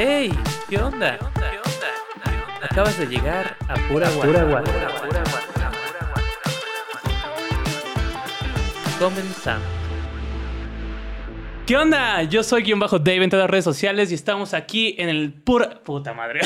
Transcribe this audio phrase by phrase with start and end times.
[0.00, 0.30] ¡Hey!
[0.70, 1.18] ¿Qué onda?
[2.62, 4.46] Acabas de llegar a Pura Guata.
[9.00, 9.66] Comenzamos.
[11.66, 12.22] ¿Qué onda?
[12.22, 15.32] Yo soy guion bajo Dave en todas las redes sociales y estamos aquí en el
[15.32, 15.82] pura...
[15.82, 16.42] Puta madre.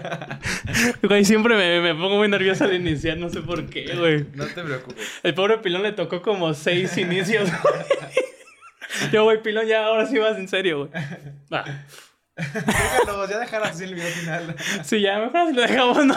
[1.02, 4.28] güey, siempre me, me pongo muy nervioso al iniciar, no sé por qué, güey.
[4.32, 5.20] No te preocupes.
[5.22, 7.74] El pobre Pilón le tocó como seis inicios, güey.
[9.12, 11.04] Yo, güey, Pilón, ya ahora sí vas en serio, güey.
[11.52, 11.84] Va.
[12.36, 14.54] Déjalo, ya dejar así el video final.
[14.84, 16.14] Sí, ya, mejor así lo dejamos, ¿no?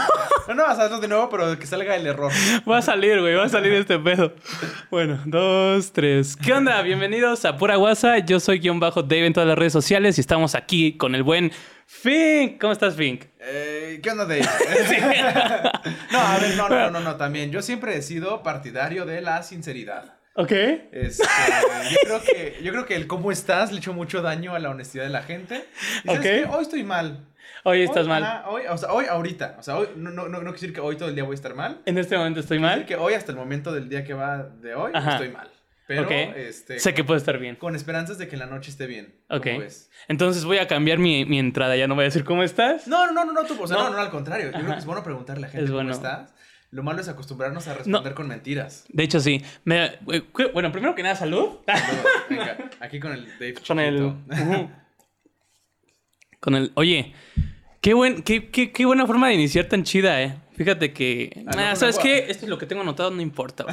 [0.50, 2.30] No, no, hazlo de nuevo, pero que salga el error.
[2.70, 4.34] Va a salir, güey, va a salir este pedo.
[4.92, 6.36] Bueno, dos, tres.
[6.36, 6.82] ¿Qué onda?
[6.82, 8.20] Bienvenidos a Pura Guasa.
[8.20, 11.24] Yo soy guion bajo Dave en todas las redes sociales y estamos aquí con el
[11.24, 11.54] buen
[11.86, 12.60] Fink.
[12.60, 13.24] ¿Cómo estás, Fink?
[13.40, 14.42] Eh, ¿Qué onda, Dave?
[16.12, 17.50] no, a ver, no, no, no, no, también.
[17.50, 20.19] Yo siempre he sido partidario de la sinceridad.
[20.42, 20.52] Ok.
[20.92, 21.24] Este,
[21.92, 24.70] yo, creo que, yo creo que el cómo estás le echó mucho daño a la
[24.70, 25.66] honestidad de la gente.
[26.04, 26.24] Y ¿sabes Ok.
[26.24, 26.46] qué?
[26.50, 27.26] Hoy estoy mal.
[27.66, 28.24] Hoy estás Hoy, mal.
[28.24, 29.58] ajá, hoy, o sea, hoy ahorita.
[29.60, 31.36] O sea, hoy no, no, no, no decir que hoy todo el día voy a
[31.36, 31.82] estar mal.
[31.86, 32.86] En este momento estoy decir mal.
[32.86, 35.12] que hoy hasta el momento del día que va de hoy Ajá.
[35.16, 35.50] estoy mal.
[35.88, 36.12] Pero Ok.
[36.38, 37.56] este, Sé que puede estar bien.
[37.58, 39.16] con esperanzas de que en la noche esté bien.
[39.28, 39.46] ¿Cómo Ok.
[39.60, 39.90] ves?
[40.08, 41.76] Entonces voy a cambiar mi, mi entrada.
[41.76, 42.88] Ya no voy a decir cómo estás.
[42.88, 43.84] No, no, no, no, tú, o sea, No.
[43.90, 44.46] no, no, al contrario.
[44.46, 44.74] Yo creo Ajá.
[44.76, 45.92] que es bueno preguntarle a la gente Es cómo bueno.
[45.92, 46.34] estás.
[46.72, 48.86] Lo malo es acostumbrarnos a responder con mentiras.
[48.90, 49.42] De hecho, sí.
[49.64, 50.22] Me- eh,
[50.54, 51.58] bueno, primero que nada, salud.
[52.30, 54.14] Venga, aquí con el Dave Con el.
[56.40, 56.72] Con el.
[56.76, 57.14] Oye,
[57.82, 60.38] qué, buen, qué, qué, qué buena forma de iniciar tan chida, eh.
[60.56, 61.44] Fíjate que.
[61.48, 62.26] Ah, ¿Sabes qué?
[62.30, 63.66] Esto es lo que tengo anotado, no importa.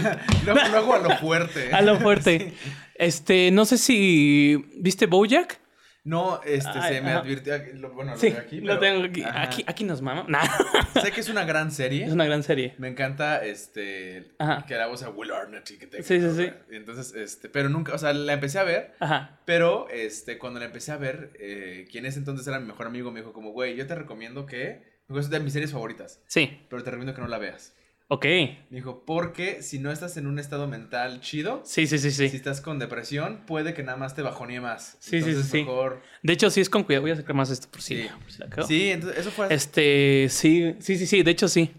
[0.44, 1.72] luego, luego a lo fuerte.
[1.72, 2.55] A lo fuerte.
[2.97, 4.56] Este, no sé si.
[4.78, 5.60] ¿Viste Bojack?
[6.06, 7.18] No, este, Ay, se me ajá.
[7.18, 7.54] advirtió.
[7.74, 8.60] lo- Bueno, lo Sí, veo aquí.
[8.60, 9.22] lo tengo aquí.
[9.24, 9.42] ajá.
[9.42, 9.64] aquí.
[9.66, 10.24] Aquí nos mama.
[10.28, 10.40] Nah,
[11.02, 12.04] Sé que es una gran serie.
[12.04, 12.74] es una gran serie.
[12.78, 14.64] Me encanta, este, Ajá.
[14.66, 16.02] que la voz a Will Arnett y que te...
[16.04, 16.50] Sí, sí, sí.
[16.70, 19.40] Entonces, este, pero nunca, o sea, la empecé a ver, Ajá.
[19.44, 23.10] pero, este, cuando la empecé a ver, eh, quien ese entonces era mi mejor amigo
[23.10, 26.64] me dijo como, güey, yo te recomiendo que, es de mis series favoritas, Sí.
[26.70, 27.74] pero te recomiendo que no la veas.
[28.08, 28.24] Ok.
[28.24, 32.28] Me dijo, porque si no estás en un estado mental chido, Sí, sí, sí, si
[32.28, 32.36] sí.
[32.36, 34.97] estás con depresión, puede que nada más te bajonee más.
[35.00, 35.58] Sí, sí, Entonces, sí, sí.
[35.64, 36.00] mejor...
[36.22, 37.03] De hecho, sí es con cuidado.
[37.03, 38.08] Voy a sacar más esto por si, Sí.
[38.22, 38.66] por si la.
[38.66, 39.53] Sí, entonces eso fue...
[39.53, 41.22] Este, sí, sí, sí, sí.
[41.25, 41.72] De hecho, sí.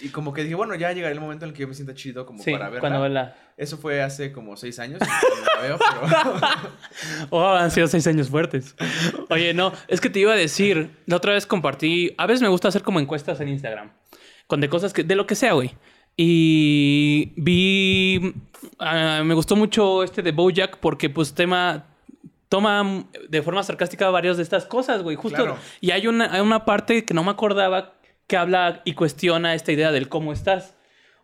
[0.00, 1.94] Y como que dije, bueno, ya llegará el momento en el que yo me sienta
[1.94, 2.80] chido como Sí, para verla.
[2.80, 3.36] cuando la.
[3.58, 5.00] Eso fue hace como seis años.
[5.00, 6.40] la veo, pero...
[7.30, 8.74] Oh, han sido seis años fuertes.
[9.30, 12.48] Oye, no, es que te iba a decir, la otra vez compartí, a veces me
[12.48, 13.92] gusta hacer como encuestas en Instagram,
[14.52, 15.70] con de cosas que, de lo que sea, güey.
[16.14, 18.34] Y vi,
[18.78, 21.86] ah, me gustó mucho este de Bojack porque pues tema,
[22.50, 25.36] toma de forma sarcástica varias de estas cosas, güey, justo.
[25.36, 25.56] Claro.
[25.80, 27.94] Y hay una, hay una parte que no me acordaba
[28.26, 30.74] que habla y cuestiona esta idea del cómo estás.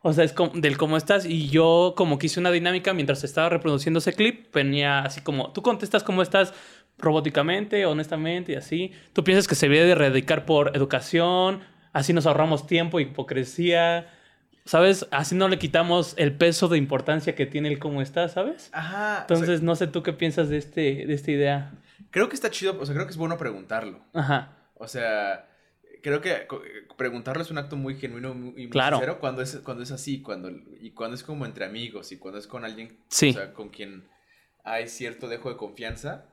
[0.00, 1.27] O sea, es como, del cómo estás.
[1.27, 4.55] Y yo como que hice una dinámica mientras estaba reproduciendo ese clip.
[4.55, 6.55] Venía así como, tú contestas cómo estás
[6.97, 8.93] robóticamente, honestamente y así.
[9.12, 11.60] Tú piensas que se debe de erradicar por educación.
[11.93, 14.10] Así nos ahorramos tiempo, hipocresía.
[14.65, 15.06] ¿Sabes?
[15.10, 18.69] Así no le quitamos el peso de importancia que tiene el cómo estás, ¿sabes?
[18.75, 19.21] Ajá.
[19.22, 21.72] Entonces, no sé tú qué piensas de, este, de esta idea.
[22.10, 24.00] creo que está chido, o sea, creo que es bueno preguntarlo.
[24.12, 24.53] Ajá.
[24.75, 25.48] O sea,
[26.03, 26.47] creo que
[26.98, 28.98] preguntarlo es un acto muy genuino y muy Claro.
[28.98, 32.38] sincero cuando es, cuando es así, cuando, y cuando es como entre amigos y cuando
[32.38, 33.31] es con alguien Sí.
[33.31, 34.06] o sea, con quien
[34.65, 36.27] hay cierto dejo de confianza.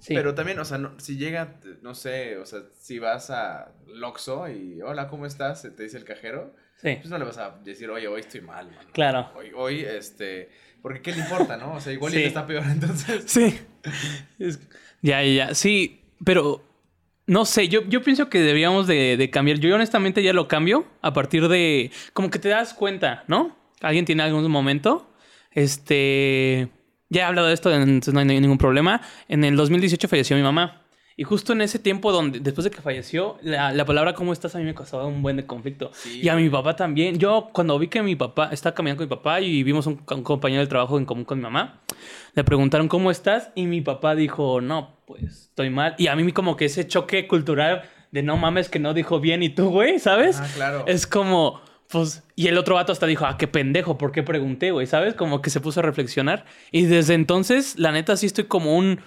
[0.00, 0.14] Sí.
[0.14, 4.48] Pero también, o sea, no- si llega, no sé, o sea, si vas a Loxo
[4.48, 5.62] y hola, ¿cómo estás?
[5.62, 6.96] Te dice el cajero, Sí.
[7.00, 8.88] pues no le vas a decir, oye, hoy estoy mal, mano.
[8.92, 9.30] Claro.
[9.34, 10.50] Hoy, hoy, este,
[10.82, 11.74] porque qué le importa, ¿no?
[11.74, 12.20] O sea, igual Sí.
[12.20, 13.24] y está peor, entonces.
[13.26, 13.58] Sí.
[14.38, 14.60] Es-
[15.02, 15.54] Ya, ya, ya.
[15.54, 16.64] Sí, pero
[17.26, 19.58] no sé, yo, yo pienso que deberíamos de, de cambiar.
[19.58, 21.90] Yo honestamente ya lo cambio a partir de...
[22.12, 23.56] Como que te das cuenta, ¿no?
[23.80, 25.12] Alguien tiene algún momento.
[25.50, 26.68] Este...
[27.10, 29.00] Ya he hablado de esto, entonces no hay ningún problema.
[29.28, 30.82] En el 2018 falleció mi mamá.
[31.16, 34.54] Y justo en ese tiempo, donde después de que falleció, la, la palabra ¿cómo estás?
[34.54, 35.90] a mí me causaba un buen de conflicto.
[35.92, 37.18] Sí, y a mi papá también.
[37.18, 40.22] Yo, cuando vi que mi papá estaba caminando con mi papá y vimos un, un
[40.22, 41.80] compañero de trabajo en común con mi mamá,
[42.34, 43.50] le preguntaron ¿cómo estás?
[43.56, 45.96] Y mi papá dijo, no, pues estoy mal.
[45.98, 47.82] Y a mí como que ese choque cultural
[48.12, 50.38] de no mames que no dijo bien y tú, güey, ¿sabes?
[50.40, 50.84] Ah, claro.
[50.86, 54.70] Es como, pues, y el otro vato hasta dijo, ah, qué pendejo, ¿por qué pregunté,
[54.70, 54.86] güey?
[54.86, 55.14] ¿Sabes?
[55.14, 56.44] Como que se puso a reflexionar.
[56.70, 59.00] Y desde entonces, la neta, sí estoy como un...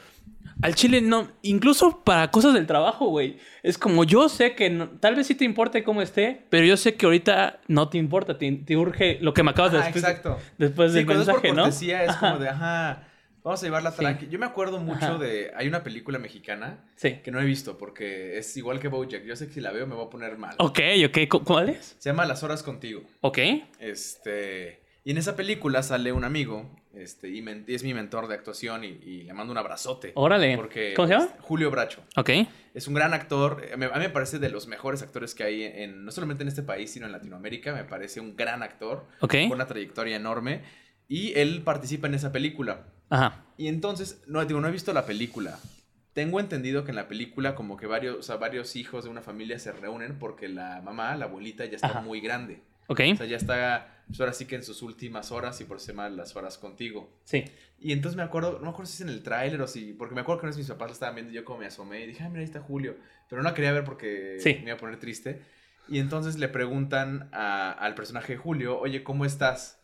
[0.64, 3.38] Al chile, no, incluso para cosas del trabajo, güey.
[3.64, 6.78] Es como yo sé que no- tal vez sí te importe cómo esté, pero yo
[6.78, 10.04] sé que ahorita no te importa, te, te urge lo que me acabas de después,
[10.04, 10.38] exacto.
[10.60, 11.64] después Sí, del cuando es mensaje, por ¿no?
[11.64, 12.30] cortesía es Ajá.
[12.32, 13.04] como de, ajá,
[13.44, 13.98] vamos a llevarla Sí.
[13.98, 14.28] tranqui.
[14.28, 15.18] Yo me acuerdo mucho Ajá.
[15.18, 17.20] de, hay una película mexicana Sí.
[17.24, 19.24] que no he visto porque es igual que Bojack.
[19.24, 20.56] Yo sé que si la veo me voy a poner mal.
[20.60, 21.18] Ok, ok.
[21.30, 21.96] ¿cu- ¿Cuál es?
[22.00, 23.04] Se llama Las horas contigo.
[23.22, 23.40] Ok.
[23.80, 28.28] Este, Y en esa película sale un amigo, este, y, men- y es mi mentor
[28.28, 30.12] de actuación, y, y le mando un abrazote.
[30.14, 30.56] Órale.
[30.56, 31.30] Porque, ¿Cómo se llama?
[31.40, 32.04] Julio Bracho.
[32.18, 32.30] Ok.
[32.76, 33.66] Es un gran actor.
[33.74, 36.44] A mí, a mí me parece de los mejores actores que hay, en, no solamente
[36.44, 37.74] en este país, sino en Latinoamérica.
[37.74, 39.32] Me parece un gran actor, Ok.
[39.48, 40.62] con una trayectoria enorme.
[41.08, 42.86] Y él participa en esa película.
[43.12, 43.46] Ajá.
[43.58, 45.60] Y entonces, no, digo, no he visto la película.
[46.14, 49.22] Tengo entendido que en la película como que varios, o sea, varios hijos de una
[49.22, 52.02] familia se reúnen porque la mamá, la abuelita, ya está Ajá.
[52.02, 52.64] muy grande.
[52.88, 53.02] Ok.
[53.14, 55.96] O sea, ya está, pues ahora sí que en sus últimas horas y por ser
[55.96, 57.10] más las horas contigo.
[57.24, 57.46] Sí.
[57.80, 60.14] Y entonces me acuerdo, no me acuerdo si es en el tráiler o si, porque
[60.16, 62.02] me acuerdo que una vez mis papás lo estaban viendo y yo como me asomé
[62.04, 62.98] y dije, ay, mira, ahí está Julio.
[63.30, 64.56] Pero no la quería ver porque Sí.
[64.56, 65.42] me iba a poner triste.
[65.88, 69.81] Y entonces le preguntan a- al personaje de Julio, oye, ¿cómo estás?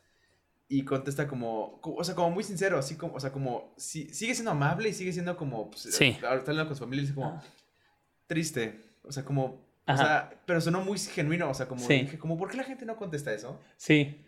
[0.70, 4.10] Y contesta como, co- o sea, como muy sincero, así como, o sea, como, si,
[4.14, 6.18] sigue siendo amable y sigue siendo como, pues, Sí.
[6.24, 7.42] ahora está hablando con su familia y dice como,
[8.28, 9.98] triste, o sea, como, o Ajá.
[9.98, 12.02] sea, pero sonó muy genuino, o sea, como, Sí.
[12.02, 13.60] dije, como, ¿por qué la gente no contesta eso?
[13.78, 14.26] Sí.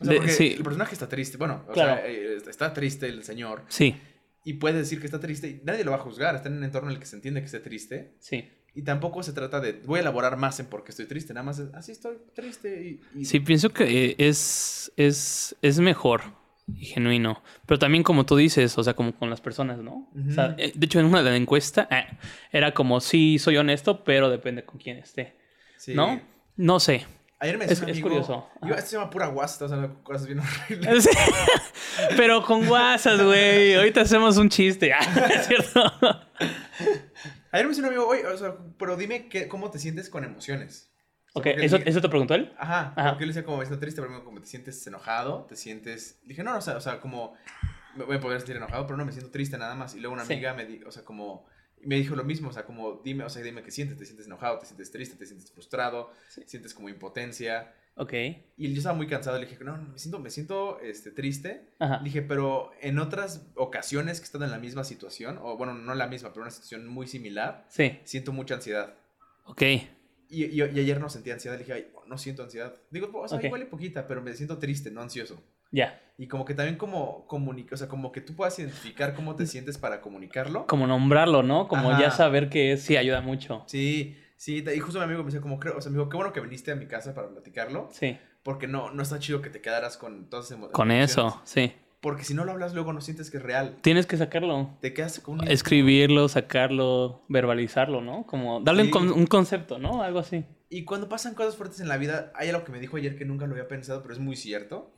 [0.00, 0.52] O sea, De- porque sí.
[0.56, 1.96] el personaje está triste, bueno, o Claro.
[1.96, 3.96] sea, eh, está triste el señor Sí.
[4.44, 6.64] y puede decir que está triste y nadie lo va a juzgar, está en un
[6.64, 8.48] entorno en el que se entiende que esté triste Sí.
[8.76, 11.44] Y tampoco se trata de, voy a elaborar más en por qué estoy triste, nada
[11.44, 13.20] más es, así estoy triste y...
[13.20, 16.22] y- Sí, pienso que eh, es, es, es mejor
[16.68, 17.42] y genuino.
[17.66, 20.08] Pero también como tú dices, o sea, como con las personas, ¿no?
[20.28, 22.06] O sea, eh, de hecho, en una de la encuesta eh,
[22.52, 25.36] era como, sí, soy honesto, pero depende con quién esté.
[25.78, 25.94] sí.
[25.94, 26.20] ¿No?
[26.56, 27.06] No sé.
[27.38, 28.48] Ayer me Es- decía un es amigo, curioso.
[28.62, 31.04] yo, esto se llama pura guasta, o sea, cosas bien horribles.
[31.96, 32.02] Sí.
[32.16, 33.74] pero con guasas, güey.
[33.74, 34.90] Ahorita hacemos un chiste.
[34.94, 35.80] Ah, ¿Es cierto?
[37.56, 40.24] Ayer me decía un amigo, oye, o sea, pero dime qué, cómo te sientes con
[40.24, 40.90] emociones.
[41.34, 42.52] O sea, ok, ¿eso, ¿eso te preguntó él?
[42.58, 43.10] Ajá, Ajá.
[43.10, 46.18] porque él decía como siento triste, pero como te sientes enojado, te sientes...
[46.24, 47.34] Dije, no, no, o sea, o sea, como
[47.94, 49.94] me, me podría sentir enojado, pero no, me siento triste nada más.
[49.94, 50.32] Y luego una Sí.
[50.34, 51.46] amiga me dijo, o sea, como
[51.82, 54.26] me dijo lo mismo, o sea, como dime, o sea, dime qué sientes, te sientes
[54.26, 56.42] enojado, te sientes triste, te sientes frustrado, Sí.
[56.46, 57.72] sientes como impotencia.
[57.98, 58.12] Ok.
[58.58, 61.70] Y yo estaba muy cansado, le dije, no, no, me siento, me siento este, triste.
[61.78, 61.98] Ajá.
[61.98, 65.94] Le dije, pero en otras ocasiones que están en la misma situación, o bueno, no
[65.94, 67.98] la misma, pero una situación muy similar, Sí.
[68.04, 68.94] siento mucha ansiedad.
[69.44, 69.62] Ok.
[69.62, 72.74] Y, y- y ayer no sentí ansiedad, le dije, ay, no siento ansiedad.
[72.90, 75.42] Digo, o sea, igual y poquita, pero me siento triste, no ansioso.
[75.72, 76.00] Ya.
[76.18, 79.46] Y como que también como comunica, o sea, como que tú puedas identificar cómo te
[79.46, 80.66] sientes para comunicarlo.
[80.66, 81.66] Como nombrarlo, ¿no?
[81.68, 82.00] Como Ajá.
[82.02, 83.64] ya saber que es, sí ayuda mucho.
[83.66, 86.16] Sí, sí, y justo mi amigo me decía como, creo, o sea, me dijo, qué
[86.16, 88.18] bueno que viniste a mi casa para platicarlo, Sí.
[88.42, 91.72] porque no, no está chido que te quedaras con todas esas emo- Con eso, sí.
[92.00, 93.78] Porque si no lo hablas luego no sientes que es real.
[93.80, 94.76] Tienes que sacarlo.
[94.80, 95.48] Te quedas con un...
[95.48, 98.24] Escribirlo, sacarlo, verbalizarlo, ¿no?
[98.26, 100.02] Como darle un, con- un concepto, ¿no?
[100.02, 100.44] Algo así.
[100.68, 103.24] Y cuando pasan cosas fuertes en la vida, hay algo que me dijo ayer que
[103.24, 104.92] nunca lo había pensado, pero es muy cierto.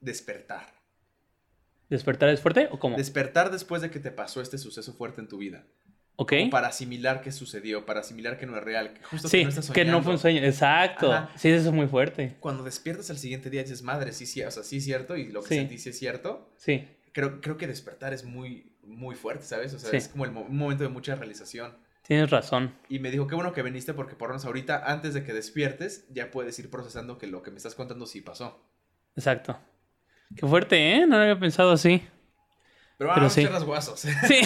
[0.00, 0.66] Despertar.
[1.90, 2.96] ¿Despertar es fuerte o cómo?
[2.96, 5.66] Despertar después de que te pasó este suceso fuerte en tu vida.
[6.16, 6.32] Ok.
[6.38, 9.42] Como para asimilar qué sucedió, para asimilar que no es real, que justo que Sí,
[9.44, 10.42] no estás que no fue un sueño.
[10.42, 11.12] Exacto.
[11.12, 11.30] Ajá.
[11.36, 12.36] Sí, eso es muy fuerte.
[12.40, 15.30] Cuando despiertas al siguiente día dices, madre, sí, sí, o sea, sí es cierto, y
[15.32, 15.54] lo que Sí.
[15.56, 16.50] sentí sí es cierto.
[16.56, 16.88] Sí.
[17.12, 19.74] Creo, creo que despertar es muy, muy fuerte, ¿sabes?
[19.74, 19.96] O sea, Sí.
[19.96, 21.76] es como el mo- un momento de mucha realización.
[22.06, 22.74] Tienes razón.
[22.88, 25.32] Y me dijo, qué bueno que viniste porque por lo menos ahorita, antes de que
[25.32, 28.60] despiertes, ya puedes ir procesando que lo que me estás contando sí pasó.
[29.14, 29.58] Exacto.
[30.34, 31.06] Qué fuerte, ¿eh?
[31.06, 32.02] No lo había pensado así.
[33.02, 33.64] Pero Pero vamos sí.
[33.66, 34.00] guasos.
[34.28, 34.40] Sí.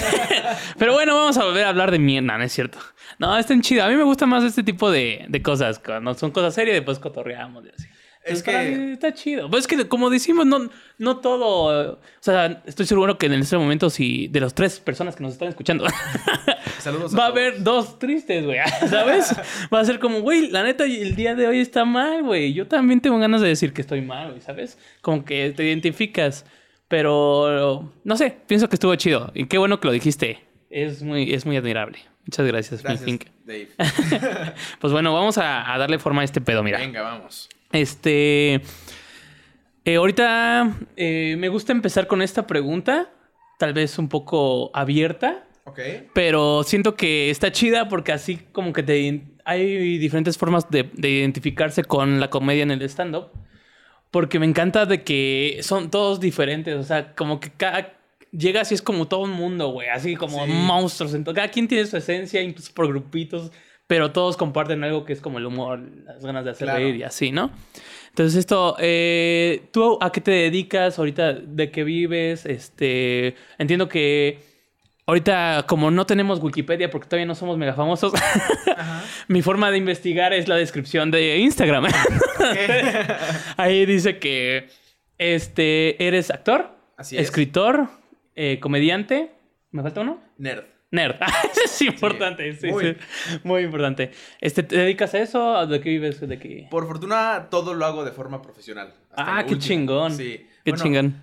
[0.79, 2.79] Pero bueno, vamos a volver a hablar de mierda, no, es cierto.
[3.19, 3.85] No, está en chido.
[3.85, 5.79] A mí me gusta más este tipo de, de cosas.
[5.79, 7.89] Cuando son cosas serias, después cotorreamos y así.
[8.25, 9.49] Es que- está chido.
[9.49, 10.69] Pues es que, como decimos, no,
[10.99, 11.93] no todo.
[11.95, 15.35] O sea, estoy seguro que en este momento, si de las tres personas que nos
[15.35, 15.85] están escuchando,
[16.81, 17.31] Saludos va a todos.
[17.31, 18.59] haber dos tristes, güey.
[18.91, 19.33] ¿Sabes?
[19.73, 22.53] Va a ser como, güey, la neta, el día de hoy está mal, güey.
[22.53, 24.77] Yo también tengo ganas de decir que estoy mal, güey, ¿sabes?
[25.03, 26.45] Como que te identificas.
[26.89, 29.31] Pero, no sé, pienso que estuvo chido.
[29.35, 30.41] Y qué bueno que lo dijiste.
[30.71, 31.99] Es muy, es muy admirable.
[32.25, 33.21] Muchas gracias, Gracias.
[33.45, 33.69] Dave.
[34.81, 36.79] Pues bueno, vamos a, a darle forma a este pedo, mira.
[36.79, 37.49] Venga, vamos.
[37.73, 38.61] Este.
[39.85, 43.11] eh, ahorita eh, me gusta empezar con esta pregunta,
[43.59, 45.81] tal vez un poco abierta, Ok.
[46.15, 51.11] pero siento que está chida porque así como que te, hay diferentes formas de, de
[51.11, 53.29] identificarse con la comedia en el stand-up.
[54.11, 57.93] Porque me encanta de que son todos diferentes, o sea, como que cada...
[58.33, 60.51] Llegas y es como todo un mundo, güey, así como Sí.
[60.53, 61.15] monstruos.
[61.15, 63.51] Entonces, cada quien tiene su esencia, incluso por grupitos,
[63.87, 66.81] pero todos comparten algo que es como el humor, las ganas de hacer Claro.
[66.81, 67.51] reír y así, ¿no?
[68.09, 71.35] Entonces esto, eh, ¿tú a qué te dedicas ahorita?
[71.35, 72.47] ¿De qué vives?
[72.47, 74.39] Este, entiendo que
[75.07, 79.05] ahorita como no tenemos Wikipedia porque todavía no somos mega famosos, Ajá.
[79.29, 81.87] mi forma de investigar es la descripción de Instagram.
[83.57, 84.69] Ahí dice que
[85.19, 87.23] este, eres actor, Así es.
[87.23, 87.89] escritor,
[88.35, 89.33] eh, comediante.
[89.71, 90.21] ¿Me falta uno?
[90.39, 90.65] Nerd.
[90.91, 91.17] Nerd.
[91.65, 92.85] es importante, sí, muy.
[92.85, 92.97] sí.
[93.45, 94.13] Muy importante.
[94.41, 95.67] Este, ¿Te dedicas a eso?
[95.67, 96.21] ¿De qué vives?
[96.21, 96.69] ¿De qué?
[96.71, 98.95] Por fortuna, todo lo hago de forma profesional.
[99.17, 100.13] Ah, qué chingón.
[100.17, 100.47] Sí.
[100.65, 101.23] Qué Bueno, chingón.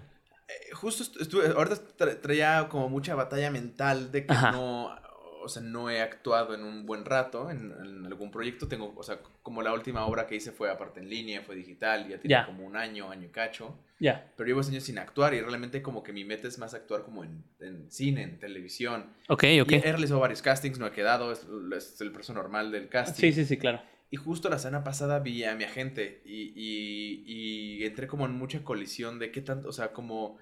[0.69, 4.51] Eh, justo est- estuve, ahorita tra- traía como mucha batalla mental de que Ajá.
[4.51, 4.95] no,
[5.43, 8.67] o sea, no he actuado en un buen rato en, en algún proyecto.
[8.67, 12.07] Tengo, o sea, como la última obra que hice fue aparte en línea, fue digital,
[12.07, 13.75] ya tiene como un año, año y cacho.
[13.99, 14.31] Ya.
[14.37, 17.23] Pero llevo años sin actuar y realmente como que mi meta es más actuar como
[17.25, 19.05] en, en cine, en televisión.
[19.27, 19.71] Ok, ok.
[19.71, 21.45] Y he realizado varios castings, no he quedado, es,
[21.75, 23.19] es el proceso normal del casting.
[23.21, 23.81] Sí, sí, sí, claro.
[24.11, 28.31] Y justo la semana pasada vi a mi agente y, y, y entré como en
[28.33, 30.37] mucha colisión de qué tanto, o sea, como...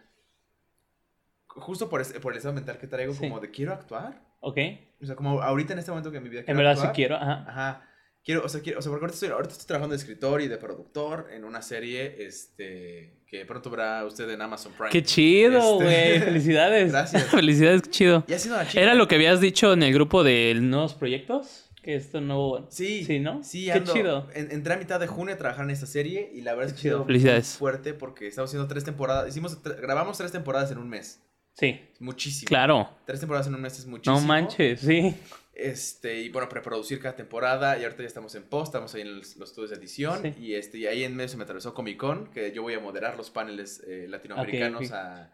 [1.47, 3.19] Justo por, ese- por el estado mental que traigo, Sí.
[3.19, 4.21] como de quiero actuar.
[4.39, 4.57] Ok.
[5.01, 6.79] O sea, como ahorita en este momento que en mi vida En quiero verdad sí
[6.79, 6.95] actuar.
[6.95, 7.15] quiero.
[7.17, 7.45] Ajá.
[7.47, 7.87] Ajá.
[8.23, 10.47] Quiero, o sea, quiero, o sea, porque ahorita estoy, ahorita estoy trabajando de escritor y
[10.47, 14.91] de productor en una serie, este, que pronto verá usted en Amazon Prime.
[14.91, 16.19] Qué chido, Este- güey.
[16.25, 16.91] Felicidades.
[16.91, 17.23] Gracias.
[17.31, 18.23] Felicidades, qué chido.
[18.27, 18.79] Y ha sido una chica.
[18.81, 21.70] ¿Era lo que habías dicho en el grupo de nuevos proyectos?
[21.81, 22.67] Que esto no...
[22.69, 23.43] Sí, Sí, ¿no?
[23.43, 24.27] Sí, Qué ando- chido.
[24.35, 26.73] en- entré a mitad de junio a trabajar en esta serie y la verdad es
[26.73, 26.97] que ha chido.
[26.99, 27.47] sido Felicidades.
[27.53, 29.27] muy fuerte porque estamos haciendo tres temporadas.
[29.29, 31.21] Hicimos, tre- grabamos tres temporadas en un mes.
[31.53, 32.47] Sí, Muchísimo.
[32.47, 32.89] claro.
[33.05, 34.19] Tres temporadas en un mes es muchísimo.
[34.19, 35.13] No manches, sí.
[35.53, 37.77] Este, y bueno, preproducir cada temporada.
[37.77, 40.21] Y ahorita ya estamos en post, estamos ahí en los, los estudios de edición.
[40.21, 40.33] Sí.
[40.39, 42.79] Y este, y ahí en medio se me atravesó Comic Con, que yo voy a
[42.79, 44.93] moderar los paneles eh, latinoamericanos ok.
[44.93, 45.29] a eh,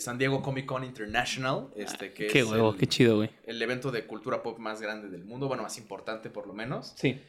[0.00, 1.68] San Diego Comic Con International.
[1.76, 3.30] Este, que Qué es huevo, el, qué chido, güey.
[3.44, 5.48] el evento de cultura pop más grande del mundo.
[5.48, 6.94] Bueno, más importante por lo menos.
[6.96, 7.20] Sí.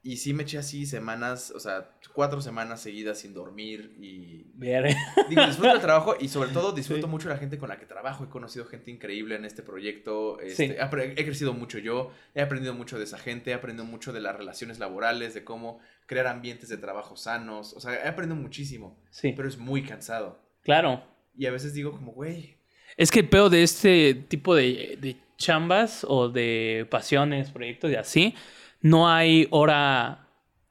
[0.00, 4.44] Y sí me eché así semanas, o sea, cuatro semanas seguidas sin dormir y...
[4.54, 4.94] Ver.
[5.28, 7.10] Digo, disfruto el trabajo y sobre todo disfruto Sí.
[7.10, 8.22] mucho la gente con la que trabajo.
[8.24, 10.38] He conocido gente increíble en este proyecto.
[10.40, 10.46] Sí.
[10.46, 14.12] Este, apre- he crecido mucho yo, he aprendido mucho de esa gente, he aprendido mucho
[14.12, 17.74] de las relaciones laborales, de cómo crear ambientes de trabajo sanos.
[17.74, 20.40] O sea, he aprendido muchísimo, Sí, pero es muy cansado.
[20.62, 21.02] claro.
[21.38, 22.56] Y a veces digo como, güey,
[22.96, 27.94] Es que el peor de este tipo de, de chambas o de pasiones, proyectos y
[27.94, 28.34] así,
[28.80, 30.26] no hay hora,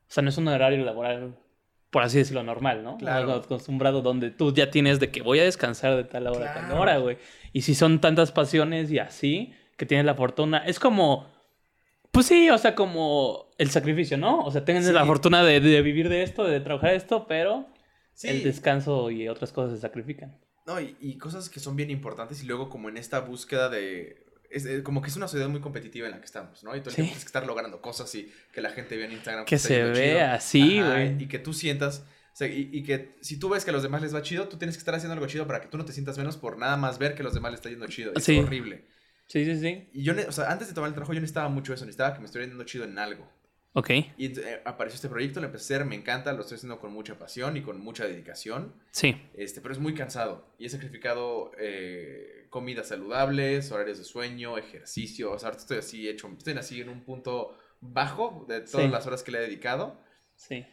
[0.08, 1.36] o sea, no es un horario laboral,
[1.90, 2.98] por así decirlo, normal, ¿no?
[2.98, 3.32] Claro.
[3.34, 6.78] Acostumbrado donde tú ya tienes de que voy a descansar de tal hora a tal
[6.78, 7.18] hora, güey.
[7.54, 11.28] Y si son tantas pasiones y así, que tienes la fortuna, es como,
[12.12, 14.42] pues sí, o sea, como el sacrificio, ¿no?
[14.44, 14.92] O sea, tienes Sí.
[14.92, 17.68] la fortuna de, de vivir de esto, de trabajar esto, pero
[18.14, 18.28] sí.
[18.28, 20.38] el descanso y otras cosas se sacrifican.
[20.68, 24.24] No, y, y cosas que son bien importantes y luego como en esta búsqueda de...
[24.50, 26.76] Es, eh, como que es una sociedad muy competitiva en la que estamos, ¿no?
[26.76, 26.96] Y todo el Sí.
[26.98, 29.46] tiempo tienes que estar logrando cosas y que la gente vea en Instagram.
[29.46, 31.24] Que se vea así, güey.
[31.24, 32.06] Y que tú sientas...
[32.34, 34.48] o sea, y, y que si tú ves que a los demás les va chido,
[34.48, 36.58] tú tienes que estar haciendo algo chido para que tú no te sientas menos por
[36.58, 38.12] nada más ver que a los demás les está yendo chido.
[38.16, 38.38] Es Sí.
[38.40, 38.86] horrible.
[39.28, 39.90] Sí, sí, sí.
[39.94, 42.20] Y yo, o sea, antes de tomar el trabajo yo necesitaba mucho eso, necesitaba que
[42.20, 43.30] me estuviera yendo chido en algo.
[43.74, 43.90] Ok.
[44.18, 46.92] Y eh, apareció este proyecto, lo empecé a hacer, me encanta, lo estoy haciendo con
[46.92, 48.74] mucha pasión y con mucha dedicación.
[48.92, 49.16] Sí.
[49.36, 55.32] Este, pero es muy cansado y he sacrificado eh, comidas saludables, horarios de sueño, ejercicio.
[55.32, 58.92] O sea, ahorita estoy así hecho, estoy así en un punto bajo de todas Sí.
[58.92, 60.00] las horas que le he dedicado.
[60.36, 60.66] Sí.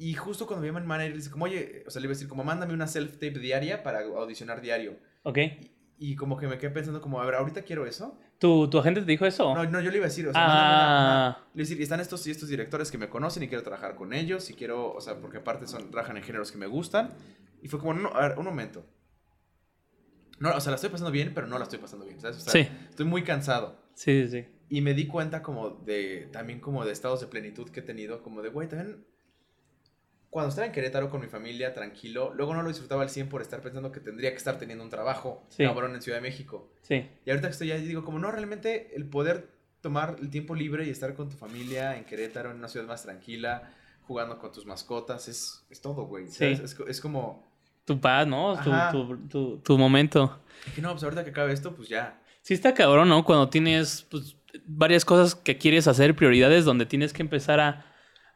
[0.00, 2.14] Y justo cuando me llama el manager, dice como, oye, o sea, le iba a
[2.14, 4.96] decir como, mándame una self-tape diaria para audicionar diario.
[5.24, 5.38] Ok.
[5.38, 8.18] Y, y como que me quedé pensando como, a ver, ¿ahorita quiero eso?
[8.38, 9.54] ¿Tu, ¿Tu agente te dijo eso?
[9.54, 11.38] No, no, yo le iba a decir, o sea, mándame una- ah, ajá.
[11.54, 13.96] Le iba a decir, están estos y estos directores que me conocen y quiero trabajar
[13.96, 17.14] con ellos y quiero, o sea, porque aparte son, trabajan en géneros que me gustan.
[17.62, 18.86] Y fue como, no, a ver, un momento.
[20.38, 22.36] No, o sea, la estoy pasando bien, pero no la estoy pasando bien, ¿sabes?
[22.36, 22.68] O sea, sí.
[22.90, 23.76] estoy muy cansado.
[23.94, 24.48] Sí, sí, sí.
[24.68, 28.22] Y me di cuenta como de, también como de estados de plenitud que he tenido,
[28.22, 29.04] como de, güey, también,
[30.30, 33.40] cuando estaba en Querétaro con mi familia, tranquilo, luego no lo disfrutaba al 100 por
[33.42, 35.64] estar pensando que tendría que estar teniendo un trabajo, Sí.
[35.64, 36.70] cabrón, en Ciudad de México.
[36.82, 37.08] Sí.
[37.24, 39.48] Y ahorita que estoy ahí, digo, como no, realmente el poder
[39.80, 43.02] tomar el tiempo libre y estar con tu familia en Querétaro, en una ciudad más
[43.04, 46.28] tranquila, jugando con tus mascotas, es, es todo, güey.
[46.28, 46.44] Sí.
[46.46, 47.46] Es, es como,
[47.84, 48.54] Tu paz, ¿no?
[48.62, 50.40] Tu, tu, tu, tu momento.
[50.74, 52.20] que no, pues ahorita que acabe esto, pues ya.
[52.42, 53.24] Sí está cabrón, ¿no?
[53.24, 57.86] Cuando tienes pues, varias cosas que quieres hacer, prioridades, donde tienes que empezar a,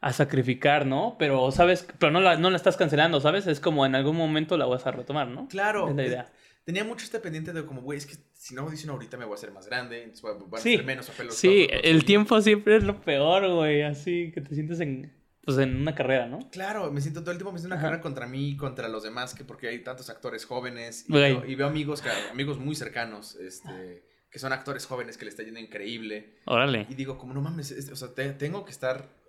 [0.03, 1.15] a sacrificar, ¿no?
[1.17, 1.87] Pero, ¿sabes?
[1.97, 3.47] Pero no la, no la estás cancelando, ¿sabes?
[3.47, 5.47] Es como en algún momento la vas a retomar, ¿no?
[5.47, 5.89] Claro.
[5.89, 6.31] Es la idea.
[6.65, 9.33] Tenía mucho este pendiente de como, güey, es que si no audiciono ahorita me voy
[9.33, 10.75] a hacer más grande, entonces voy a- van a Sí.
[10.77, 11.35] ser menos papeles.
[11.35, 13.81] Sí, el tiempo siempre es lo peor, güey.
[13.83, 16.39] Así que te sientes en, pues, en una carrera, ¿no?
[16.51, 17.87] Claro, me siento todo el tiempo, me siento una Ajá.
[17.87, 21.45] carrera contra mí, y contra los demás, que porque hay tantos actores jóvenes y, veo,
[21.45, 25.43] y veo amigos, que, amigos muy cercanos, este, que son actores jóvenes que le está
[25.43, 26.35] yendo increíble.
[26.45, 26.87] Órale.
[26.89, 29.21] Y digo, como no mames, es- o sea, te- tengo que estar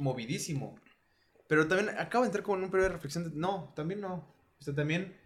[0.00, 0.78] movidísimo.
[1.48, 4.32] Pero también acabo de entrar como en un periodo de reflexión de, no, también no.
[4.58, 5.16] O sea, también,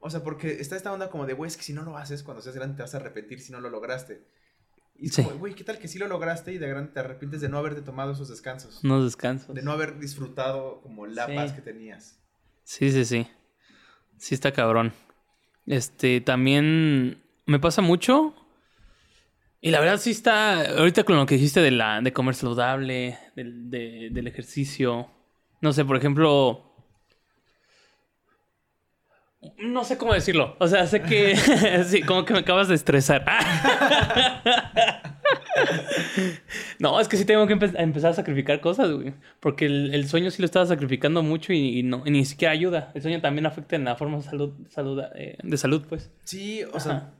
[0.00, 2.22] o sea, porque está esta onda como de, güey, es que si no lo haces,
[2.22, 4.26] cuando seas grande te vas a arrepentir si no lo lograste.
[5.00, 5.22] Y es Sí.
[5.22, 7.58] como, güey, ¿qué tal que sí lo lograste y de grande te arrepientes de no
[7.58, 8.82] haberte tomado esos descansos?
[8.82, 9.54] Unos descansos.
[9.54, 11.34] De no haber disfrutado como la Sí.
[11.34, 12.18] paz que tenías.
[12.64, 13.26] Sí, sí, sí.
[14.16, 14.92] Sí está cabrón.
[15.66, 18.34] Este, también me pasa mucho
[19.60, 23.18] Y la verdad sí está, ahorita con lo que dijiste de, la, de comer saludable,
[23.34, 25.10] del, de- del ejercicio,
[25.60, 26.64] no sé, por ejemplo,
[29.58, 31.34] no sé cómo decirlo, o sea, sé que,
[31.86, 33.24] sí, como que me acabas de estresar.
[36.78, 40.08] no, es que sí tengo que empe- empezar a sacrificar cosas, güey, porque el, el
[40.08, 42.90] sueño sí lo estaba sacrificando mucho y, y no, y ni siquiera ayuda.
[42.94, 46.10] El sueño también afecta en la forma de salud, salud, eh, de salud, pues.
[46.24, 46.98] Sí, o sea, Ajá.
[47.08, 47.17] eso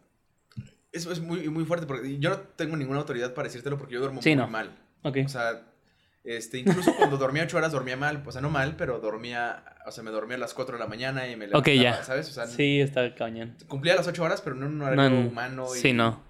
[1.07, 4.23] es muy, muy fuerte porque yo no tengo ninguna autoridad para decírtelo porque yo duermo
[4.23, 4.49] Sí, muy no.
[4.49, 4.76] mal.
[5.02, 5.19] Ok.
[5.25, 5.62] O sea,
[6.25, 9.90] este, incluso cuando dormía ocho horas dormía mal, o sea, no mal, pero dormía, o
[9.93, 12.02] sea, me dormía a las 4 de la mañana y me levantaba, ya.
[12.05, 12.28] ¿sabes?
[12.28, 13.57] O sea, Sí, está cañón.
[13.69, 15.67] cumplía las 8 horas, pero no en un horario No, humano.
[15.75, 16.23] Y, Sí, no.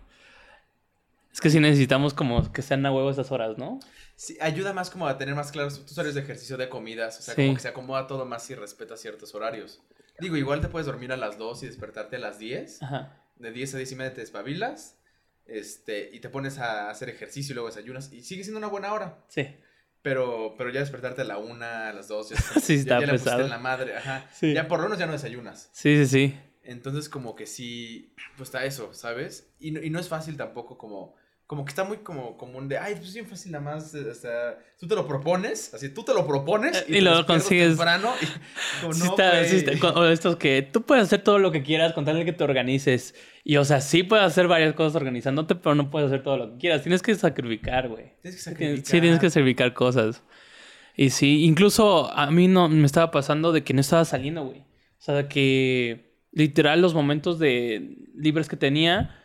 [1.32, 3.78] Es que sí necesitamos como que sean a huevo esas horas, ¿no?
[4.16, 7.22] Sí, ayuda más como a tener más claros tus horarios de ejercicio, de comidas, o
[7.22, 7.42] sea, Sí.
[7.42, 9.80] como que se acomoda todo más si respeta ciertos horarios.
[10.18, 12.82] Digo, igual te puedes dormir a las 2 y despertarte a las 10.
[12.82, 13.14] Ajá.
[13.38, 14.98] De 10 a 10 y media te despabilas.
[15.46, 18.12] Este, y te pones a hacer ejercicio y luego desayunas.
[18.12, 19.24] Y sigue siendo una buena hora.
[19.28, 19.46] Sí.
[20.02, 23.06] Pero, pero ya despertarte a la 1, a las 2, ya, Sí, ya- está ya
[23.06, 23.42] le pesado.
[23.44, 23.96] en la madre.
[23.96, 24.28] Ajá.
[24.32, 24.52] Sí.
[24.54, 25.70] Ya por lo menos ya no desayunas.
[25.72, 26.40] Sí, sí, sí.
[26.62, 29.50] Entonces, como que sí, pues está eso, ¿sabes?
[29.58, 31.14] Y no, y no es fácil tampoco como,
[31.48, 34.08] como que está muy como común de, ay, pues es bien fácil nada más, eh,
[34.10, 37.24] o sea, tú te lo propones, así, tú te lo propones Eh, y te lo
[37.26, 37.68] consigues.
[37.68, 38.26] temprano y
[38.82, 39.74] como, Sí no, está- sí güey".
[39.74, 42.24] está- con- o estos que tú puedes hacer todo lo que quieras con tal de
[42.26, 43.14] que te organices.
[43.44, 46.52] Y o sea, sí puedes hacer varias cosas organizándote, pero no puedes hacer todo lo
[46.52, 46.82] que quieras.
[46.82, 48.12] Tienes que sacrificar, güey.
[48.20, 48.84] Tienes que sacrificar.
[48.86, 50.22] Sí, tienes que sacrificar cosas.
[50.96, 54.60] Y sí, incluso a mí no me estaba pasando de que no estaba saliendo, güey.
[54.60, 59.16] O sea, que literal los momentos de libres que tenía,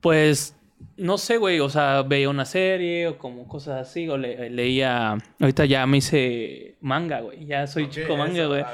[0.00, 0.56] pues
[0.96, 5.16] no sé, güey, o sea, veía una serie o como cosas así, o le- leía,
[5.40, 8.64] ahorita ya me hice manga, güey, ya soy chico manga, güey.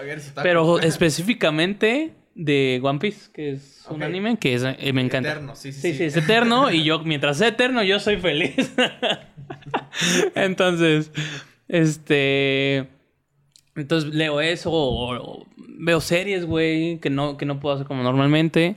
[0.43, 5.31] Pero específicamente de One Piece, que es un anime que es- eh, me encanta.
[5.31, 5.99] Eterno, sí, sí, Sí, sí.
[5.99, 8.73] sí, es eterno y yo, mientras sea eterno, yo soy feliz.
[10.35, 11.11] entonces,
[11.69, 12.89] este.
[13.77, 18.03] Entonces leo eso o, o veo series, güey, que no, que no puedo hacer como
[18.03, 18.77] normalmente.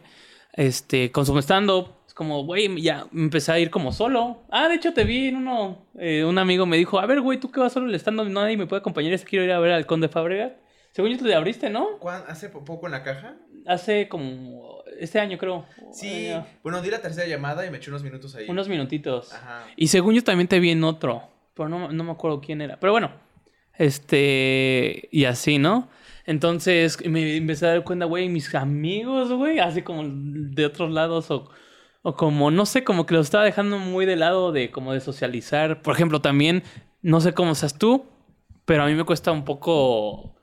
[0.53, 1.87] Este, consumo stand-up.
[2.23, 4.43] Como, güey, ya empecé a ir como solo.
[4.49, 5.85] Ah, de hecho te vi en uno.
[5.99, 8.55] eh, un amigo me dijo, a ver, güey, tú que vas solo el stand-up, nadie
[8.55, 10.53] me puede acompañar, es que quiero ir a ver al Conde Fabregat.
[10.93, 11.97] Según yo te le abriste, ¿no?
[11.99, 13.35] ¿Cuán- ¿Hace po- poco en la caja?
[13.65, 15.65] Hace como este año, creo.
[15.91, 16.29] Sí,
[16.63, 18.45] bueno, di la tercera llamada y me eché unos minutos ahí.
[18.47, 19.33] unos minutitos.
[19.33, 19.65] Ajá.
[19.75, 21.23] Y según yo también te vi en otro,
[21.55, 22.79] pero no, no me acuerdo quién era.
[22.79, 23.11] Pero bueno,
[23.77, 25.89] este, y así, ¿no?
[26.25, 31.29] Entonces me empecé a dar cuenta, güey, mis amigos, güey, así como de otros lados
[31.31, 31.49] o,
[32.03, 34.99] o como, no sé, como que lo estaba dejando muy de lado de como de
[34.99, 35.81] socializar.
[35.81, 36.61] Por ejemplo, también,
[37.01, 38.05] no sé cómo seas tú,
[38.65, 40.35] pero a mí me cuesta un poco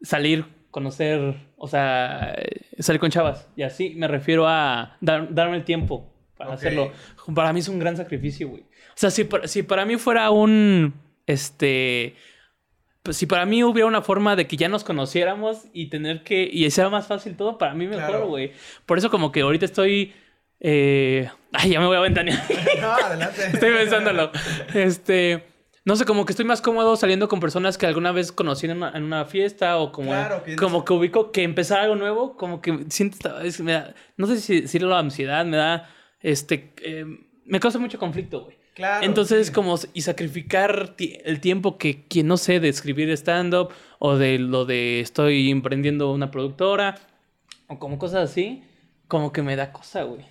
[0.00, 2.34] salir, conocer, o sea,
[2.78, 3.48] salir con chavas.
[3.56, 6.92] Y así me refiero a dar- darme el tiempo para hacerlo.
[7.34, 8.62] Para mí es un gran sacrificio, güey.
[8.62, 10.94] O sea, si para, si para mí fuera un,
[11.26, 12.14] este,
[13.02, 16.48] pues si para mí hubiera una forma de que ya nos conociéramos y tener que,
[16.50, 18.28] y sea más fácil todo, para mí mejor, Claro.
[18.28, 18.52] güey.
[18.86, 20.12] Por eso como que ahorita estoy,
[20.60, 22.42] eh, ay, ya me voy a ventanear.
[22.80, 23.46] No, adelante.
[23.52, 24.30] Estoy pensándolo.
[24.74, 25.44] Este,
[25.84, 28.76] no sé, como que estoy más cómodo saliendo con personas que alguna vez conocí en
[28.78, 32.36] una, en una fiesta o como, Claro, que- como que ubico que empezar algo nuevo,
[32.36, 37.04] como que siento, es- me da- no sé si decirlo ansiedad, me da, este, eh,
[37.44, 38.58] me causa mucho conflicto, güey.
[38.74, 39.04] Claro.
[39.04, 39.52] Entonces, sí.
[39.52, 44.64] como, y sacrificar el tiempo que, quien no sé, de escribir stand-up o de lo
[44.64, 46.94] de estoy emprendiendo una productora
[47.66, 48.62] o como cosas así,
[49.08, 50.24] como que me da cosa, güey.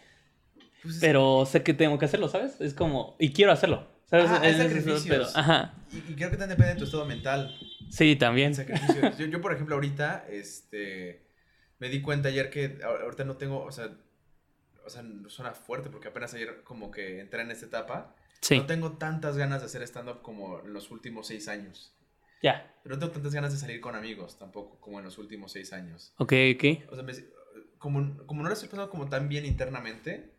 [0.81, 2.59] Pues es- Pero sé que tengo que hacerlo, ¿sabes?
[2.61, 4.29] Es como, y quiero hacerlo, ¿sabes?
[4.31, 5.03] En ese sacrificios.
[5.07, 5.27] pedo.
[5.35, 5.73] Ajá.
[5.91, 7.57] Y, y creo que también depende de tu estado mental.
[7.89, 8.53] Sí, también.
[8.55, 9.17] Sacrificios.
[9.17, 11.25] Yo, yo, por ejemplo, ahorita, este,
[11.79, 13.89] me di cuenta ayer que ahor- ahorita no tengo, o sea,
[14.85, 18.15] o sea, no suena fuerte porque apenas ayer como que entré en esta etapa.
[18.41, 21.93] Sí, No tengo tantas ganas de hacer stand-up como en los últimos seis años.
[22.41, 22.73] ya.
[22.83, 25.73] Pero no tengo tantas ganas de salir con amigos tampoco como en los últimos seis
[25.73, 26.13] años.
[26.17, 26.89] Ok, ok.
[26.91, 27.13] O sea, me-
[27.77, 30.31] como, como no lo estoy pensando como tan bien internamente,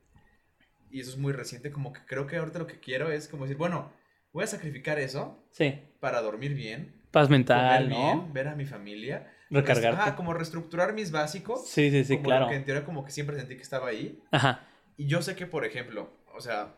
[0.90, 3.44] y eso es muy reciente, como que creo que ahorita lo que quiero es como
[3.44, 3.92] decir, bueno,
[4.32, 5.80] voy a sacrificar eso Sí.
[6.00, 8.32] para dormir bien, Paz comer mental, bien, ¿no?
[8.32, 9.32] ver a mi familia.
[9.50, 10.00] Recargarte.
[10.00, 11.68] Ajá, como reestructurar mis básicos.
[11.68, 12.48] Sí, sí, sí, como claro.
[12.48, 14.22] que en teoría como que siempre sentí que estaba ahí.
[14.30, 14.64] Ajá.
[14.96, 16.76] Y yo sé que, por ejemplo, o sea,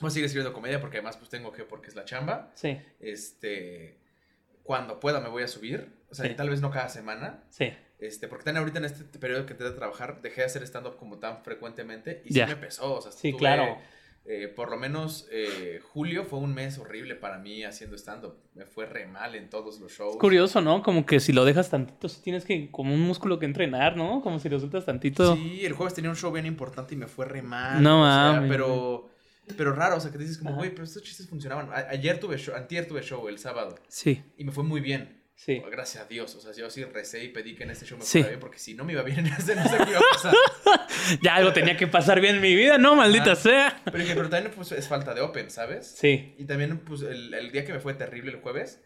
[0.00, 2.52] voy a seguir escribiendo comedia porque además pues tengo que, porque es la chamba.
[2.54, 3.98] Sí, Este,
[4.62, 5.92] cuando pueda me voy a subir.
[6.08, 6.34] O sea, Sí.
[6.36, 7.42] tal vez no cada semana.
[7.50, 7.72] sí.
[8.02, 10.96] Este, porque también ahorita en este periodo que entré a trabajar, dejé de hacer stand-up
[10.96, 12.46] como tan frecuentemente y Ya.
[12.48, 12.94] sí me pesó.
[12.94, 13.78] O sea, Sí, estuve, claro.
[14.24, 18.34] eh, por lo menos eh, julio fue un mes horrible para mí haciendo stand-up.
[18.54, 20.14] Me fue re mal en todos los shows.
[20.14, 20.82] Es curioso, ¿no?
[20.82, 24.20] Como que si lo dejas tantito, tienes que, como un músculo que entrenar, ¿no?
[24.20, 25.36] Como si lo sueltas tantito.
[25.36, 27.80] Sí, el jueves tenía un show bien importante y me fue re mal.
[27.82, 28.50] No o sea, mames.
[28.50, 29.08] Pero,
[29.56, 31.68] Pero raro, o sea, que dices como, güey, pero estos chistes funcionaban.
[31.72, 35.21] A- ayer tuve show, antier tuve show, el sábado, Sí, y me fue muy bien.
[35.44, 35.62] Sí.
[35.70, 36.34] Gracias a Dios.
[36.34, 38.18] O sea, yo sí recé y pedí que en este show me Sí.
[38.18, 40.12] fuera bien, porque si no me iba bien en este, no sé qué iba a
[40.12, 40.34] pasar.
[41.22, 42.94] Ya algo tenía que pasar bien en mi vida, ¿no?
[42.96, 43.36] Maldita Ah.
[43.36, 43.82] sea.
[43.90, 45.94] Pero pero también pues, es falta de open, ¿sabes?
[45.96, 46.34] Sí.
[46.38, 48.80] Y también, pues, el, el día que me fue terrible el jueves,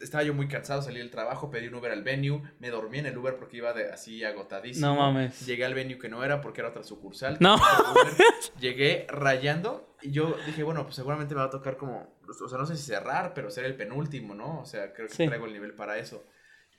[0.00, 3.06] estaba yo muy cansado, salí del trabajo, pedí un Uber al venue, me dormí en
[3.06, 4.86] el Uber porque iba de, así agotadísimo.
[4.86, 5.44] No mames.
[5.46, 7.38] Llegué al venue que no era porque era otra sucursal.
[7.40, 7.54] No.
[7.56, 8.12] Uber,
[8.60, 12.58] Llegué rayando y yo dije, bueno, pues seguramente me va a tocar como, o sea,
[12.58, 14.60] no sé si cerrar, pero ser el penúltimo, ¿no?
[14.60, 15.26] O sea, creo que Sí.
[15.26, 16.24] traigo el nivel para eso.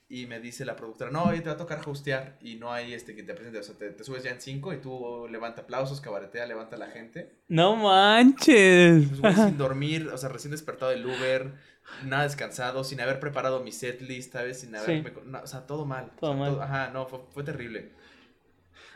[0.10, 2.94] Y me dice la productora, no, oye, te va a tocar hostear y no hay
[2.94, 5.62] este que te presente, o sea, te, te subes ya en cinco y tú levanta
[5.64, 7.40] aplausos, cabaretea, levanta a la gente.
[7.48, 9.08] No manches.
[9.08, 11.54] Pues, güey, sin dormir, o sea, recién despertado del Uber,
[12.06, 14.60] nada descansado, sin haber preparado mi setlist, ¿sabes?
[14.60, 15.14] Sin haberme...
[15.26, 16.12] no, o sea, todo mal.
[16.20, 16.62] Todo o sea, mal.
[16.62, 17.94] ajá, no, fue, fue terrible.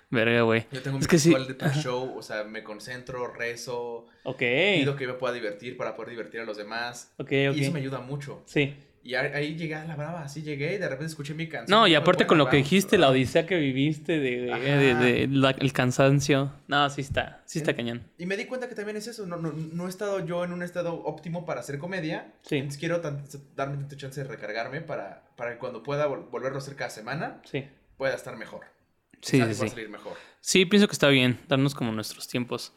[0.10, 0.66] Verga, güey.
[0.72, 1.30] Yo tengo Es mi que sí.
[1.30, 4.40] ritual de pre-show, o sea, me concentro, rezo, Ok.
[4.40, 7.14] pido que me pueda divertir para poder divertir a los demás.
[7.18, 7.86] Ok, Y eso me ok.
[7.86, 8.42] ayuda mucho.
[8.46, 8.76] Sí.
[9.04, 11.80] Y ahí, llegué a la brava, así llegué y de repente escuché mi canción.
[11.80, 14.62] No, y aparte con lo que dijiste, la odisea que viviste, de, de- Ajá.
[14.62, 16.52] de- de la- el cansancio.
[16.68, 18.04] No, sí está, sí está En- cañón.
[18.18, 20.52] Y me di cuenta que también es eso, no, no, no he estado yo en
[20.52, 22.34] un estado óptimo para hacer comedia.
[22.42, 22.58] Sí.
[22.58, 26.60] Entonces quiero darme tanta chance de recargarme para, para que cuando pueda vol- volverlo a
[26.62, 27.66] hacer cada semana, Sí.
[27.98, 28.66] pueda estar mejor.
[29.22, 29.70] Sí, sí, sí.
[29.70, 30.14] salir mejor.
[30.40, 32.74] Sí, pienso que está bien, darnos como nuestros tiempos.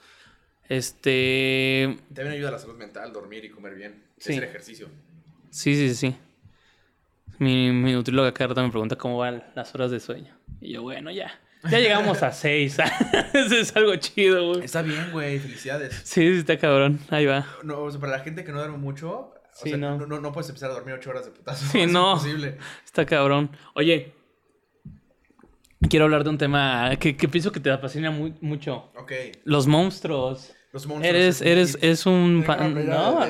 [0.68, 1.98] Este.
[2.14, 4.04] También ayuda a la salud mental, dormir y comer bien.
[4.18, 4.32] Sí.
[4.32, 4.88] Hacer ejercicio.
[5.50, 6.16] Sí, sí, sí.
[7.38, 10.36] Mi, mi nutrióloga cada rato me pregunta cómo van las horas de sueño.
[10.60, 11.40] Y yo, bueno, ya.
[11.70, 12.78] Ya llegamos a seis.
[13.34, 14.64] Eso es algo chido, güey.
[14.64, 15.94] Está bien, güey, felicidades.
[16.04, 17.00] Sí, sí, está cabrón.
[17.10, 17.46] Ahí va.
[17.62, 19.98] No, o sea, para la gente que no duerme mucho, o Sí, sea, no.
[19.98, 20.06] no.
[20.06, 21.66] No, no puedes empezar a dormir ocho horas de putazo.
[21.66, 22.12] Sí, es no.
[22.12, 22.58] imposible.
[22.84, 23.50] Está cabrón.
[23.74, 24.14] Oye,
[25.88, 28.90] quiero hablar de un tema que, que pienso que te apasiona muy, mucho.
[28.98, 29.12] Ok,
[29.44, 30.52] Los monstruos.
[30.72, 31.14] los monstruos.
[31.14, 32.74] Eres, es eres, es un fan,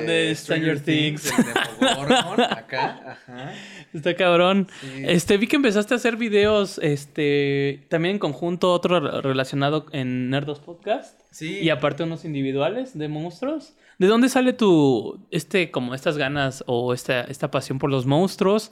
[0.05, 1.31] De Stranger Things.
[1.79, 3.53] Demogorgon, acá, ajá.
[3.93, 4.67] Está cabrón.
[4.81, 5.03] Sí.
[5.05, 10.29] Este, vi que empezaste a hacer videos, este, también en conjunto, otro re- relacionado en
[10.29, 11.19] Nerdos Podcast.
[11.31, 11.59] Sí.
[11.59, 13.73] Y aparte unos individuales de monstruos.
[13.97, 18.71] ¿De dónde sale tu, este, como estas ganas o esta, esta pasión por los monstruos?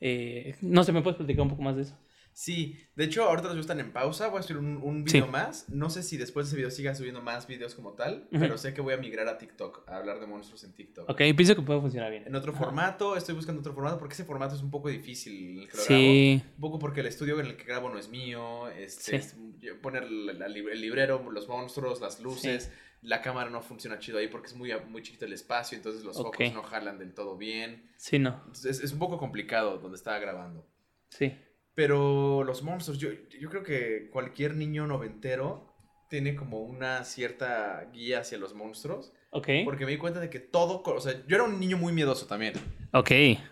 [0.00, 1.94] Eh, no sé, ¿me puedes platicar un poco más de eso?
[2.40, 4.28] Sí, de hecho, ahorita los están en pausa.
[4.28, 5.18] Voy a subir un, un Sí.
[5.18, 5.68] video más.
[5.68, 8.72] No sé si después de ese video siga subiendo más videos como tal, pero sé
[8.72, 11.10] que voy a migrar a TikTok, a hablar de monstruos en TikTok.
[11.10, 12.26] Ok, pienso que puede funcionar bien.
[12.26, 12.64] En otro Ajá.
[12.64, 15.82] formato, estoy buscando otro formato porque ese formato es un poco difícil el que lo
[15.82, 16.36] Sí.
[16.38, 16.52] grabo.
[16.54, 18.68] Un poco porque el estudio en el que grabo no es mío.
[18.70, 19.36] Este, Sí.
[19.62, 22.72] es- poner la- la lib- el librero, los monstruos, las luces.
[23.02, 26.16] La cámara no funciona chido ahí porque es muy, muy chiquito el espacio, entonces los
[26.16, 26.36] Ok.
[26.38, 27.90] focos no jalan del todo bien.
[27.98, 28.30] Sí, no.
[28.46, 30.66] Entonces es, es un poco complicado donde estaba grabando.
[31.10, 31.36] Sí.
[31.74, 35.66] Pero los monstruos, yo, yo creo que cualquier niño noventero
[36.08, 39.12] tiene como una cierta guía hacia los monstruos.
[39.30, 39.48] Ok.
[39.64, 42.26] Porque me di cuenta de que todo, o sea, yo era un niño muy miedoso
[42.26, 42.54] también.
[42.92, 43.10] Ok.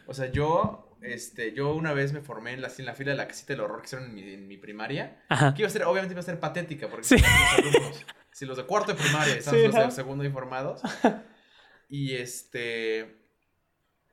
[0.09, 3.17] O sea, yo, este, yo una vez me formé en la, en la fila de
[3.17, 5.23] la casita del horror que hicieron en mi, en mi primaria.
[5.29, 5.55] Ajá.
[5.55, 7.17] Que iba a ser, obviamente iba a ser patética, porque Sí.
[7.17, 8.07] los alumnos.
[8.33, 10.83] Si los de cuarto de primaria, están Sí, los de segundo informados.
[11.91, 13.28] Y este.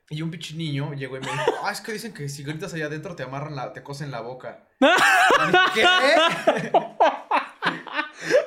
[0.09, 2.73] Y un pinche niño llegó y me dijo, ah, es que dicen que si gritas
[2.73, 4.67] allá adentro te amarran la, te cosen la boca.
[4.79, 6.71] Y ¿Qué?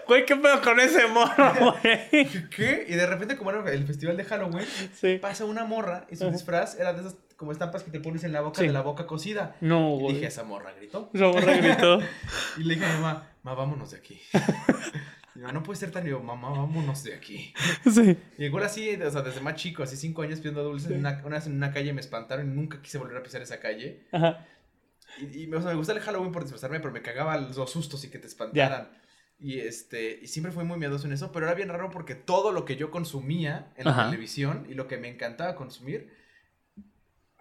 [0.07, 2.49] Güey, ¿qué pedo con ese morro, güey?
[2.51, 2.87] ¿Qué?
[2.88, 5.18] Y de repente, como era el festival de Halloween, Sí.
[5.18, 8.33] pasa una morra y su disfraz era de esas como estampas que te pones en
[8.33, 8.66] la boca Sí.
[8.66, 9.55] de la boca cocida.
[9.61, 10.14] No, Y güey.
[10.14, 11.11] dije, esa morra gritó.
[11.12, 11.99] Esa morra gritó.
[12.57, 14.21] Y le dije a mi mamá, mamá, vámonos de aquí.
[15.38, 16.05] Mi mamá, no puede ser tan.
[16.05, 17.55] Yo, mamá, vámonos de aquí.
[17.92, 18.18] Sí.
[18.38, 20.94] Y igual así, o sea, desde más chico, así cinco años pidiendo dulces, Sí.
[20.94, 23.40] en una, una vez en una calle me espantaron y nunca quise volver a pisar
[23.40, 24.07] esa calle.
[24.11, 24.44] Ajá.
[25.20, 27.70] Y, y me- o sea, me gusta el Halloween por disfrazarme, pero me cagaba los
[27.70, 28.90] sustos y que te espantaran.
[29.38, 32.51] Y este, y siempre fui muy miedoso en eso, pero era bien raro porque todo
[32.51, 34.05] lo que yo consumía en la Ajá.
[34.11, 36.12] televisión y lo que me encantaba consumir,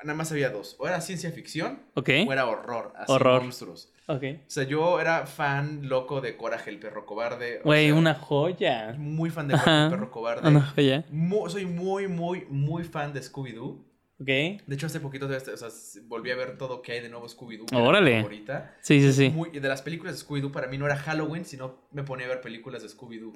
[0.03, 0.75] nada más había dos.
[0.79, 3.41] O era ciencia ficción o era horror, así Horror.
[3.41, 3.91] monstruos.
[4.09, 7.59] O sea, yo era fan loco de Coraje el perro cobarde.
[7.63, 8.95] Güey, una joya.
[8.97, 10.47] Muy fan de Coraje el perro cobarde.
[10.47, 11.03] Una joya.
[11.49, 13.83] Soy muy, muy, muy fan de Scooby-Doo.
[14.19, 14.25] Ok.
[14.25, 15.67] De hecho, hace poquito o sea,
[16.05, 17.65] volví a ver todo que hay de nuevo Scooby-Doo.
[17.77, 18.17] Órale.
[18.21, 18.75] favorita.
[18.81, 19.29] Sí, sí, sí.
[19.29, 22.29] Muy- de las películas de Scooby-Doo, para mí no era Halloween, sino me ponía a
[22.29, 23.33] ver películas de Scooby-Doo.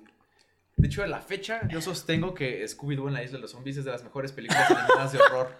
[0.78, 3.78] De hecho, a la fecha, yo sostengo que Scooby-Doo en la Isla de los Zombies
[3.78, 5.52] es de las mejores películas animadas de horror.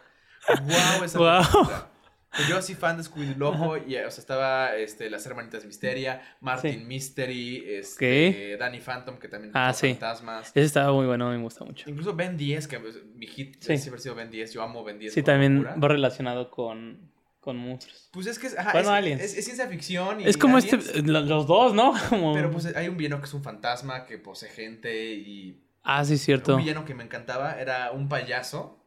[0.48, 1.04] ¡Wow!
[1.04, 1.20] Esa.
[1.20, 6.22] Pues Yo así fan de Scooby-Doo loco, y, o sea, estaba este, las hermanitas Misteria,
[6.40, 6.86] Martin Sí.
[6.86, 8.56] Mystery, este.
[8.58, 9.90] Danny Phantom, que también Ah, sí.
[9.90, 10.48] fantasmas.
[10.50, 11.90] Ese estaba muy bueno, me gusta mucho.
[11.90, 13.78] Incluso Ben 10, que pues, mi hit Sí.
[13.78, 15.14] siempre ha sido Ben 10, yo amo Ben 10.
[15.14, 15.76] Sí, también locura.
[15.76, 18.08] va relacionado con, con monstruos.
[18.14, 20.86] Pues es que es, ajá, Bueno, es, es- es ciencia ficción y Es como aliens,
[20.86, 21.94] este, lo- los dos, ¿no?
[22.10, 22.34] Como...
[22.34, 26.18] Pero pues hay un villano que es un fantasma que posee gente y Ah, sí,
[26.18, 26.56] cierto.
[26.56, 28.78] Un villano que me encantaba era un payaso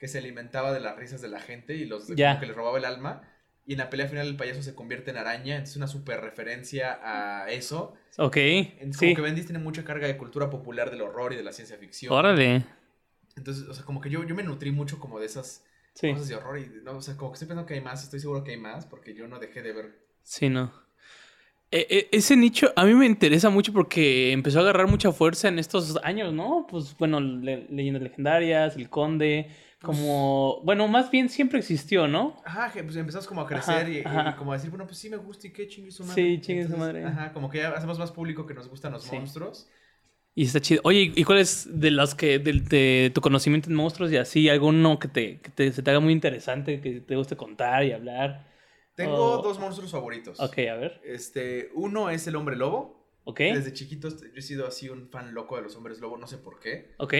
[0.00, 2.78] que se alimentaba de las risas de la gente y los como que les robaba
[2.78, 3.22] el alma.
[3.66, 5.54] Y en la pelea final el payaso se convierte en araña.
[5.56, 7.94] Entonces una super referencia a eso.
[8.18, 8.36] Ok,
[8.78, 9.06] Entonces, sí.
[9.06, 11.76] Como que Bendis tiene mucha carga de cultura popular del horror y de la ciencia
[11.78, 12.12] ficción.
[12.14, 12.64] Órale.
[13.36, 16.28] Entonces, o sea, como que yo, yo me nutrí mucho como de esas Sí, cosas
[16.28, 16.58] de horror.
[16.58, 18.02] Y, no, o sea, como que estoy pensando que hay más.
[18.04, 19.98] Estoy seguro que hay más porque yo no dejé de ver.
[20.22, 20.72] sí, no.
[21.72, 25.48] E- e- ese nicho a mí me interesa mucho porque empezó a agarrar mucha fuerza
[25.48, 26.66] en estos años, ¿no?
[26.68, 29.48] Pues bueno, le- leyendas legendarias, el conde,
[29.82, 32.36] como, bueno, más bien siempre existió, ¿no?
[32.44, 34.36] Ajá, pues empezamos como a Ajá, crecer y, y ajá.
[34.36, 36.14] como a decir, bueno, pues sí me gusta y qué chingue su madre.
[36.22, 37.04] Sí, chingue su madre.
[37.04, 39.16] Ajá, como que ya hacemos más público que nos gustan los Sí.
[39.16, 39.68] monstruos.
[40.34, 40.80] Y está chido.
[40.84, 44.48] Oye, ¿y cuál es de los que, de, de tu conocimiento en monstruos y así,
[44.48, 47.92] alguno que te, que te- se te haga muy interesante, que te guste contar y
[47.92, 48.46] hablar?
[48.94, 49.42] Tengo Oh.
[49.42, 50.38] dos monstruos favoritos.
[50.40, 51.00] Ok, a ver.
[51.04, 53.00] Este, uno es el hombre lobo.
[53.24, 56.26] Ok, Desde chiquito yo he sido así un fan loco de los hombres lobo, no
[56.26, 56.94] sé por qué.
[56.98, 57.14] ok.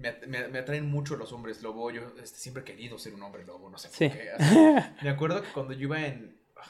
[0.00, 1.90] Me, me- me atraen mucho los hombres lobo.
[1.90, 4.10] Yo este, siempre he querido ser un hombre lobo, no sé por Sí.
[4.10, 4.30] qué.
[4.30, 4.56] Así,
[5.02, 6.40] me acuerdo que cuando yo iba en.
[6.56, 6.66] ah,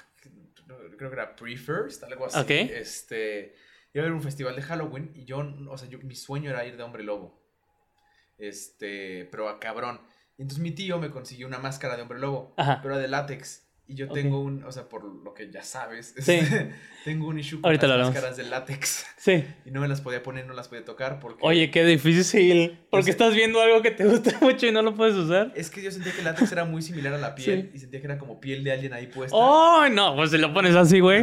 [0.97, 2.53] Creo que era pre-first, algo así.
[2.55, 3.55] Este.
[3.95, 5.39] Iba a ver un festival de Halloween y yo,
[5.69, 7.41] o sea, yo, mi sueño era ir de hombre lobo.
[8.39, 10.01] Este, pero a cabrón.
[10.39, 12.81] Y entonces mi tío me consiguió una máscara de hombre lobo, Ajá.
[12.83, 13.69] pero de látex.
[13.91, 16.39] Y yo tengo un, o sea, por lo que ya sabes, Sí.
[17.05, 19.05] tengo un issue con Ahorita las máscaras de látex.
[19.21, 19.45] Sí.
[19.67, 21.41] Y no me las podía poner, no las podía tocar porque...
[21.43, 22.79] Oye, qué difícil.
[22.91, 25.53] Porque estás viendo algo que te gusta mucho y no lo puedes usar.
[25.57, 27.71] Es que yo sentía que el látex era muy similar a la piel Sí.
[27.75, 29.37] y sentía que era como piel de alguien ahí puesta.
[29.37, 30.15] ¡Oh, no!
[30.17, 31.23] Pues se lo pones así, güey.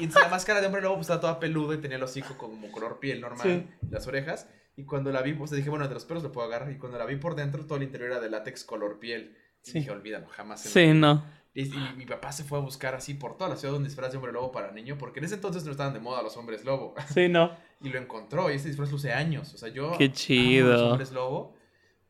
[0.00, 2.72] Y la máscara de hombre lobo pues, estaba toda peluda y tenía el hocico como
[2.72, 4.48] color piel normal, las orejas.
[4.76, 6.72] Y cuando la vi, pues dije, bueno, de los perros lo puedo agarrar.
[6.72, 9.36] Y cuando la vi por dentro, todo el interior era de látex color piel.
[9.64, 9.78] Y Sí.
[9.78, 10.64] dije, olvídalo, jamás.
[10.64, 10.94] la Sí, vida".
[10.94, 11.24] no.
[11.54, 14.10] Y, y mi papá se fue a buscar así por toda la ciudad un disfraz
[14.10, 16.64] de hombre lobo para niño, porque en ese entonces no estaban de moda los hombres
[16.64, 16.94] lobo.
[17.14, 17.56] Sí, no.
[17.80, 19.54] Y lo encontró, y ese disfraz lo usé años.
[19.54, 19.96] O sea, yo.
[19.96, 20.72] Qué amo chido.
[20.72, 21.54] los hombres lobo.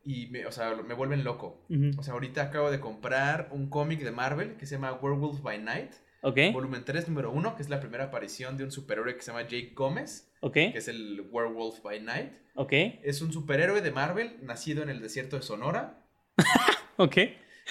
[0.03, 1.61] Y, me, o sea, me vuelven loco.
[1.97, 5.59] O sea, ahorita acabo de comprar un cómic de Marvel que se llama Werewolf by
[5.59, 9.21] Night, Ok, volumen 3, número 1, que es la primera aparición de un superhéroe que
[9.21, 12.33] se llama Jake Gómez, ok, que es el Werewolf by Night.
[12.55, 12.71] ok,
[13.03, 16.03] Es un superhéroe de Marvel nacido en el desierto de Sonora,
[16.97, 17.17] ok.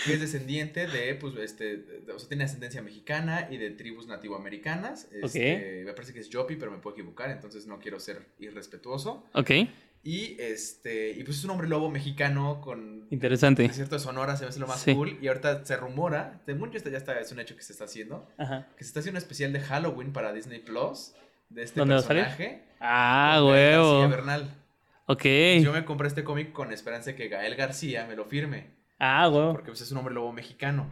[0.09, 5.09] Es descendiente de, pues, este, de- o sea, tiene ascendencia mexicana y de tribus nativoamericanas.
[5.13, 9.25] Este, Me parece que es Yopi, pero me puedo equivocar, entonces no quiero ser irrespetuoso.
[9.35, 9.51] Ok,
[10.07, 13.63] Y este, y pues es un hombre lobo mexicano con interesante.
[13.63, 14.95] desierto de Sonora, se me hace lo más Sí.
[14.95, 15.17] cool.
[15.23, 18.29] Y ahorita se rumora, de mucho ya está, es un hecho que se está haciendo,
[18.37, 18.69] Ajá.
[18.77, 21.15] que se está haciendo un especial de Halloween para Disney Plus
[21.49, 22.25] de este ¿Dónde va a salir?
[22.25, 22.65] personaje.
[22.81, 24.09] Ah, Gael García huevo.
[24.11, 24.55] Bernal.
[25.07, 25.25] Ok.
[25.63, 28.67] Yo me compré este cómic con esperanza de que Gael García me lo firme,
[29.23, 29.53] Ah, huevo.
[29.53, 30.91] porque pues, es un hombre lobo mexicano.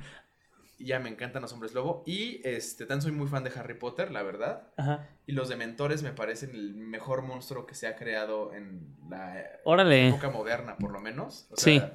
[0.78, 2.02] Y ya me encantan los hombres lobo.
[2.06, 4.68] Y este, tan soy muy fan de Harry Potter, la verdad.
[4.76, 5.06] Ajá.
[5.26, 10.08] Y los dementores me parecen el mejor monstruo que se ha creado en la Órale.
[10.08, 11.46] época moderna, por lo menos.
[11.52, 11.78] O Sí.
[11.78, 11.92] sea,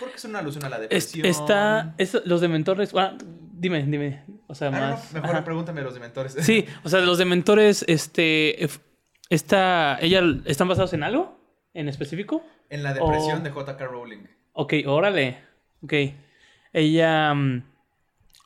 [0.00, 1.24] Porque es una alusión a la Es- depresión.
[1.26, 1.94] está.
[1.98, 2.90] es- los dementores.
[2.96, 3.16] ah,
[3.52, 4.24] dime, dime.
[4.48, 5.12] O sea, Ah, no, más.
[5.12, 5.44] mejor ajá.
[5.44, 6.34] pregúntame a los dementores.
[6.40, 8.66] Sí, o sea, los dementores, este.
[9.30, 9.98] Está.
[10.00, 11.38] ¿Ella ¿Están basados en algo?
[11.74, 12.42] ¿En específico?
[12.70, 13.86] en la depresión O- de J.K.
[13.86, 14.24] Rowling.
[14.52, 15.38] Ok, órale.
[15.82, 15.92] Ok.
[16.72, 17.34] Ella.
[17.34, 17.62] mm,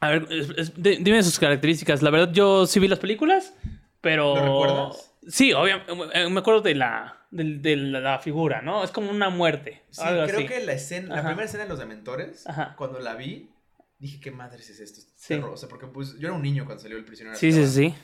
[0.00, 2.02] A ver, es- es- di- dime sus características.
[2.02, 3.54] La verdad, yo sí vi las películas,
[4.00, 4.34] pero.
[4.34, 5.14] ¿Lo recuerdas?
[5.28, 5.94] Sí, obviamente.
[6.28, 8.82] Me acuerdo de la, de, de la figura, ¿no?
[8.82, 9.82] Es como una muerte.
[9.90, 10.48] Sí, algo creo así.
[10.48, 12.74] que la escena, la primera escena de los dementores, Ajá.
[12.76, 13.50] cuando la vi,
[14.00, 15.00] dije, ¿qué madres es esto?
[15.14, 15.34] Sí.
[15.36, 15.50] terror".
[15.50, 17.34] O sea, porque pues, yo era un niño cuando salió el prisionero.
[17.34, 17.94] de Sí, sí, sí.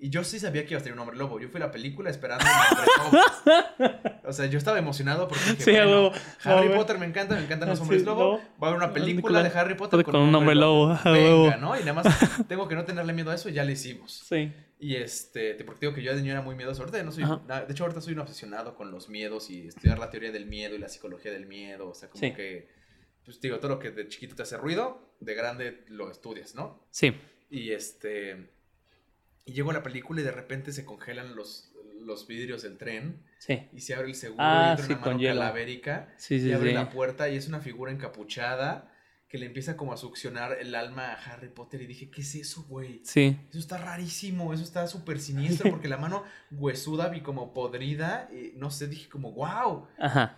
[0.00, 1.40] Y yo sí sabía que iba a ser un hombre lobo.
[1.40, 4.22] Yo fui a la película esperando un hombre lobo.
[4.24, 6.12] O sea, yo estaba emocionado porque dije, Sí, bueno.
[6.44, 6.68] Harry.
[6.68, 8.20] Potter me encanta, me encantan los hombres lobo.
[8.22, 8.36] lobo.
[8.62, 11.56] Va a haber una película de Harry Potter Con un hombre lobo, a Venga.
[11.56, 11.74] ¿no?
[11.76, 12.06] Y nada más
[12.48, 14.24] tengo que no tenerle miedo a eso y ya lo hicimos.
[14.28, 14.52] Sí.
[14.78, 16.82] Y este, te- porque digo que yo de niño era muy miedoso.
[16.82, 17.40] Ahorita no soy, Ajá.
[17.66, 20.76] de hecho ahorita soy un obsesionado con los miedos y estudiar la teoría del miedo
[20.76, 21.88] y la psicología del miedo.
[21.88, 22.32] O sea, como Sí.
[22.32, 22.68] que,
[23.24, 26.86] pues digo, todo lo que de chiquito te hace ruido, de grande lo estudias, ¿no?
[26.90, 27.12] Sí.
[27.50, 28.50] Y este,
[29.48, 31.72] y llego a la película y de repente se congelan los,
[32.04, 33.68] los vidrios del tren Sí.
[33.72, 36.52] y se abre el seguro Ah, y entra sí, una mano calavérica Sí, y sí,
[36.52, 36.74] abre sí.
[36.74, 38.92] la puerta y es una figura encapuchada
[39.28, 42.34] que le empieza como a succionar el alma a Harry Potter y dije, ¿qué es
[42.34, 43.00] eso, güey?
[43.04, 43.38] Sí.
[43.50, 48.52] Eso está rarísimo, eso está súper siniestro porque la mano huesuda vi como podrida y
[48.56, 50.36] no sé, dije como, wow, Ajá.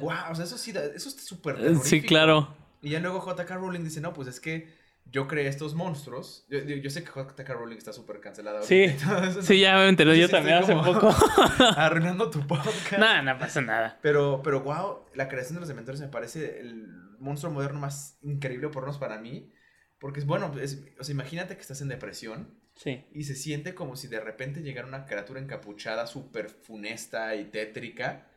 [0.00, 2.06] wow, o sea, eso sí, eso está súper Sí, terrorífico".
[2.08, 2.56] claro.
[2.82, 4.68] Y ya luego JK Rowling dice, no, pues es que
[5.04, 6.46] yo creé estos monstruos.
[6.48, 8.62] Yo, yo- yo sé que JK Rowling está súper cancelada.
[8.62, 8.84] Sí.
[9.04, 11.10] ahorita Sí, ya me enteré yo también hace poco.
[11.76, 12.92] Arruinando tu podcast.
[12.98, 13.98] Nada, no pasa nada.
[14.02, 16.86] Pero, pero wow, la creación de los dementores me parece el
[17.18, 19.52] monstruo moderno más increíble, por lo menos para mí.
[19.98, 23.04] Porque es bueno, es- o sea, imagínate que estás en depresión Sí.
[23.12, 28.28] y se siente como si de repente llegara una criatura encapuchada súper funesta y tétrica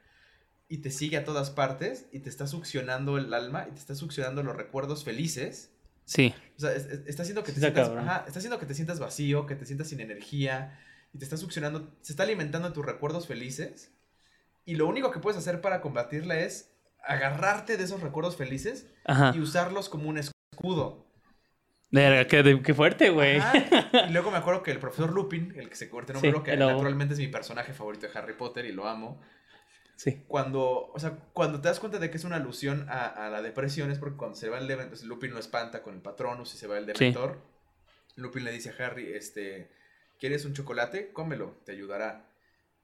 [0.67, 3.95] y te sigue a todas partes y te está succionando el alma y te está
[3.95, 5.71] succionando los recuerdos felices.
[6.05, 6.33] Sí.
[6.57, 8.73] O sea, es- es- está haciendo que te Está sientas, ajá, está haciendo que te
[8.73, 10.79] sientas vacío, que te sientas sin energía
[11.13, 13.91] y te está succionando, se está alimentando de tus recuerdos felices.
[14.65, 16.71] Y lo único que puedes hacer para combatirla es
[17.03, 19.33] agarrarte de esos recuerdos felices Ajá.
[19.35, 21.05] y usarlos como un escudo.
[21.91, 23.39] Verga, qué, fuerte, güey.
[24.07, 26.31] Y luego me acuerdo que el profesor Lupin, el que se convierte en Sí, hombre
[26.33, 29.21] lobo, que el naturalmente es mi personaje favorito de Harry Potter y lo amo.
[29.95, 30.23] Sí.
[30.27, 33.41] Cuando, o sea, cuando te das cuenta de que es una alusión a, a la
[33.41, 36.57] depresión es porque cuando se va el Dementor, Lupin lo espanta con el Patronus y
[36.57, 37.39] se va el Dementor.
[38.15, 39.71] Lupin le dice a Harry, este,
[40.19, 41.11] ¿quieres un chocolate?
[41.13, 42.25] Cómelo, te ayudará.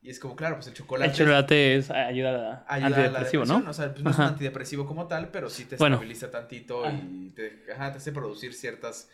[0.04, 3.44] Y es como, claro, pues el chocolate El chocolate es ayuda, ayuda a la antidepresivo,
[3.44, 3.70] depresión, ¿no?
[3.70, 5.98] O sea, pues no es un antidepresivo como tal, pero sí te Bueno.
[5.98, 6.92] estabiliza tantito Ah.
[6.92, 9.10] y te, ajá, te hace producir ciertas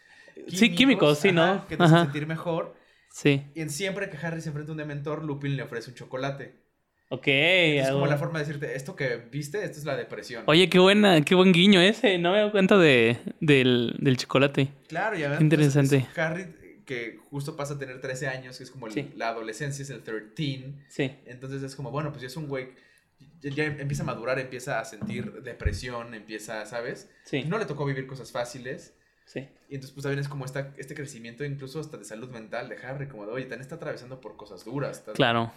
[0.47, 1.67] Sí, químicos, sí, ¿no?
[1.67, 2.03] Que te hacen Ajá.
[2.05, 2.75] sentir mejor.
[3.11, 3.43] Sí.
[3.55, 6.55] Y en siempre que Harry se enfrenta a un dementor, Lupin le ofrece un chocolate.
[7.09, 7.23] Ok.
[7.27, 10.43] Es como la forma de decirte, esto que viste, esto es la depresión.
[10.47, 12.17] Oye, qué buena, qué buen guiño ese.
[12.17, 14.69] No me doy cuenta de, del, del chocolate.
[14.87, 15.37] claro, ya ven.
[15.37, 15.97] qué interesante.
[16.11, 16.47] es Harry,
[16.85, 19.11] que justo pasa a tener 13 años, que es como el- Sí.
[19.15, 20.73] la adolescencia, es el 13.
[20.89, 21.11] Sí.
[21.25, 22.69] Entonces es como, bueno, pues ya es un güey,
[23.41, 27.09] ya, ya empieza a madurar, empieza a sentir depresión, empieza, ¿sabes?
[27.23, 27.43] Sí.
[27.45, 28.93] No le tocó vivir cosas fáciles.
[29.25, 29.47] Sí.
[29.69, 32.77] Y entonces pues también es como esta, este crecimiento incluso hasta de salud mental de
[32.85, 35.03] Harry, como de, oye, también está atravesando por cosas duras.
[35.15, 35.51] Claro.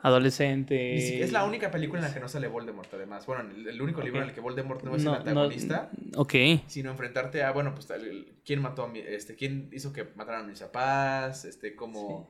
[0.00, 1.00] Adolescente.
[1.00, 3.26] Si- es la única película en la que no sale Voldemort, además.
[3.26, 6.20] Bueno, el, el único libro en el que Voldemort no es No, el antagonista, no-
[6.20, 6.34] ok.
[6.66, 7.88] sino enfrentarte a, bueno, pues,
[8.44, 12.28] quién mató a mi, este, quién hizo que mataran a mis papás, este, como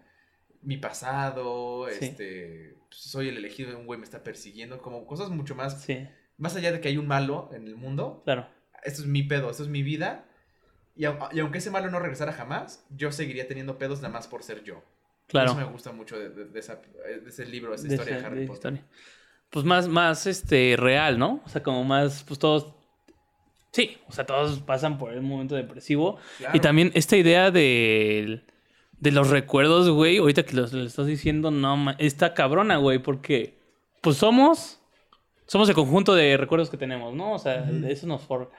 [0.62, 2.06] mi pasado, Sí.
[2.06, 5.82] este, pues, soy el elegido de un güey me está persiguiendo, como cosas mucho más,
[5.82, 6.06] Sí,
[6.38, 8.46] más allá de que hay un malo en el mundo, claro.
[8.84, 10.24] esto es mi pedo, esto es mi vida.
[10.98, 14.64] Y aunque ese malo no regresara jamás, yo seguiría teniendo pedos nada más por ser
[14.64, 14.82] yo.
[15.28, 15.50] Claro.
[15.52, 16.80] Eso me gusta mucho de, de- de esa-
[17.22, 18.72] de ese libro, esa de historia de, Harry Potter.
[18.74, 18.84] historia.
[19.50, 21.40] Pues más, más este real, ¿no?
[21.44, 22.74] O sea, como más, pues todos.
[23.72, 26.18] Sí, o sea, todos pasan por un momento depresivo.
[26.38, 26.56] Claro.
[26.56, 28.42] Y también esta idea de,
[28.98, 33.58] de los recuerdos, güey, ahorita que los, lo estás diciendo, no, está cabrona, güey, porque
[34.00, 34.80] pues somos,
[35.46, 37.34] somos el conjunto de recuerdos que tenemos, ¿no?
[37.34, 38.56] O sea, eso nos forja.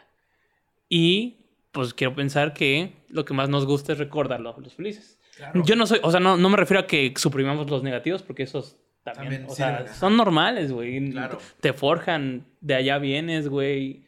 [0.89, 5.16] Y pues quiero pensar que lo que más nos gusta es recordar los, los felices.
[5.37, 5.63] Claro.
[5.63, 8.43] Yo no soy, o sea, no, no me refiero a que suprimamos los negativos, porque
[8.43, 11.11] esos también, También o sea, son normales, güey.
[11.11, 11.39] Claro.
[11.61, 14.03] Te forjan, de allá vienes, güey.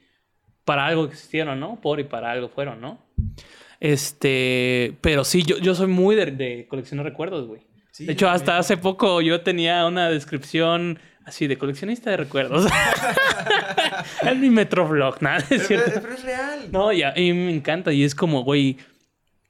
[0.65, 1.79] Para algo existieron, ¿no?
[1.79, 2.99] Por y para algo fueron, ¿no?
[3.79, 7.61] Este, pero sí, yo, yo soy muy de, de coleccionar recuerdos, güey.
[7.91, 12.69] Sí, de hecho, hasta hace poco yo tenía una descripción así de coleccionista de recuerdos.
[14.21, 16.01] es mi metrovlog, nada, es Pero, cierto.
[16.01, 16.59] pero es real.
[16.71, 17.93] No, y a mí me encanta.
[17.93, 18.77] Y es como, güey,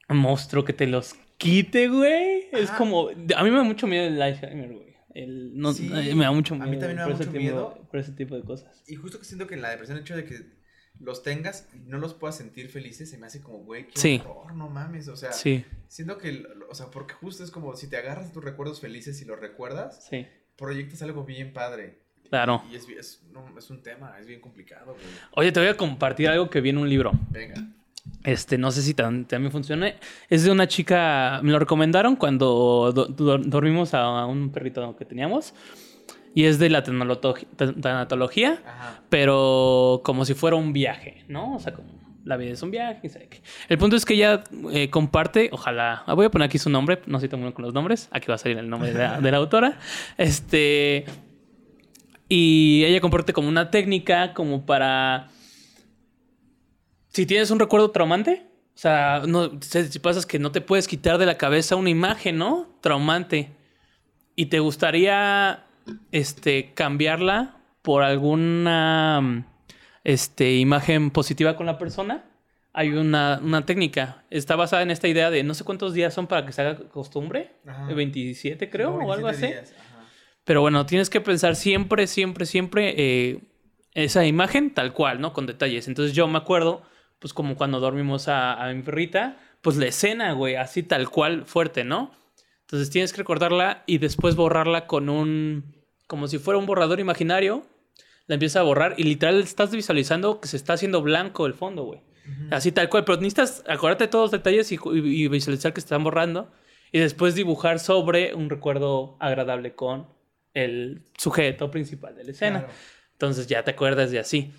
[0.10, 2.47] monstruo que te los quite, güey.
[2.52, 3.10] Es como.
[3.10, 4.89] A mí me da mucho miedo el Alzheimer, güey.
[5.15, 6.69] El, no, Sí, eh, me da mucho a miedo.
[6.69, 7.88] mí también me da mucho tipo- miedo.
[7.89, 8.84] Por ese tipo de cosas.
[8.88, 10.60] Y justo que siento que en la depresión el hecho de que
[10.99, 14.21] los tengas y no los puedas sentir felices se me hace como, güey, qué Sí.
[14.23, 15.08] horror, no mames.
[15.08, 18.43] O sea, Sí, siento que, o sea, porque justo es como si te agarras tus
[18.43, 20.28] recuerdos felices y los recuerdas, sí.
[20.58, 21.99] proyectas algo bien padre.
[22.30, 22.63] Claro.
[22.71, 25.06] Y es, es, no, es un tema, es bien complicado, güey.
[25.36, 27.12] Oye, te voy a compartir algo que vi en un libro.
[27.32, 27.56] Venga.
[28.24, 29.93] Este, no sé si tam- también funciona.
[30.30, 35.06] Es de una chica, me lo recomendaron cuando do- do- dormimos a un perrito que
[35.06, 35.54] teníamos.
[36.36, 38.62] Y es de la tanatología,
[39.10, 41.56] pero como si fuera un viaje, ¿no?
[41.56, 41.89] O sea, como
[42.24, 43.00] la vida es un viaje.
[43.04, 43.41] y sabe qué.
[43.67, 47.02] El punto es que ella eh, comparte, ojalá, ah, voy a poner aquí su nombre,
[47.08, 49.19] no soy tan bueno con los nombres, aquí va a salir el nombre de la,
[49.19, 49.80] de la autora.
[50.17, 51.06] Este,
[52.28, 55.30] y ella comparte como una técnica como para,
[57.10, 61.17] si tienes un recuerdo traumante, o sea, no, si pasas que no te puedes quitar
[61.17, 62.78] de la cabeza una imagen, ¿no?
[62.82, 63.52] Traumante.
[64.36, 65.65] Y te gustaría
[66.12, 69.45] este, cambiarla por alguna
[70.04, 72.26] este, imagen positiva con la persona,
[72.74, 74.24] hay una, una técnica.
[74.30, 76.78] Está basada en esta idea de no sé cuántos días son para que se haga
[76.89, 77.52] costumbre.
[77.65, 77.93] Ajá.
[77.93, 79.74] 27 creo, o algo 27 así.
[80.45, 83.39] Pero bueno, tienes que pensar siempre, siempre, siempre eh,
[83.93, 85.34] esa imagen tal cual, ¿no?
[85.34, 85.88] Con detalles.
[85.88, 86.84] Entonces yo me acuerdo,
[87.20, 91.46] pues como cuando dormimos a, a mi perrita, pues la escena, güey, así tal cual,
[91.46, 92.12] fuerte, ¿no?
[92.62, 95.76] Entonces tienes que recordarla y después borrarla con un,
[96.08, 97.65] como si fuera un borrador imaginario.
[98.28, 101.84] La empiezas a borrar y literal estás visualizando que se está haciendo blanco el fondo,
[101.84, 102.02] güey.
[102.52, 105.82] Así tal cual, pero necesitas acordarte de todos los detalles y, y- y visualizar que
[105.82, 106.52] se están borrando
[106.92, 110.08] y después dibujar sobre un recuerdo agradable con
[110.54, 112.60] el sujeto principal de la escena.
[112.60, 112.74] Claro.
[113.13, 114.54] Entonces ya te acuerdas de así.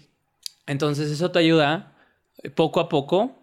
[0.66, 1.94] Entonces eso te ayuda
[2.54, 3.36] poco a poco,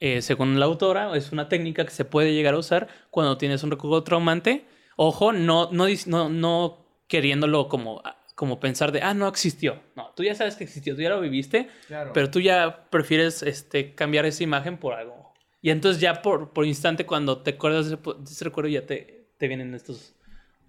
[0.00, 3.62] eh, según la autora, es una técnica que se puede llegar a usar cuando tienes
[3.62, 4.64] un recuerdo traumante.
[4.96, 9.80] Ojo, no, no, no, no queriéndolo como ah, como pensar de, ah, no existió.
[9.94, 12.12] No, tú ya sabes que existió, tú ya lo viviste, Claro.
[12.12, 15.32] pero tú ya prefieres este, cambiar esa imagen por algo.
[15.60, 18.84] Y entonces ya por, por instante cuando te acuerdas de ese, de ese recuerdo ya
[18.84, 20.16] te, te vienen estos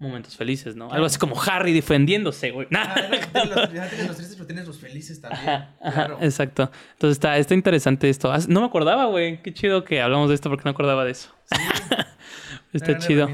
[0.04, 0.90] momentos felices, ¿no?
[0.92, 2.68] Algo así como Harry defendiéndose, güey.
[2.74, 2.94] Ah,
[3.34, 3.56] ya los,
[4.06, 5.42] los tristes, pero tienes los felices también.
[5.48, 6.18] Ajá, ajá, claro.
[6.20, 6.70] exacto.
[6.92, 8.32] Entonces está, está interesante esto.
[8.32, 9.42] Ah, No me acordaba, güey.
[9.42, 11.30] Qué chido que hablamos de esto porque no acordaba de eso.
[11.50, 11.56] Sí,
[12.74, 13.28] Está chido.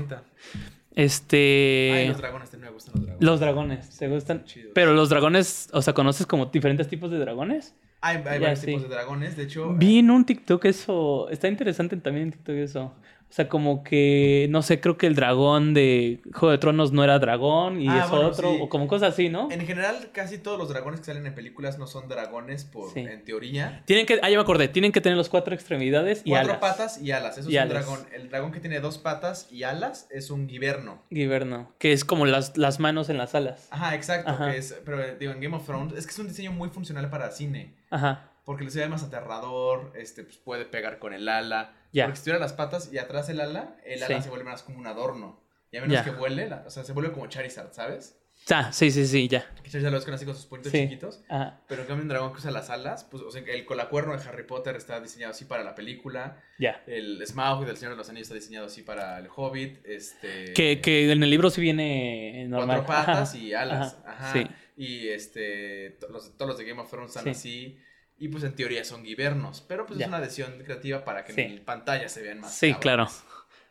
[0.95, 1.93] Este...
[1.95, 3.23] Ay, los dragones, me gustan los dragones.
[3.27, 4.45] Los dragones, ¿te gustan?
[4.75, 7.75] Pero los dragones, o sea, ¿conoces como diferentes tipos de dragones?
[8.03, 8.67] Hay, hay Ya, varios sí.
[8.67, 9.73] tipos de dragones, de hecho.
[9.75, 12.95] Vi en un TikTok eso, está interesante también en TikTok eso.
[13.31, 17.05] O sea, como que, no sé, creo que el dragón de Juego de Tronos no
[17.05, 18.59] era dragón y Ah, es bueno, otro, sí.
[18.61, 19.49] o como cosas así, ¿no?
[19.53, 23.01] En general, casi todos los dragones que salen en películas no son dragones por, Sí.
[23.01, 23.83] en teoría.
[23.87, 26.61] Tienen que, ah, ya me acordé, tienen que tener los cuatro extremidades y Cuatro alas.
[26.61, 27.39] patas y alas.
[27.39, 27.87] Eso Y es alas.
[27.87, 28.07] un dragón.
[28.13, 31.01] El dragón que tiene dos patas y alas es un giverno.
[31.11, 33.69] Giverno, que es como las, las manos en las alas.
[33.71, 34.29] Ajá, exacto.
[34.33, 34.51] Ajá.
[34.51, 36.69] Que es, pero eh, digo, en Game of Thrones es que es un diseño muy
[36.71, 37.75] funcional para cine.
[37.91, 41.75] Ajá, Porque le se ve más aterrador, este, pues puede pegar con el ala.
[41.93, 42.05] Ya.
[42.07, 44.23] Porque si tuviera las patas y atrás el ala, el ala Sí.
[44.23, 45.43] se vuelve más como un adorno.
[45.73, 46.05] Y a menos Ya.
[46.05, 48.17] que vuele, la- o sea, se vuelve como Charizard, ¿sabes?
[48.51, 49.47] ah, sí, sí, sí, ya.
[49.63, 50.79] Que Charizard lo ves con así con sus puñitos Sí.
[50.81, 51.21] chiquitos.
[51.29, 54.17] Ajá, Pero en cambio un dragón que usa las alas, pues, o sea, el colacuerno
[54.17, 56.43] de Harry Potter está diseñado así para la película.
[56.59, 56.83] ya.
[56.87, 59.85] El Smaug del Señor de los Anillos está diseñado así para el Hobbit.
[59.87, 60.53] Este...
[60.55, 62.83] Que, que en el libro sí viene normal.
[62.85, 63.97] Cuatro patas Ajá, y alas.
[64.07, 64.33] ajá, Ajá.
[64.33, 64.47] sí.
[64.77, 67.31] Y este, los, todos los de Game of Thrones están Sí.
[67.31, 67.79] así.
[68.21, 69.65] Y pues en teoría son givernos.
[69.67, 70.05] Pero pues Ya.
[70.05, 71.41] es una adhesión creativa para que Sí.
[71.41, 72.53] en pantalla se vean más.
[72.55, 72.83] Sí, cabrones.
[72.83, 73.09] claro.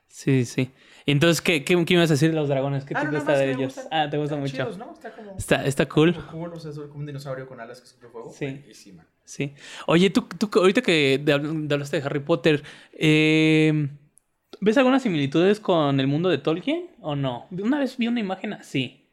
[0.08, 0.72] Sí, sí.
[1.06, 2.84] Entonces, ¿qué, qué, qué vas a decir de los dragones?
[2.84, 3.80] ¿Qué Ah, te no, gusta de ellos?
[3.92, 4.54] Ah, te gusta mucho.
[4.54, 4.92] chidos, ¿no?
[4.92, 5.38] Está como.
[5.38, 6.16] Está, está cool.
[6.16, 8.32] como cool, o sea, es como un dinosaurio con alas que escupe fuego.
[8.34, 8.46] Sí.
[8.46, 9.06] Buenísima.
[9.24, 9.54] Sí.
[9.86, 11.24] Oye, tú, tú ahorita que
[11.72, 13.88] hablaste de Harry Potter, eh,
[14.60, 17.46] ¿ves algunas similitudes con el mundo de Tolkien o no?
[17.52, 19.06] Una vez vi una imagen así.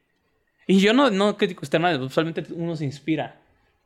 [0.67, 3.39] Y yo no, no critico tema, usualmente uno se inspira.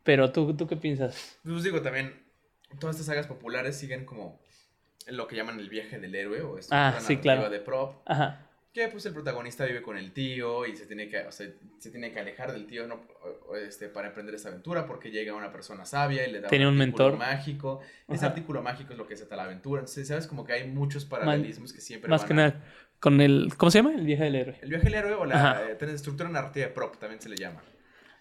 [0.03, 1.39] Pero tú, ¿tú qué piensas?
[1.45, 2.15] Pues digo también,
[2.79, 4.41] todas estas sagas populares siguen como
[5.07, 7.51] lo que llaman el viaje del héroe o estructura Ah, sí, claro.
[7.51, 8.03] de prop.
[8.07, 8.47] Ajá.
[8.73, 11.49] Que pues el protagonista vive con el tío y se tiene que, o sea,
[11.81, 13.01] se tiene que alejar del tío ¿no?
[13.67, 16.81] Este, para emprender esta aventura porque llega una persona sabia y le da Tiene un
[16.81, 17.19] artículo mentor.
[17.19, 17.81] mágico.
[18.07, 18.27] Ese Ajá.
[18.29, 19.81] artículo mágico es lo que desata la aventura.
[19.81, 22.65] Entonces, sabes como que hay muchos paralelismos que siempre Más van que a- nada,
[23.01, 23.53] con el...
[23.57, 23.93] ¿Cómo se llama?
[23.93, 24.59] El viaje del héroe.
[24.63, 27.61] El viaje del héroe o la eh, estructura narrativa de prop también se le llama.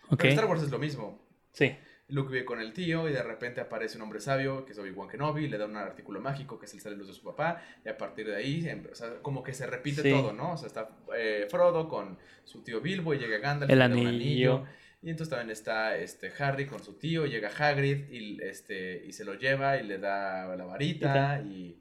[0.09, 0.17] Ok.
[0.21, 1.28] Pero Star Wars es lo mismo.
[1.51, 1.75] Sí.
[2.09, 5.07] Luke vive con el tío y de repente aparece un hombre sabio que es Obi-Wan
[5.09, 7.89] Kenobi, le da un artículo mágico que es el sale luz de su papá y
[7.89, 10.09] a partir de ahí, em- o sea, como que se repite Sí.
[10.09, 10.53] todo, ¿no?
[10.53, 14.07] O sea, está eh, Frodo con su tío Bilbo y llega Gandalf El da un
[14.07, 14.65] anillo.
[15.03, 19.23] Y entonces también está este, Harry con su tío, llega Hagrid y, este, y se
[19.23, 21.79] lo lleva y le da la varita y...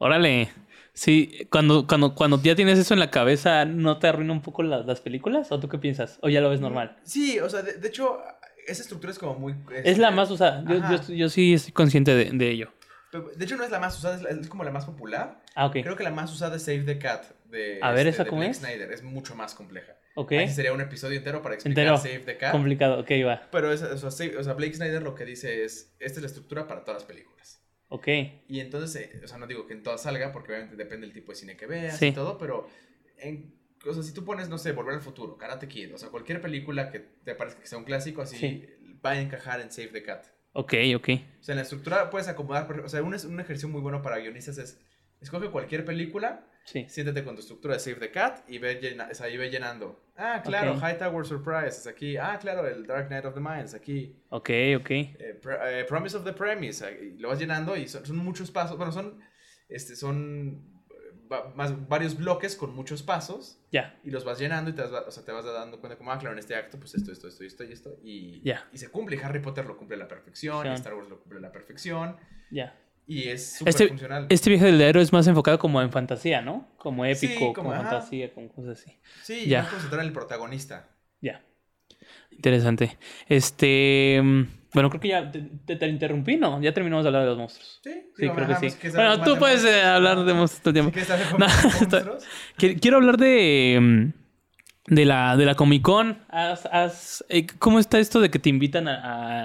[0.00, 0.48] Órale.
[0.92, 4.62] Sí, cuando, cuando, cuando ya tienes eso en la cabeza, ¿no te arruina un poco
[4.62, 5.50] las, las películas?
[5.52, 6.18] ¿O tú qué piensas?
[6.22, 6.96] ¿O ya lo ves normal?
[7.04, 8.20] Sí, o sea, de, de hecho,
[8.68, 9.54] esa estructura es como muy...
[9.84, 10.64] Es la este, más usada.
[10.68, 12.72] Yo, yo, yo sí estoy consciente de, de ello.
[13.10, 15.42] pero, De hecho, no es la más usada, es, la- es como la más popular.
[15.54, 15.78] Ah, ok.
[15.82, 18.30] Creo que la más usada es Save the Cat de, A ver, este, ¿esa de
[18.30, 18.58] cómo Blake es?
[18.58, 18.92] Snyder.
[18.92, 19.94] Es mucho más compleja.
[20.14, 20.32] Ok.
[20.48, 21.96] Sería un episodio entero para explicar Entero.
[21.98, 22.52] Save the Cat.
[22.52, 23.00] Complicado.
[23.00, 23.48] Ok, va.
[23.52, 26.22] Pero es, o, sea, Save- o sea, Blake Snyder lo que dice es, esta es
[26.22, 27.62] la estructura para todas las películas.
[27.88, 28.06] Ok.
[28.48, 31.14] Y entonces, eh, o sea, no digo que en todas salga, porque obviamente depende del
[31.14, 32.08] tipo de cine que veas Sí.
[32.08, 32.68] y todo, pero
[33.16, 36.08] en, o sea, si tú pones, no sé, Volver al Futuro, Karate Kid, o sea,
[36.10, 38.64] cualquier película que te parezca que sea un clásico, así Sí.
[39.04, 40.26] va a encajar en Save the Cat.
[40.52, 41.08] Ok, ok.
[41.40, 44.18] O sea, en la estructura puedes acomodar, o sea, un, un ejercicio muy bueno para
[44.18, 44.80] guionistas es,
[45.20, 46.84] escoge cualquier película Sí.
[46.88, 49.48] siéntate con tu estructura de Save the Cat y ve, llena, o sea, y ve
[49.50, 50.04] llenando.
[50.16, 50.80] Ah, claro, Ok.
[50.80, 52.16] High Tower Surprise es aquí.
[52.18, 54.20] Ah, claro, el Dark Knight of the Mind es aquí.
[54.28, 54.90] Ok, ok.
[54.90, 56.84] Eh, Pr- eh, Promise of the Premise.
[56.86, 58.76] eh, lo vas llenando y son, son muchos pasos.
[58.76, 59.18] Bueno, son,
[59.68, 60.77] este, son
[61.30, 63.98] va- más, varios bloques con muchos pasos Ya.
[64.04, 66.18] y los vas llenando y te vas, o sea, te vas dando cuenta como, ah,
[66.18, 67.96] claro, en este acto, pues esto, esto, esto, esto y esto.
[68.02, 68.66] Y, Ya.
[68.72, 69.16] y se cumple.
[69.16, 70.66] Y Harry Potter lo cumple a la perfección.
[70.66, 70.74] Y Sí.
[70.76, 72.16] Star Wars lo cumple a la perfección.
[72.50, 72.74] Ya.
[73.06, 74.26] Y es súper Este, funcional.
[74.28, 76.68] este viaje del héroe es más enfocado como en fantasía, ¿no?
[76.76, 78.98] Como Sí, épico, como, como, fantasía, como cosas así.
[79.22, 79.62] Sí, ya.
[79.64, 79.70] ya.
[79.70, 80.88] concentrar en el protagonista.
[81.22, 81.42] Ya.
[82.30, 82.98] Interesante.
[83.28, 84.20] Este.
[84.74, 86.60] Bueno, creo que ya te, te- te interrumpí, ¿no?
[86.60, 87.80] Ya terminamos de hablar de los monstruos.
[87.82, 88.60] Sí, Sí, digo, creo que sí.
[88.60, 91.06] pues, ¿quieres saber Bueno, tú de puedes eh, hablar de monstruos todo el tiempo.
[91.06, 92.24] saber No, monstruos.
[92.58, 93.78] Qui- Quiero hablar de.
[93.80, 96.18] mm, De la, de la Comic Con.
[97.28, 99.00] Eh, ¿Cómo está esto de que te invitan a-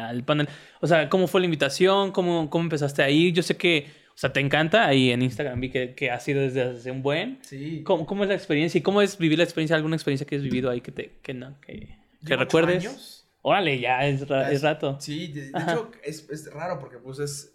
[0.05, 0.47] a- al panel?
[0.82, 2.11] O sea, ¿cómo fue la invitación?
[2.11, 3.34] ¿Cómo, ¿Cómo empezaste a ir?
[3.34, 4.86] Yo sé que, o sea, te encanta.
[4.88, 7.39] Ahí en Instagram vi que, que has ido desde hace un buen.
[7.41, 7.82] Sí.
[7.86, 8.78] ¿Cómo, cómo es la experiencia?
[8.80, 9.76] ¿Y cómo es vivir la experiencia?
[9.76, 12.86] ¿Alguna experiencia que has vivido ahí que te que no, que, que recuerdes?
[12.86, 13.22] años.
[13.44, 14.98] Órale, ya es, ra- Ya es rato.
[15.00, 17.50] Sí, de, hecho es, es raro porque pues es...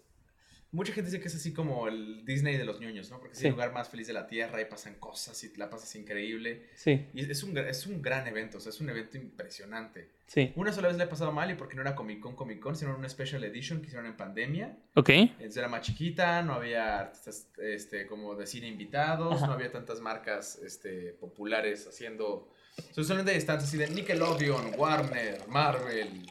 [0.71, 3.17] Mucha gente dice que es así como el Disney de los niños, ¿no?
[3.17, 3.47] Porque es Sí.
[3.47, 6.67] el lugar más feliz de la Tierra y pasan cosas y la pasas increíble.
[6.75, 10.11] Sí, Y es un, es un gran evento, o sea, es un evento impresionante.
[10.27, 10.53] sí.
[10.55, 12.75] Una sola vez le he pasado mal y porque no era Comic Con, Comic Con,
[12.75, 14.77] sino una Special Edition que hicieron en pandemia.
[14.93, 15.09] Ok.
[15.09, 19.47] Entonces era más chiquita, no había artistas este, como de cine invitados, Ajá.
[19.47, 22.47] no había tantas marcas este, populares haciendo...
[22.91, 26.25] Son solamente stands así de Nickelodeon, Warner, Marvel,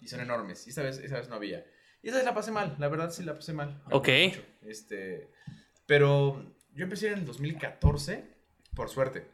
[0.00, 0.66] y son enormes.
[0.66, 1.64] Y esa vez, esa vez no había.
[2.02, 3.82] Y esa vez la pasé mal, la verdad sí la pasé mal.
[3.86, 4.08] Me Ok.
[4.28, 4.42] mucho.
[4.62, 5.28] Este,
[5.86, 8.24] pero yo empecé en el 2014,
[8.74, 9.26] por suerte.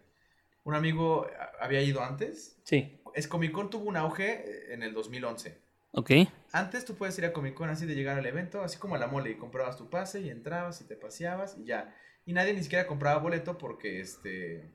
[0.64, 1.26] Un amigo
[1.61, 2.59] había ido antes.
[2.64, 3.00] Sí.
[3.14, 5.59] Es Comic Con tuvo un auge en el 2011.
[5.92, 6.11] Ok.
[6.52, 8.98] Antes tú puedes ir a Comic Con así de llegar al evento, así como a
[8.98, 11.96] la mole, y comprabas tu pase y entrabas y te paseabas y ya.
[12.26, 14.70] Y nadie ni siquiera compraba boleto porque este.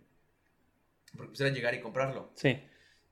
[1.16, 2.32] Porque quisieran llegar y comprarlo.
[2.36, 2.58] Sí.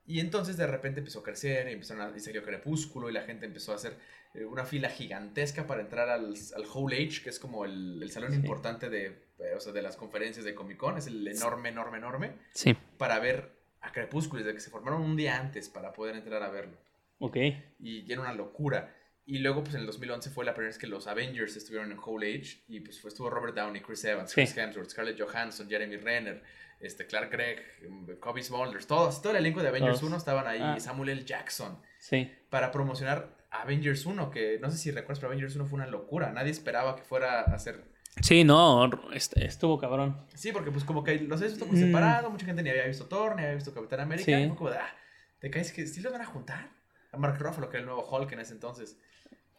[0.07, 3.21] Y entonces de repente empezó a crecer y empezaron a, y salió Crepúsculo y la
[3.21, 3.95] gente empezó a hacer
[4.33, 8.11] eh, una fila gigantesca para entrar al, al Hall H, que es como el, el
[8.11, 8.37] salón Sí.
[8.37, 9.05] importante de,
[9.39, 10.97] eh, o sea, de las conferencias de Comic Con.
[10.97, 12.31] Es el enorme, enorme, enorme.
[12.53, 12.75] Sí.
[12.97, 16.49] Para ver a Crepúsculo, desde que se formaron un día antes para poder entrar a
[16.49, 16.77] verlo
[17.19, 17.37] Ok.
[17.79, 18.95] y era una locura.
[19.25, 21.99] Y luego, pues en el 2011 fue la primera vez que los Avengers estuvieron en
[21.99, 22.63] Whole Age.
[22.67, 24.35] Y pues fue, estuvo Robert Downey, Chris Evans, Sí.
[24.41, 26.43] Chris Hemsworth, Scarlett Johansson, Jeremy Renner,
[26.79, 30.09] este, Clark Gregg, Kobe Smulders, todos, todo el elenco de Avengers Todos.
[30.09, 30.59] 1 estaban ahí.
[30.61, 30.79] Ah.
[30.79, 31.23] Samuel L.
[31.23, 32.31] Jackson, Sí.
[32.49, 36.31] para promocionar Avengers 1, que no sé si recuerdas, pero Avengers 1 fue una locura.
[36.31, 37.83] Nadie esperaba que fuera a ser.
[38.21, 40.25] Sí, no, est- estuvo cabrón.
[40.33, 41.81] Sí, porque pues como que los habías visto por Mm.
[41.81, 44.25] separado, mucha gente ni había visto Thor, ni había visto Capitán América.
[44.25, 44.33] Sí.
[44.43, 44.95] Y fue como de, ah,
[45.39, 46.69] ¿te caes que sí los van a juntar?
[47.13, 48.97] A Mark Ruffalo, que era el nuevo Hulk en ese entonces.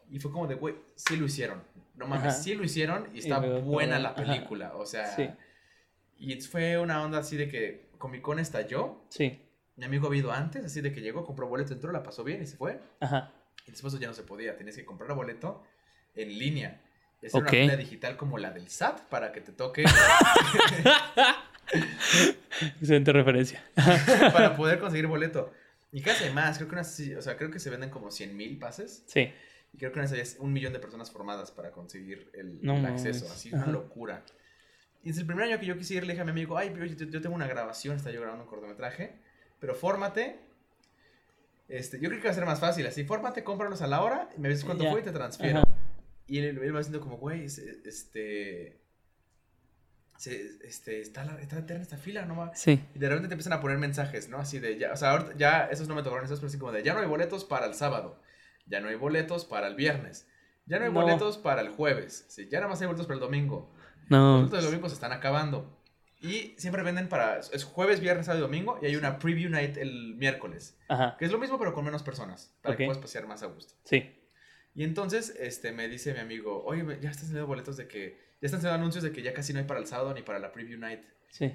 [0.09, 1.63] Y fue como de, güey, sí lo hicieron.
[1.95, 2.41] No mames, Ajá.
[2.43, 4.23] sí lo hicieron y está luego, buena la ajá.
[4.23, 4.73] película.
[4.75, 5.29] O sea, Sí.
[6.17, 9.01] y fue una onda así de que Comic Con estalló.
[9.09, 9.39] Sí.
[9.75, 12.41] Mi amigo había ido antes, así de que llegó, compró boleto, entró, la pasó bien
[12.43, 12.79] y se fue.
[12.99, 13.31] Ajá.
[13.65, 15.63] Y después ya no se podía, tenías que comprar boleto
[16.15, 16.81] en línea.
[17.21, 17.53] Esa Ok.
[17.53, 19.83] era una fila digital como la del SAT para que te toque
[22.79, 23.63] Excelente referencia.
[24.33, 25.51] para poder conseguir boleto.
[25.91, 28.57] Y casi más, creo que unas, o sea, creo que se venden como 100 mil
[28.57, 29.03] pases.
[29.07, 29.31] Sí.
[29.73, 32.85] Y creo que una vez un millón de personas formadas para conseguir el, No el
[32.85, 33.25] acceso.
[33.25, 33.71] Así, una Ajá.
[33.71, 34.23] locura.
[35.03, 36.69] Y desde el primer año que yo quise ir, le dije a mi amigo, ay,
[36.73, 39.19] pero yo, yo tengo una grabación, está yo grabando un cortometraje,
[39.59, 40.39] pero fórmate.
[41.67, 44.29] Este, yo creo que va a ser más fácil así, fórmate, cómpralos a la hora,
[44.37, 45.59] y me dices cuánto fue y te transfiero.
[45.59, 45.67] Ajá.
[46.27, 48.79] Y él, él va diciendo como, güey, este...
[50.17, 52.49] Se, este, está, la, está eterna esta fila, no.
[52.53, 52.81] Sí.
[52.95, 54.37] Y de repente te empiezan a poner mensajes, ¿no?
[54.37, 56.71] Así de ya, o sea, ahorita ya esos no me tocaron esos, pero así como
[56.71, 58.21] de ya no hay boletos para el sábado,
[58.65, 60.27] ya no hay boletos para el viernes,
[60.65, 61.01] ya no hay No.
[61.01, 63.73] boletos para el jueves, sí, ya nada más hay boletos para el domingo.
[64.01, 64.35] Los No.
[64.37, 65.79] boletos del domingo se están acabando.
[66.21, 69.75] Y siempre venden para, es jueves, viernes, sábado y domingo, y hay una preview night
[69.75, 71.17] el miércoles, Ajá.
[71.17, 73.73] que es lo mismo pero con menos personas, para que puedas pasear más a gusto.
[73.83, 74.19] Sí.
[74.73, 78.45] Y entonces este, me dice mi amigo, oye, ya están saliendo boletos de que, ya
[78.47, 80.51] están saliendo anuncios de que ya casi no hay para el sábado ni para la
[80.53, 81.01] preview night.
[81.29, 81.53] Sí.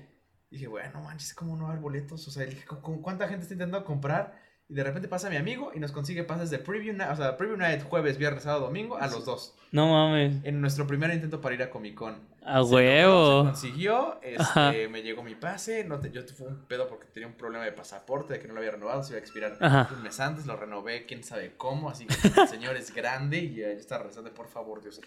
[0.50, 2.28] Dije, bueno, manches, ¿cómo no va a haber boletos?
[2.28, 4.38] O sea, dije, ¿con, con cuánta gente está intentando comprar?
[4.70, 7.38] Y de repente pasa mi amigo y nos consigue pases de preview night, o sea,
[7.38, 9.54] preview night jueves, viernes, sábado, domingo, a los dos.
[9.72, 10.44] No mames.
[10.44, 12.16] En nuestro primer intento para ir a Comic Con.
[12.44, 13.44] A Se logró, Se huevo.
[13.44, 17.64] consiguió, este, me llegó mi pase, no te- yo un pedo porque tenía un problema
[17.64, 19.88] de pasaporte, de que no lo había renovado, se iba a expirar Ajá.
[19.94, 23.54] un mes antes, lo renové, quién sabe cómo, así que el señor es grande y
[23.54, 25.00] yo estaba rezando, por favor, Dios,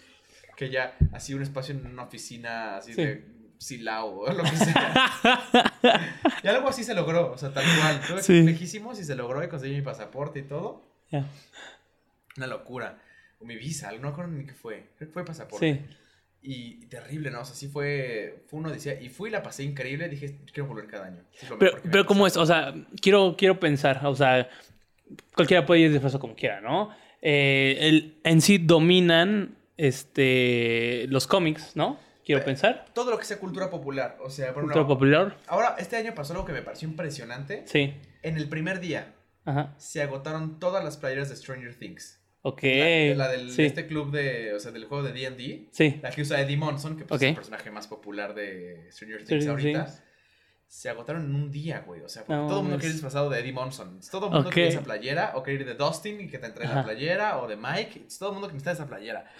[0.56, 3.04] que ya, así un espacio en una oficina, así Sí.
[3.04, 3.24] de
[3.62, 5.10] Silao o lo que sea.
[6.42, 7.64] y algo así se logró, o sea, tal
[8.08, 8.42] cual, Sí.
[8.42, 10.82] lejísimos y se logró y conseguí mi pasaporte y todo.
[11.10, 11.24] Ya.
[12.36, 12.98] Una locura.
[13.40, 15.74] O mi visa, no me acuerdo ni qué fue, creo que fue pasaporte.
[15.74, 15.96] Sí.
[16.44, 17.42] Y terrible, ¿no?
[17.42, 19.00] O sea, sí fue, fue una odisea.
[19.00, 20.08] Y fui, la pasé increíble.
[20.08, 21.22] Dije, quiero volver cada año.
[21.58, 22.36] Pero, pero ¿cómo es?
[22.36, 24.48] O sea, quiero, quiero pensar, o sea,
[25.36, 26.90] cualquiera puede ir disfrazado como quiera, ¿no?
[27.20, 31.96] Eh, el, en sí dominan este, los cómics, ¿no?
[32.24, 32.86] Quiero pensar.
[32.94, 34.16] Todo lo que sea cultura popular.
[34.20, 35.36] O sea, por Cultura popular.
[35.48, 37.64] ahora, este año pasó algo que me pareció impresionante.
[37.66, 37.94] Sí.
[38.22, 39.14] En el primer día
[39.44, 39.74] Ajá.
[39.78, 42.20] se agotaron todas las playeras de Stranger Things.
[42.42, 42.62] Ok.
[42.62, 43.64] La, la del, sí.
[43.64, 45.68] este club de, o sea, del juego de D&D.
[45.72, 45.98] Sí.
[46.02, 49.44] La que usa Eddie Monson, que pues, es el personaje más popular de Stranger Things
[49.44, 49.84] Stranger ahorita.
[49.86, 50.02] Things.
[50.66, 52.00] Se agotaron en un día, güey.
[52.00, 52.80] O sea, porque No todo el mundo mames.
[52.80, 54.00] quiere ir disfrazado de Eddie Monson.
[54.10, 54.54] Todo el mundo Ok.
[54.54, 55.32] quiere esa playera.
[55.34, 57.38] O quiere ir de Dustin y que te entregue la playera.
[57.40, 58.06] O de Mike.
[58.18, 59.30] Todo el mundo que necesita esa playera.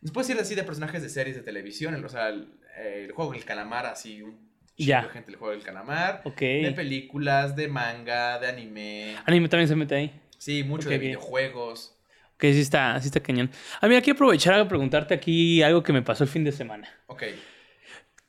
[0.00, 1.94] Después ir así de personajes de series de televisión.
[1.94, 2.48] el- O sea, el,
[2.82, 4.22] el juego del calamar, así.
[4.22, 4.38] Un
[4.76, 5.02] Ya.
[5.02, 6.22] de gente el juego del calamar.
[6.24, 6.40] Ok.
[6.40, 9.16] De películas, de manga, de anime.
[9.26, 10.20] Anime también se mete ahí.
[10.38, 11.10] Sí, mucho Ok, de bien.
[11.12, 11.96] videojuegos.
[12.38, 13.50] Que sí está, sí está cañón.
[13.82, 16.88] A mí aquí aprovechar a preguntarte aquí algo que me pasó el fin de semana.
[17.06, 17.24] Ok.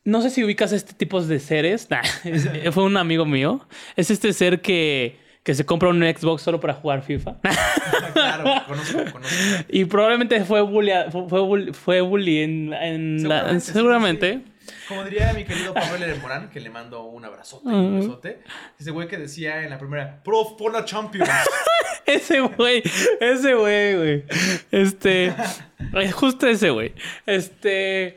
[0.03, 1.89] No sé si ubicas este tipo de seres.
[1.89, 3.65] Nah, es- fue un amigo mío.
[3.95, 7.35] Es este ser que, que se compra un Xbox solo para jugar FIFA.
[8.13, 9.35] claro, conozco, conozco.
[9.69, 14.33] y probablemente fue bully, fue, fue bully, fue bully en, en la- Seguramente, sí, seguramente.
[14.33, 14.47] sí.
[14.87, 16.15] Como diría mi querido Pablo L.
[16.21, 18.41] Morán, que le mando un abrazote y un besote.
[18.79, 21.29] Ese güey que decía en la primera, Prof, pon a Champions.
[22.05, 22.81] Ese güey,
[23.21, 24.23] ese güey, güey.
[24.71, 25.33] Este,
[26.13, 26.93] justo ese güey.
[27.25, 28.15] Este,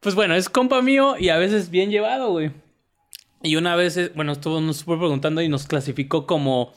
[0.00, 2.50] pues bueno, es compa mío y a veces bien llevado, güey.
[3.42, 6.72] Y una vez, eh, bueno, estuvo, nos estuvo preguntando y nos clasificó como,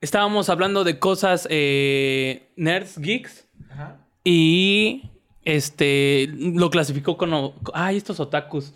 [0.00, 4.06] estábamos hablando de cosas eh, nerds, geeks, Ajá.
[4.24, 5.02] y
[5.44, 8.72] este, lo clasificó como, ay, estos otakus.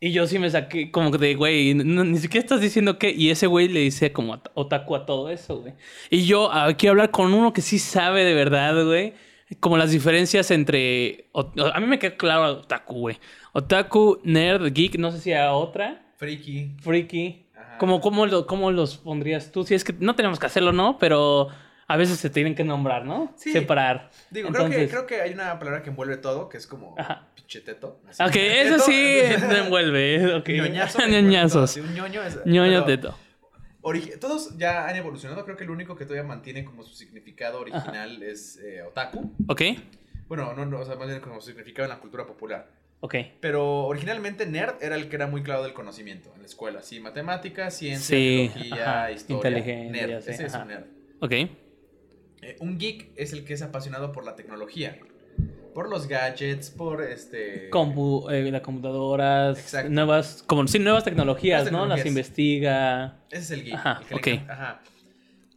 [0.00, 3.10] Y yo sí me saqué como de, güey, no- ni siquiera estás diciendo qué.
[3.10, 5.72] Y ese güey le dice como ot- otaku a todo eso, güey.
[6.08, 9.14] Y yo ah, quiero hablar con uno que sí sabe de verdad, güey.
[9.58, 11.28] Como las diferencias entre...
[11.32, 13.18] o- A mí me queda claro otaku, güey.
[13.52, 16.07] Otaku, nerd, geek, no sé si a otra.
[16.18, 16.76] Freaky.
[16.82, 17.46] Freaky.
[17.56, 17.78] Ajá.
[17.78, 19.64] ¿Cómo, lo- ¿Cómo los pondrías tú?
[19.64, 20.98] Si es que no tenemos que hacerlo, ¿no?
[20.98, 21.48] Pero
[21.86, 23.32] a veces se tienen que nombrar, ¿no?
[23.36, 23.52] Sí.
[23.52, 24.10] Separar.
[24.30, 27.28] Digo, creo, que, creo que hay una palabra que envuelve todo, que es como Ajá.
[27.34, 28.00] pinche teto.
[28.08, 28.22] así.
[28.22, 28.84] Ok, eso Teto.
[28.84, 30.34] sí me envuelve.
[30.34, 30.48] Ok.
[30.48, 30.98] Ñoñazo.
[31.02, 31.76] envuelve todo, Ñoñazos.
[31.78, 32.44] Un ñoño es...
[32.44, 33.16] Ñoño teto.
[34.20, 35.44] Todos ya han evolucionado.
[35.44, 39.32] Creo que el único que todavía mantiene como su significado original es eh, otaku.
[39.46, 39.62] Ok.
[40.26, 42.68] Bueno, no, no, o sea, más bien como su significado en la cultura popular.
[43.00, 43.14] Ok.
[43.40, 46.82] Pero originalmente nerd era el que era muy claro del conocimiento en la escuela.
[46.82, 49.36] Sí, matemáticas, ciencia, Sí, biología, ajá, historia.
[49.36, 50.84] inteligencia, Nerd, sí, ese es un nerd.
[51.20, 51.32] Ok.
[51.32, 54.98] Eh, un geek es el que es apasionado por la tecnología.
[55.74, 57.70] Por los gadgets, por este...
[57.70, 59.90] Compu, eh, las computadoras, Exacto.
[59.90, 61.96] nuevas, como sí, nuevas tecnologías, Nuevas ¿no?
[61.96, 63.22] Las investiga.
[63.30, 63.74] Ese es el geek.
[63.74, 64.50] Ajá, el que ok.
[64.50, 64.80] Ajá.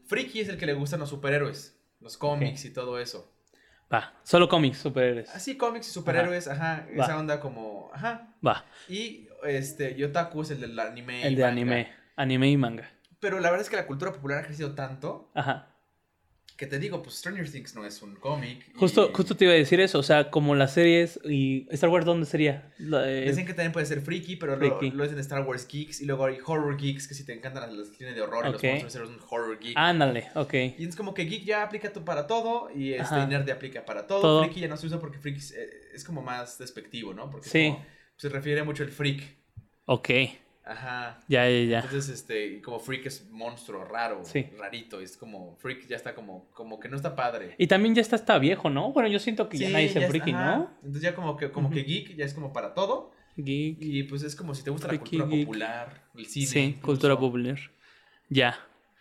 [0.06, 3.31] Friki es el que le gustan los superhéroes, los cómics y todo eso.
[3.94, 4.14] Va.
[4.24, 5.30] Solo cómics, superhéroes.
[5.36, 8.30] Así cómics y superhéroes, ajá, esa onda como, ajá.
[8.46, 8.64] Va.
[8.88, 11.22] Y este, y otaku es el del anime.
[11.22, 11.52] y El de manga.
[11.52, 11.94] anime.
[12.16, 12.90] Anime y manga.
[13.20, 15.68] Pero la verdad es que la cultura popular ha crecido tanto Ajá.
[16.62, 18.68] Que te digo, pues Stranger Things no es un cómic.
[18.76, 19.98] y Justo, justo te iba a decir eso.
[19.98, 21.66] O sea, como las series y.
[21.72, 22.72] ¿Star Wars dónde sería?
[22.78, 25.68] La de- Dicen que también puede ser friki, pero lo, lo es en Star Wars
[25.68, 26.02] Geeks.
[26.02, 28.64] Y luego hay Horror Geeks, que si te encantan las, tienen de horror y Ok.
[28.64, 29.74] los monstruos, un Horror Geek.
[29.76, 30.54] Ándale, ok.
[30.78, 33.24] Y es como que geek ya aplica to- para todo y este Ajá.
[33.24, 34.22] y nerd ya aplica para todo.
[34.22, 34.44] Todo.
[34.44, 37.30] Friki ya no se usa porque friki es, eh, es como más despectivo, ¿no?
[37.32, 37.70] Porque es Sí.
[37.72, 37.86] como-
[38.18, 39.24] se refiere mucho el freak.
[39.86, 40.10] Ok.
[40.64, 41.20] Ajá.
[41.28, 41.80] Ya, ya, ya.
[41.80, 44.48] Entonces, este, como freak es monstruo, raro, Sí.
[44.58, 45.02] rarito.
[45.02, 47.56] Es como, freak ya está como, como que no está padre.
[47.58, 48.92] Y también ya está, está viejo, ¿no?
[48.94, 50.58] Bueno, yo siento que ya nadie friki, ajá.
[50.58, 50.72] ¿no?
[50.78, 53.12] Entonces ya como que, como que geek ya es como para todo.
[53.38, 53.78] Geek.
[53.80, 55.46] Y pues es como si te gusta la Freaky, cultura geek.
[55.48, 56.46] popular, el cine.
[56.46, 56.86] Sí, incluso.
[56.86, 57.58] cultura popular.
[58.30, 58.58] Ya.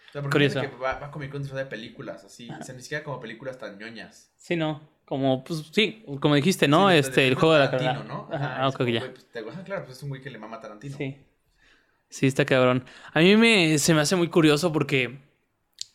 [0.09, 0.61] O sea, Curioso.
[0.61, 2.49] que va, va Comic Con de películas, así.
[2.51, 4.33] O sea, ni siquiera como películas tan ñoñas.
[4.39, 4.89] Sí, no.
[5.05, 6.89] Como, pues sí, como dijiste, ¿no?
[6.91, 8.05] Sí, este, el juego de la Tarantino.
[8.05, 8.29] ¿no?
[8.33, 9.01] Ajá, Ajá, ah, ok, como, ya.
[9.01, 10.97] pues, te- ajá, claro, pues es un güey que le mama a Tarantino.
[10.97, 11.17] Sí.
[12.11, 12.85] Sí, está cabrón.
[13.13, 15.19] A mí me, se me hace muy curioso porque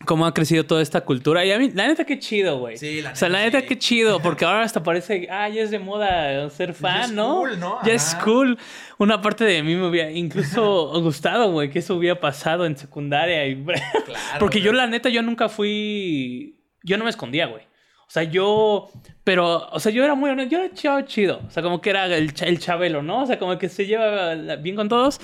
[0.04, 1.44] cómo ha crecido toda esta cultura.
[1.44, 2.78] Y a mí, la neta, qué chido, güey.
[2.78, 3.66] Sí, la o sea, la neta, neta, sí.
[3.66, 7.36] qué chido, porque ahora hasta parece, ah, ya es de moda ser fan, es ¿no?
[7.36, 7.78] cool, ¿no?
[7.84, 8.58] Ya es cool.
[8.98, 13.46] Una parte de mí me hubiera incluso gustado, güey, que eso hubiera pasado en secundaria.
[13.46, 13.64] Y...
[14.06, 16.60] Claro, porque yo, la neta, yo nunca fui.
[16.82, 17.62] Yo no me escondía, güey.
[18.06, 18.88] O sea, yo.
[19.24, 20.52] Pero, o sea, yo era muy honesto.
[20.52, 21.40] Yo era chavo chido.
[21.46, 23.22] O sea, como que era el, el chabelo, ¿no?
[23.22, 25.20] O sea, como que se lleva bien con todos.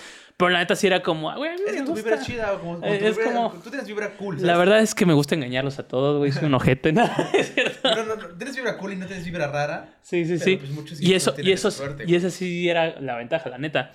[0.47, 1.95] Pero la neta sí era como, "Ah, güey, Es me tu gusta".
[2.11, 4.81] vibra chida, como, como Eh, tu es vibra- como- Tú tienes vibra cool, La verdad
[4.81, 6.33] es que me gusta engañarlos a todos, güey.
[6.33, 7.05] Soy un ojete, ¿no?
[7.33, 7.95] Es cierto.
[7.95, 9.95] No, no, no, tienes vibra cool y no tienes vibra rara.
[10.03, 10.57] Sí, sí, sí.
[10.57, 13.93] pues, y eso, y eso, suerte, y esa sí era la ventaja, la neta.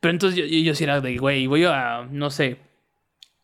[0.00, 2.56] Pero entonces yo, yo, yo sí era de, güey, voy a, no sé,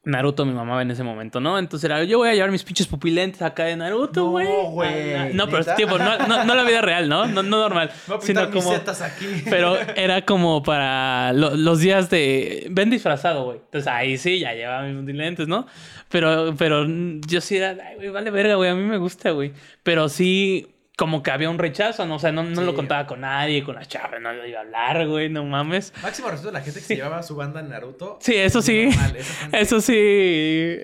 [0.07, 1.59] Naruto mi mamá en ese momento, ¿no?
[1.59, 4.47] Entonces era, yo voy a llevar mis pinches pupilentes acá de Naruto, No, güey.
[4.71, 5.75] güey, Ah, No, pero ¿neta?
[5.75, 7.27] tipo, no, no, no la vida real, ¿no?
[7.27, 7.91] No, no normal.
[8.07, 9.27] Voy a sino pintar mis como, setas aquí.
[9.51, 12.69] pero era como para lo- los días de...
[12.71, 13.59] Ven disfrazado, güey.
[13.59, 15.67] Entonces ahí sí, ya llevaba mis lentes, ¿no?
[16.09, 16.87] Pero, pero
[17.27, 18.71] yo sí era, ay, güey, vale verga, güey.
[18.71, 19.53] A mí me gusta, güey.
[19.83, 22.15] Pero sí, como que había un rechazo, ¿no?
[22.15, 22.67] O sea, no, no Sí.
[22.67, 25.93] lo contaba con nadie, con las chavas, no lo iba a hablar, güey, no mames.
[26.03, 28.19] Máximo respeto a la gente que se llevaba su banda en Naruto.
[28.23, 28.87] Sí, eso sí.
[28.87, 29.95] Normal, esa gente, Eso sí,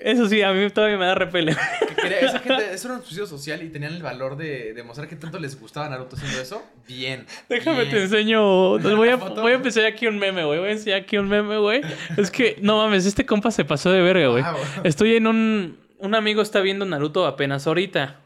[0.03, 1.55] eso sí, a mí todavía me da repele.
[1.99, 5.15] que esa gente, eso era un suicidio social y tenían el valor de demostrar que
[5.15, 6.63] tanto les gustaba Naruto haciendo eso.
[6.87, 7.25] Bien.
[7.49, 7.89] Déjame bien.
[7.89, 8.77] te enseño.
[8.77, 10.59] Voy a, voy a empezar aquí un meme, güey.
[10.59, 11.81] Voy a enseñar aquí un meme, güey.
[12.17, 14.43] Es que, no mames, este compa se pasó de verga, güey.
[14.43, 14.53] Wow.
[14.83, 15.81] Estoy en un.
[15.97, 18.17] Un amigo está viendo Naruto apenas ahorita.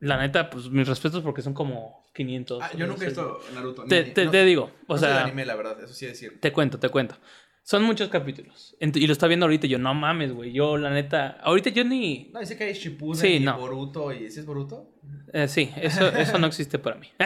[0.00, 2.62] La neta, pues mis respetos porque son como 500.
[2.62, 3.84] Ah, yo nunca he visto Naruto.
[3.84, 5.92] Te, ni- te- no- te digo, o no soy de sea, anime, la verdad, eso
[5.94, 6.38] sí es decir.
[6.40, 7.16] te cuento, te cuento.
[7.62, 8.74] Son muchos capítulos.
[8.80, 10.52] Y lo está viendo ahorita y yo, no mames, güey.
[10.52, 12.30] Yo, la neta, ahorita yo ni.
[12.32, 13.58] No, dice que hay Shippuden Sí, y no.
[13.58, 14.94] Boruto y ¿sí es Boruto?
[15.32, 17.06] eh, sí, eso, eso no existe para mí.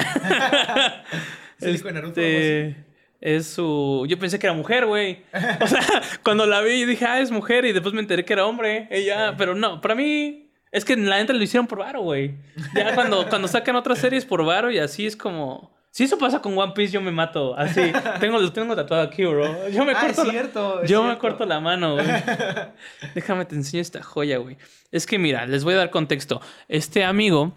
[1.59, 2.85] ¿Es el hijo de Naruto Este,
[3.21, 4.05] Es su.
[4.09, 5.23] Yo pensé que era mujer, güey.
[5.61, 5.81] O sea,
[6.25, 7.65] cuando la vi dije, ah, es mujer.
[7.65, 8.89] Y después me enteré que era hombre.
[8.91, 9.35] Ella.
[9.39, 10.44] Pero no, para mí.
[10.75, 12.35] Es que en la neta lo hicieron por varo, güey.
[12.75, 15.73] Ya cuando, cuando sacan otras series por varo y así es como.
[15.91, 17.57] Si eso pasa con One Piece, yo me mato.
[17.57, 17.81] Así.
[18.21, 19.69] Tengo, lo tengo tatuado aquí, bro.
[19.69, 20.23] Yo me Ah, corto.
[20.23, 22.07] es la- es yo me corto la mano, güey.
[23.15, 24.57] Déjame te enseño esta joya, güey.
[24.91, 26.41] Es que mira, les voy a dar contexto.
[26.69, 27.55] Este amigo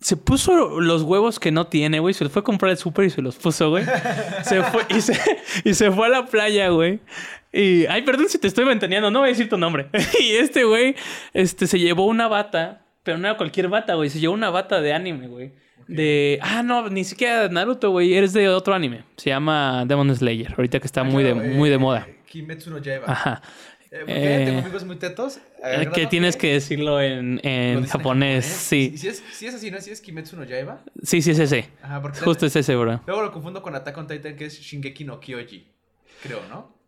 [0.00, 2.14] se puso los huevos que no tiene, güey.
[2.14, 3.84] Se los fue a comprar al súper y se los puso, güey.
[4.44, 5.18] Se fue y se,
[5.64, 7.00] y se fue a la playa, güey.
[7.52, 9.88] Y, ay, perdón si te estoy ventaneando, no voy a decir tu nombre.
[10.20, 10.94] y este güey,
[11.34, 14.08] este, se llevó una bata, pero no era cualquier bata, güey.
[14.10, 15.52] Se llevó una bata de anime, güey.
[15.88, 18.14] De, ah, no, ni siquiera Naruto, güey.
[18.14, 19.04] Eres de otro anime.
[19.16, 20.54] Se llama Demon Slayer.
[20.56, 22.06] Ahorita que está Ah, muy, de, muy de eh, moda.
[22.26, 23.04] Kimetsu no Yaiba.
[23.08, 23.42] Ajá.
[23.90, 25.38] Eh, Eh, tengo amigos muy tetos.
[25.62, 28.46] Eh, que tienes que decirlo en, en japonés.
[28.46, 28.94] Sí.
[28.96, 29.78] si es, si es así, ¿no?
[29.82, 30.80] Si es Kimetsu no Yaiba.
[31.02, 31.68] Sí, sí, es ese.
[31.82, 33.02] Ajá, porque Justo es ese, bro.
[33.06, 35.66] Luego lo confundo con Attack on Titan, que es Shingeki no Kyoji.
[36.22, 36.80] Creo, ¿no?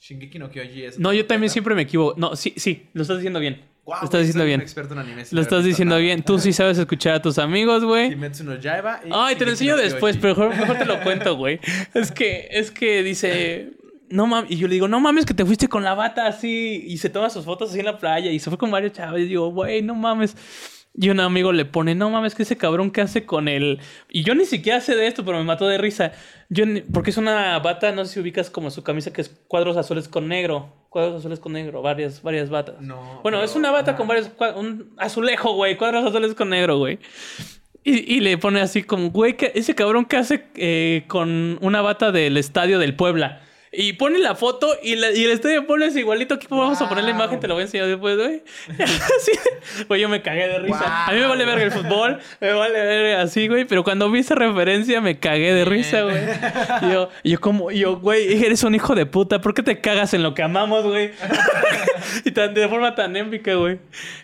[0.00, 0.98] Shingeki no Kyoji es.
[0.98, 2.14] No, yo también siempre me equivoco.
[2.18, 3.62] No, sí, sí, lo estás diciendo bien.
[3.84, 4.60] Guau, lo estás diciendo bien.
[4.60, 6.02] Un experto en anime, sí, Lo estás diciendo nada.
[6.02, 6.22] bien.
[6.22, 8.10] Tú sí sabes escuchar a tus amigos, güey.
[8.10, 9.00] Kimetsu no Yaiba.
[9.04, 11.58] y Ay, te lo enseño no después, pero mejor, mejor te lo cuento, güey.
[11.94, 13.70] Es que, es que dice.
[14.10, 14.50] No mames.
[14.50, 16.82] Y yo le digo, no mames, que te fuiste con la bata así.
[16.86, 18.30] Y se toma sus fotos así en la playa.
[18.30, 19.20] Y se fue con varios chavos.
[19.20, 20.36] Y digo, güey, no mames.
[20.94, 23.78] Y un amigo le pone, no mames, que ese cabrón que hace con él.
[24.08, 26.12] Y yo ni siquiera sé de esto, pero me mató de risa.
[26.48, 29.28] Yo ni- Porque es una bata, no sé si ubicas como su camisa, que es
[29.46, 30.74] cuadros azules con negro.
[30.88, 32.80] Cuadros azules con negro, varias, varias batas.
[32.80, 33.20] No.
[33.22, 34.30] Bueno, pero- es una bata con varios.
[34.56, 35.76] Un azulejo, güey.
[35.76, 36.98] Cuadros azules con negro, güey.
[37.84, 42.10] Y, y le pone así como, güey, ese cabrón que hace eh, con una bata
[42.10, 43.42] del estadio del Puebla.
[43.70, 46.34] Y pone la foto y, la- y el estadio del Puebla es igualito.
[46.34, 48.42] Aquí vamos a poner la imagen, te lo voy a enseñar después, güey.
[48.78, 49.32] así.
[49.88, 51.06] Güey, yo me cagué de risa.
[51.06, 53.64] A mí me vale ver el fútbol, me vale ver así, güey.
[53.66, 56.16] Pero cuando vi esa referencia me cagué de risa, güey.
[56.82, 59.40] Y yo, y yo como, y yo, güey, eres un hijo de puta.
[59.40, 61.10] ¿Por qué te cagas en lo que amamos, güey?
[62.24, 63.78] y tan, de forma tan épica, güey.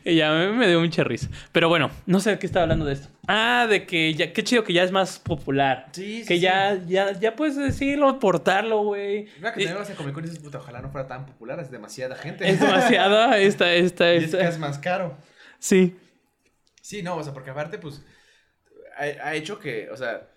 [0.04, 1.28] Y ya me, me dio mucha risa.
[1.52, 3.08] Pero bueno, no sé de qué estaba hablando de esto.
[3.26, 5.88] Ah, de que ya, qué chido que ya es más popular.
[5.92, 6.40] Sí, sí, Que sí.
[6.40, 9.26] ya, ya, ya puedes decirlo, aportarlo, güey.
[9.36, 11.24] Mira que Y- te vas a Comic Con y dices, puta, ojalá no fuera tan
[11.26, 12.48] popular, es demasiada gente.
[12.48, 14.38] Es demasiado esta, esta, Y es esta.
[14.38, 15.16] que es más caro.
[15.58, 15.96] Sí,
[16.82, 18.02] Sí, no, o sea, porque aparte, pues,
[18.98, 20.28] ha, ha hecho que, o sea,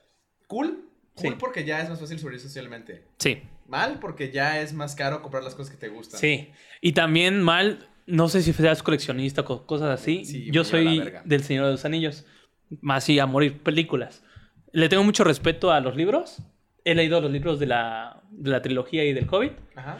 [0.47, 0.85] cool,
[1.15, 1.35] cool Sí.
[1.37, 3.03] porque ya es más fácil subir socialmente.
[3.17, 6.21] sí, Mal porque ya es más caro comprar las cosas que te gustan.
[6.21, 6.51] sí.
[6.79, 10.23] Y también mal, no sé si seas coleccionista o cosas así.
[10.23, 12.25] Sí, Yo soy del Señor de los Anillos.
[12.81, 14.23] Más sí, a morir, películas.
[14.71, 16.41] Le tengo mucho respeto a los libros.
[16.83, 19.53] He leído los libros de la, de la trilogía y del Hobbit.
[19.75, 19.97] Ajá.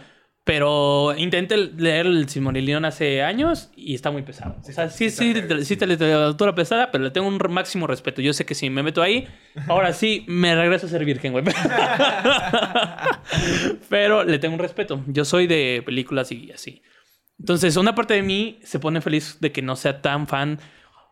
[0.48, 4.56] Pero intenté leer el Silmarillion hace años y está muy pesado.
[4.64, 5.76] Sí o sea, sí, sí, sí.
[5.76, 8.22] te literatura pesada, pero le tengo un máximo respeto.
[8.22, 9.28] Yo sé que si me meto ahí,
[9.68, 11.44] ahora sí me regreso a ser virgen, güey.
[13.90, 15.04] pero le tengo un respeto.
[15.08, 16.82] Yo soy de películas y así.
[17.38, 20.60] Entonces, una parte de mí se pone feliz de que no sea tan fan.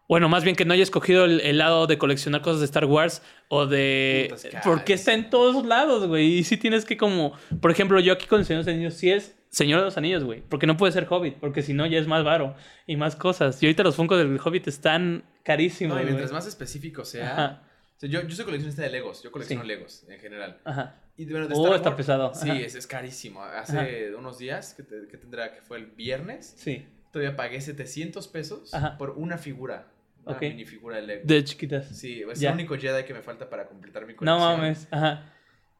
[0.08, 2.86] Bueno, más bien que no haya escogido el, el lado de coleccionar cosas de Star
[2.86, 4.28] Wars o de...
[4.30, 4.64] Putas.
[4.64, 6.38] Porque está en todos lados, güey.
[6.38, 7.34] Y sí tienes que como...
[7.60, 9.98] Por ejemplo, yo aquí con el Señor de los Anillos sí es Señor de los
[9.98, 10.42] Anillos, güey.
[10.48, 11.36] Porque no puede ser Hobbit.
[11.38, 13.62] Porque si no ya es más varo y más cosas.
[13.64, 16.14] Y ahorita los Funkos del Hobbit están carísimos, No, y güey.
[16.14, 17.32] mientras más específico sea.
[17.34, 17.64] Ajá.
[17.96, 19.68] o sea, yo, yo soy coleccionista de Legos, yo colecciono Sí.
[19.68, 20.60] Legos en general.
[20.66, 21.02] Ajá.
[21.18, 22.34] Y bueno, de Oh, Star está Wars- pesado.
[22.36, 23.42] Sí, es, es carísimo.
[23.42, 26.86] Hace unos días, que, te- que tendrá que fue el viernes, Sí.
[27.12, 28.98] todavía pagué 700 pesos Ajá.
[29.00, 29.88] por una figura.
[30.26, 30.42] Una Ok.
[30.42, 31.22] minifigura de Lego.
[31.26, 31.88] De chiquitas.
[31.98, 32.50] Sí, es Ya.
[32.50, 34.40] el único Jedi que me falta para completar mi No colección.
[34.40, 34.88] mames.
[34.92, 35.32] Ajá.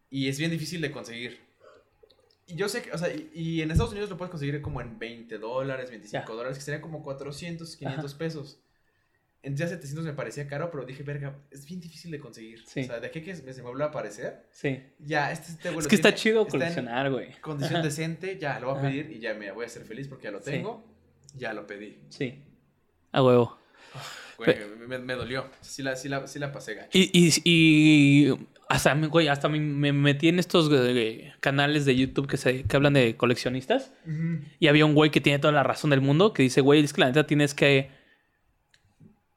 [0.10, 1.40] Y es bien difícil de conseguir.
[2.48, 4.80] Y yo sé que, o sea, y, y en Estados Unidos lo puedes conseguir como
[4.82, 6.34] en 20 dólares, 25 Ya.
[6.36, 8.60] dólares, que serían como 400, 500 pesos.
[9.42, 12.64] En ya 700 me parecía caro, pero dije, verga, es bien difícil de conseguir.
[12.68, 12.82] Sí.
[12.82, 14.80] O sea, de aquí que se me vuelve a aparecer, Sí.
[15.00, 17.34] ya, este, este Es que tiene, chido está en coleccionar, güey.
[17.42, 17.86] condición Ajá.
[17.86, 18.88] decente, ya lo voy a Ajá.
[18.90, 20.52] pedir y ya me voy a ser feliz porque ya lo Sí.
[20.52, 20.84] tengo.
[21.36, 21.98] Ya lo pedí.
[22.10, 22.44] Sí.
[23.12, 23.58] A huevo.
[24.38, 24.56] Güey,
[25.00, 25.46] me, dolió.
[25.62, 26.90] Sí la, sí, la, sí la pasé gacho.
[26.94, 28.34] Y, y, y
[28.68, 32.64] hasta, me- güey, hasta me, me metí en estos eh, canales de YouTube que, se,
[32.64, 33.94] que hablan de coleccionistas.
[34.60, 36.94] Y había un güey que tiene toda la razón del mundo que dice, güey, es
[36.94, 37.90] que la neta tienes que,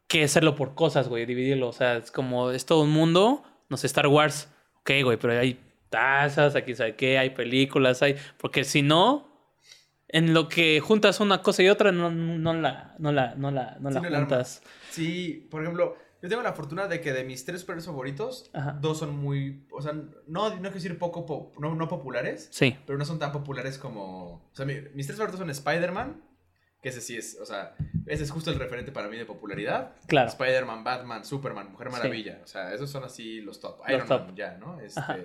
[0.09, 1.69] que hacerlo por cosas, güey, dividirlo.
[1.69, 4.49] O sea, es como, es todo un mundo, no sé, Star Wars,
[4.81, 5.59] ok, güey, pero hay
[5.91, 8.17] tazas, aquí sabe qué, hay películas, hay...
[8.39, 9.28] Porque si no,
[10.09, 13.77] en lo que juntas una cosa y otra, no, no la, no la, no la,
[13.81, 14.63] no Sí, la no la juntas.
[14.91, 18.73] Sí, por ejemplo, yo tengo la fortuna de que de mis tres superhéroes favoritos, Ajá.
[18.81, 22.77] dos son muy, o sea, no, no quiero decir poco, po- no, no populares, Sí,
[22.87, 26.23] pero no son tan populares como, o sea, mi- mis tres favoritos son Spider-Man,
[26.83, 27.75] que ese sí es, o sea,
[28.07, 29.93] ese es justo el referente para mí de popularidad.
[30.07, 30.29] claro.
[30.29, 31.93] Spider-Man, Batman, Superman, Mujer Sí.
[31.93, 33.79] Maravilla, o sea, esos son así los top.
[33.81, 34.27] Los Iron top.
[34.27, 34.81] Man ya, ¿no?
[34.81, 35.19] Este, Ajá.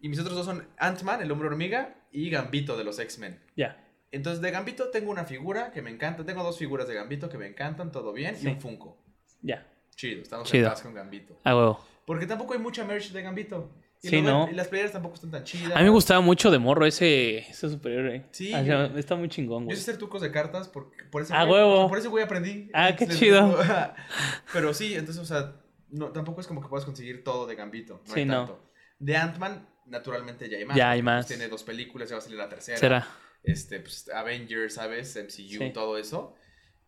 [0.00, 3.40] Y mis otros dos son Ant-Man, el hombre hormiga, y Gambito de los X-Men.
[3.56, 3.82] Ya.
[4.12, 6.24] Entonces, de Gambito tengo una figura que me encanta.
[6.24, 8.36] Tengo dos figuras de Gambito que me encantan, todo bien.
[8.36, 8.46] Sí.
[8.46, 8.98] Y un Funko.
[9.42, 9.66] Ya.
[9.94, 10.64] Chido, estamos Chido.
[10.66, 11.38] en paz con Gambito.
[11.44, 11.84] A huevo.
[12.06, 13.70] Porque tampoco hay mucha merch de Gambito.
[14.02, 14.48] Y Sí, ¿no?
[14.50, 15.72] Y las playeras tampoco están tan chidas.
[15.74, 18.26] A mí me gustaba mucho de morro ese, ese superhéroe.
[18.30, 18.52] Sí.
[18.54, 19.76] O sea, está muy chingón, Yo güey.
[19.76, 21.88] sé hacer trucos de cartas porque por ese Ah, güey- huevo.
[21.88, 22.70] Por ese güey aprendí.
[22.74, 23.58] Ah, qué chido.
[24.52, 25.56] Pero sí, entonces, o sea,
[25.90, 28.02] no, tampoco es como que puedas conseguir todo de Gambito.
[28.06, 28.36] No Sí, hay no.
[28.46, 28.62] tanto.
[28.98, 30.76] De Ant-Man, naturalmente ya hay más.
[30.76, 31.26] Ya hay pues, más.
[31.26, 32.78] tiene dos películas, ya va a salir la tercera.
[32.78, 33.08] Será.
[33.42, 35.16] Este, pues, Avengers, ¿sabes?
[35.16, 35.70] MCU, Sí.
[35.72, 36.34] todo eso.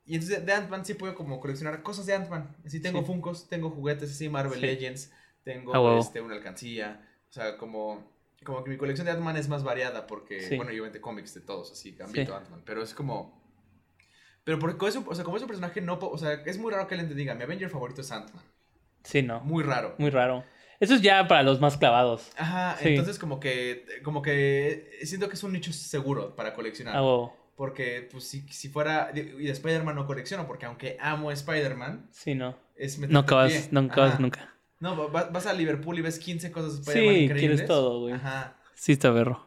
[0.05, 2.57] Y entonces de Ant-Man sí puedo como coleccionar cosas de Ant-Man.
[2.64, 3.07] Así tengo Sí.
[3.07, 4.66] Funkos, tengo juguetes así, Marvel Sí.
[4.66, 5.12] Legends,
[5.44, 7.07] tengo Ah, este, una alcancía.
[7.28, 8.11] O sea, como,
[8.44, 10.57] como que mi colección de Ant-Man es más variada porque, Sí.
[10.57, 12.36] bueno, yo vende cómics de todos, así, Gambito, Sí.
[12.38, 12.62] Ant-Man.
[12.64, 13.38] Pero es como...
[14.44, 15.99] Pero porque eso, o sea, como es un personaje no...
[16.01, 18.42] O sea, es muy raro que alguien te diga, mi Avenger favorito es Ant-Man.
[19.05, 19.40] Sí, no.
[19.40, 19.94] Muy raro.
[19.99, 20.42] Muy raro.
[20.81, 22.31] Eso es ya para los más clavados.
[22.37, 22.91] Ajá, Sí.
[22.91, 26.97] entonces como que, como que siento que es un nicho seguro para coleccionar.
[26.97, 27.37] A huevo.
[27.57, 29.11] Porque, pues, si, si fuera...
[29.12, 32.57] Y de Spider-Man no colecciono, porque aunque amo a Spider-Man, Sí, no.
[32.76, 34.55] es No acabas, no acabas nunca.
[34.79, 37.51] No, va- vas a Liverpool y ves 15 cosas de Spider-Man Sí, increíbles.
[37.57, 38.14] quieres todo, güey.
[38.14, 38.55] Ajá.
[38.74, 39.45] Sí, está berro.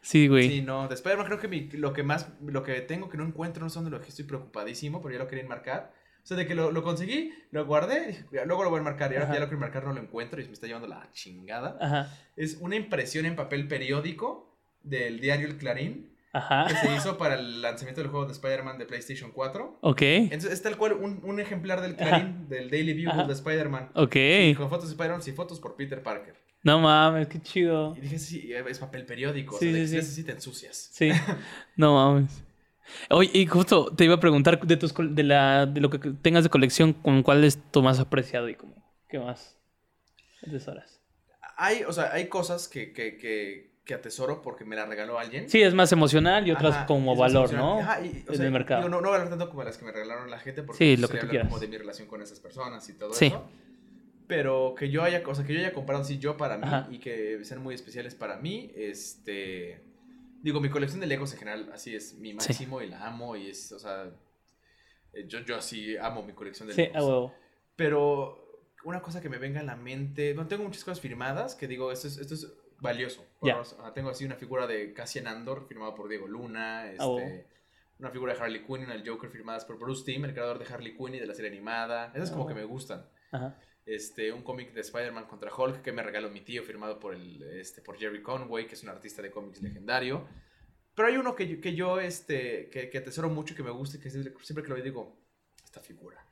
[0.00, 0.48] Sí, güey.
[0.48, 3.24] Sí, no, de Spider-Man creo que mi- lo que más, lo que tengo que no
[3.24, 5.92] encuentro, no sé dónde lo que estoy preocupadísimo, pero ya lo quería enmarcar.
[6.30, 9.10] Sea, de que lo, lo conseguí, lo guardé, dije, "Ya, luego lo voy a enmarcar
[9.10, 9.32] y ahora Ajá.
[9.32, 11.76] que ya lo quiero enmarcar no lo encuentro y me está llevando la chingada.
[11.80, 12.16] Ajá.
[12.36, 16.66] Es una impresión en papel periódico del diario El Clarín Ajá.
[16.68, 19.78] que se hizo para el lanzamiento del juego de Spider-Man de PlayStation 4.
[19.80, 20.02] Ok.
[20.02, 23.24] Entonces es tal cual un, un ejemplar del Clarín, del Daily Bugle Ajá.
[23.24, 23.90] de Spider-Man.
[23.94, 24.16] Ok.
[24.56, 26.36] Con fotos de Spider-Man y fotos por Peter Parker.
[26.62, 27.94] No mames, qué chido.
[27.96, 29.58] Y dije, sí, es papel periódico.
[29.58, 30.06] Sí, o sea, de sí, que sí.
[30.06, 30.90] si así te ensucias.
[30.92, 31.10] Sí.
[31.76, 32.44] No mames.
[33.10, 36.44] Oye, y justo te iba a preguntar de tus de la de lo que tengas
[36.44, 38.74] de colección, ¿con cuál es tu más apreciado y como
[39.08, 39.56] qué más
[40.46, 41.00] atesoras?
[41.56, 45.50] Hay, o sea, hay cosas que, que, que, que atesoro porque me la regaló alguien.
[45.50, 47.52] Sí, es más emocional y otras Ajá, como valor.
[47.52, 47.80] ¿no?
[47.80, 48.80] Ajá, y, o En sea, el mercado.
[48.80, 51.00] digo, no, no valor tanto como las que me regalaron la gente porque Sí, pues,
[51.00, 51.60] lo que sería tú hablar como quieras.
[51.60, 53.26] de mi relación con esas personas y todo Sí.
[53.26, 53.44] eso.
[54.26, 56.86] Pero que yo haya, o sea, que yo haya comprado así yo para mí Ajá.
[56.90, 59.82] y que sean muy especiales para mí, este...
[60.42, 63.48] Digo, mi colección de Legos en general así es mi máximo y la amo y
[63.50, 64.10] es, o sea...
[65.12, 66.96] eh, Yo, yo así amo mi colección de Sí, Legos.
[66.96, 67.34] a huevo.
[67.76, 71.66] Pero una cosa que me venga a la mente, no tengo muchas cosas firmadas que
[71.68, 73.24] digo, esto es, esto es valioso.
[73.40, 77.04] Bueno, o sea, tengo así una figura de Cassian Andor firmada por Diego Luna, este,
[77.04, 77.20] Oh.
[77.98, 80.58] una figura de Harley Quinn y una del Joker firmadas por Bruce Timm, el creador
[80.58, 82.10] de Harley Quinn y de la serie animada.
[82.14, 82.46] Esas como Oh.
[82.48, 83.04] que me gustan.
[83.32, 83.58] Ajá.
[83.90, 87.42] Este, un cómic de Spider-Man contra Hulk que me regaló mi tío firmado por, el,
[87.58, 90.28] este, por Jerry Conway, que es un artista de cómics legendario.
[90.94, 93.70] Pero hay uno que yo, que yo este, que, que atesoro mucho y que me
[93.70, 95.20] gusta y que siempre, que lo veo digo,
[95.64, 96.24] esta figura.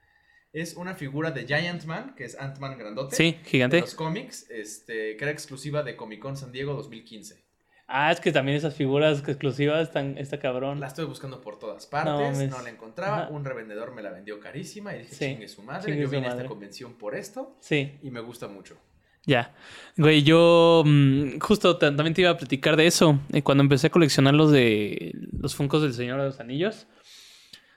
[0.53, 3.17] Es una figura de Giant Man, que es Ant-Man grandote.
[3.17, 3.81] Sí, de gigante.
[3.81, 7.45] los cómics, este, que era exclusiva de Comic Con San Diego 2015.
[7.91, 10.78] Ah, es que también esas figuras exclusivas están está cabrón.
[10.78, 13.22] La estoy buscando por todas partes, no, la encontraba.
[13.22, 13.28] Ajá.
[13.30, 15.86] Un revendedor me la vendió carísima y dije, Sí, chingue su madre.
[15.86, 17.99] chingue Yo su vine a esta convención por esto Sí.
[18.03, 18.76] y me gusta mucho.
[19.24, 19.55] Ya.
[19.97, 23.18] Güey, yo mm, justo ta- también te iba a platicar de eso.
[23.32, 26.86] Eh, cuando empecé a coleccionar los de los Funcos del Señor de los Anillos.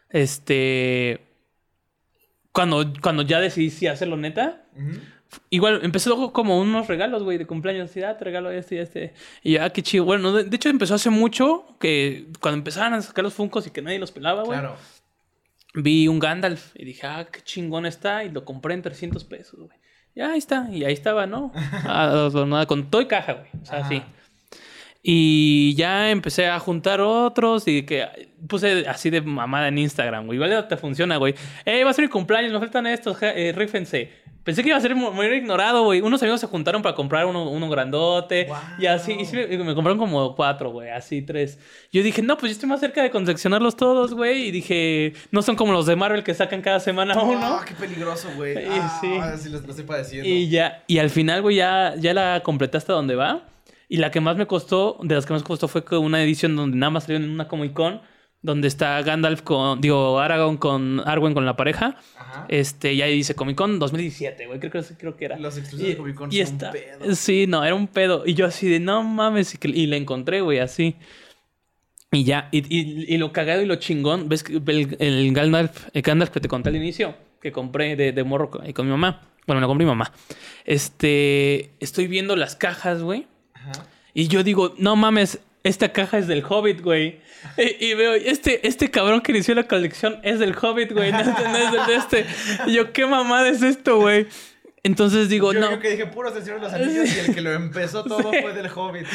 [0.10, 1.22] Este.
[2.52, 4.66] Cuando, cuando ya decidí si hacerlo neta.
[4.76, 5.00] Ujú.
[5.50, 7.90] Igual empecé luego como unos regalos, güey, de cumpleaños.
[7.90, 9.14] Así, ah, te regalo este y este.
[9.44, 10.06] Y ya, ah, qué chido.
[10.06, 13.72] Bueno, de, de hecho empezó hace mucho que cuando empezaban a sacar los Funcos y
[13.72, 14.60] que nadie los pelaba, güey.
[14.60, 14.76] Claro.
[15.74, 18.24] Vi un Gandalf y dije, ah, qué chingón está.
[18.24, 19.78] Y lo compré en 300 pesos, güey.
[20.16, 20.68] Ya ahí está.
[20.72, 21.52] Y ahí estaba, ¿no?
[21.86, 23.50] Ah, nada, con todo y caja, güey.
[23.62, 23.90] O sea, Ajá.
[23.90, 24.02] sí.
[25.04, 28.08] Y ya empecé a juntar otros y que
[28.48, 30.36] puse así de mamada en Instagram, güey.
[30.36, 31.34] Igual ya te funciona, güey.
[31.66, 34.12] Eh, va a ser mi cumpleaños, me faltan estos, eh, rífense.
[34.44, 36.02] Pensé que iba a ser muy ignorado, güey.
[36.02, 38.48] Unos amigos se juntaron para comprar uno, uno grandote.
[38.80, 41.60] Y así, y sí me, me compraron como cuatro, güey, así tres.
[41.92, 44.48] Yo dije, no, pues yo estoy más cerca de confeccionarlos todos, güey.
[44.48, 47.40] Y dije, no son como los de Marvel que sacan cada semana uno.
[47.42, 48.56] Ah, qué peligroso, güey.
[49.02, 49.44] Sí, Ah, sí.
[49.44, 49.50] sí.
[49.50, 50.28] lo, lo estoy padeciendo.
[50.28, 53.44] Y ya, y al final, güey, ya, ya la completé hasta donde va.
[53.90, 56.78] Y la que más me costó, de las que más costó, fue una edición donde
[56.78, 58.02] nada más salió en una Comic Con,
[58.44, 61.98] donde está Gandalf con, digo, Aragorn con Arwen con la pareja.
[62.18, 62.46] Ajá.
[62.50, 65.38] Este, y ahí dice Comic Con 2017, güey, creo, que- creo que era.
[65.38, 67.16] Los exclusivos de Comic Con son un está- pedo.
[67.16, 68.24] Sí, no, era un pedo.
[68.26, 70.96] Y yo así de, no mames, y, que- y la encontré, güey, así.
[72.12, 75.88] Y ya, y, y- y lo cagado y lo chingón, ves que el, el Gandalf,
[75.94, 78.86] el Gandalf que te conté al inicio, que compré de, de morro con, y con
[78.86, 79.22] mi mamá.
[79.48, 80.12] Bueno, lo compré mi mamá.
[80.66, 83.28] Este, estoy viendo las cajas, güey.
[83.54, 83.72] Ajá.
[84.14, 87.20] Y yo digo, no mames, esta caja es del Hobbit, güey.
[87.58, 91.12] Y, y veo, este, este cabrón que inició la colección es del Hobbit, güey.
[91.12, 91.26] No, es
[91.72, 92.26] del de este.
[92.68, 94.28] Y yo, ¿qué mamada es esto, güey?
[94.84, 95.72] Entonces digo, yo, no.
[95.72, 98.32] Yo que dije puros del Señor de los Anillos y el que lo empezó todo
[98.32, 98.38] Sí.
[98.42, 99.06] fue del Hobbit.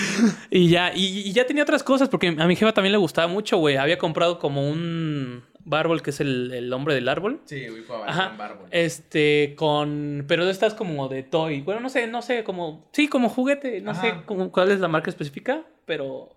[0.51, 3.26] Y ya, y, y ya tenía otras cosas, porque a mi jefa también le gustaba
[3.26, 3.76] mucho, güey.
[3.76, 7.40] Había comprado como un Bárbol, que es el, el hombre del árbol.
[7.47, 8.28] Sí, a Ajá.
[8.28, 8.68] Van Bárbol.
[8.70, 10.24] Este, con.
[10.28, 11.62] Pero de estas como de toy.
[11.62, 12.88] Bueno, no sé, no sé, como.
[12.92, 13.80] Sí, como juguete.
[13.80, 14.14] No sé
[14.53, 16.36] cuál es la marca específica, pero.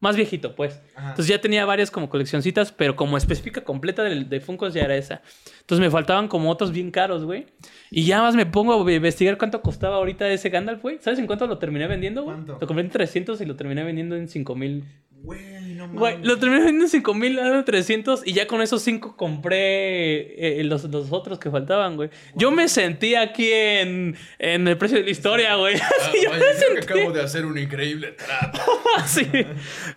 [0.00, 0.80] Más viejito, pues.
[0.94, 1.10] Ajá.
[1.10, 4.96] Entonces ya tenía varias como coleccioncitas, pero como específica completa de, de Funkos ya era
[4.96, 5.22] esa.
[5.60, 7.46] Entonces me faltaban como otros bien caros, güey.
[7.90, 10.98] Y ya más me pongo a investigar cuánto costaba ahorita ese Gandalf, güey.
[11.00, 12.36] ¿Sabes en cuánto lo terminé vendiendo, güey?
[12.46, 14.84] Lo compré en 300 y lo terminé vendiendo en 5000.
[15.22, 15.98] Güey, no mames.
[16.00, 20.64] Güey, lo terminé vendiendo en 5000, en 300 y ya con esos 5 compré eh,
[20.64, 22.10] los, los otros que faltaban, güey.
[22.34, 25.76] Yo me sentí aquí en, en el precio de la historia, güey.
[25.76, 25.88] Ah,
[26.22, 26.92] yo me creo que sentí.
[26.92, 28.60] acabo de hacer un increíble trato.
[29.06, 29.26] Sí.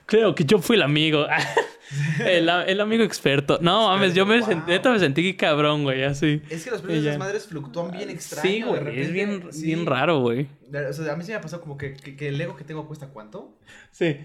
[0.06, 1.26] Creo que yo fui el amigo.
[2.26, 3.60] El, el amigo experto.
[3.62, 4.48] No mames, yo me Wow.
[4.48, 6.42] sentí, me sentí cabrón, güey, así.
[6.50, 8.50] Es que los precios de esas madres fluctúan bien extraño.
[8.50, 9.66] Sí, de güey, repente, es bien, sí.
[9.66, 10.48] bien raro, güey.
[10.90, 12.64] O sea, a mí sí me ha pasado como que, que, que el Lego que
[12.64, 13.58] tengo cuesta cuánto.
[13.92, 14.18] Sí.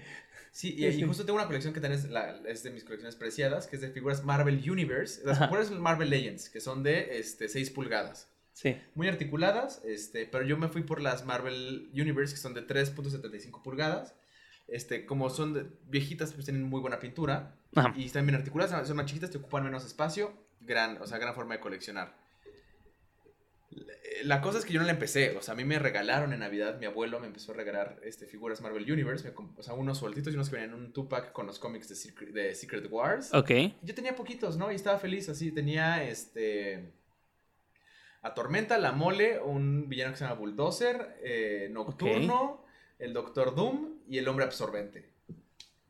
[0.51, 3.67] Sí, y, Sí, y justo tengo una colección que la, es de mis colecciones preciadas,
[3.67, 5.21] que es de figuras Marvel Universe.
[5.25, 5.45] Las Ajá.
[5.47, 8.29] figuras Marvel Legends, que son de este, 6 pulgadas.
[8.53, 8.75] Sí.
[8.95, 13.61] Muy articuladas, este, pero yo me fui por las Marvel Universe, que son de 3.75
[13.61, 14.15] pulgadas.
[14.67, 17.55] Este, como son de- viejitas, pues tienen muy buena pintura.
[17.75, 17.93] Ajá.
[17.95, 20.33] Y están bien articuladas, son más chiquitas, te ocupan menos espacio.
[20.59, 22.17] Gran, o sea, gran forma de coleccionar.
[24.23, 26.39] La cosa es que yo no la empecé, o sea, a mí me regalaron en
[26.39, 29.99] Navidad, mi abuelo me empezó a regalar este, figuras Marvel Universe, me o sea, unos
[29.99, 32.87] sueltitos y unos que venían en un two-pack con los cómics de Secret, de Secret
[32.89, 33.33] Wars.
[33.33, 33.51] Ok.
[33.83, 34.71] Yo tenía poquitos, ¿no?
[34.71, 36.93] Y estaba feliz, así, tenía este...
[38.23, 42.65] A Tormenta, La Mole, un villano que se llama Bulldozer, eh, Nocturno,
[42.97, 45.13] el Doctor Doom y el Hombre Absorbente.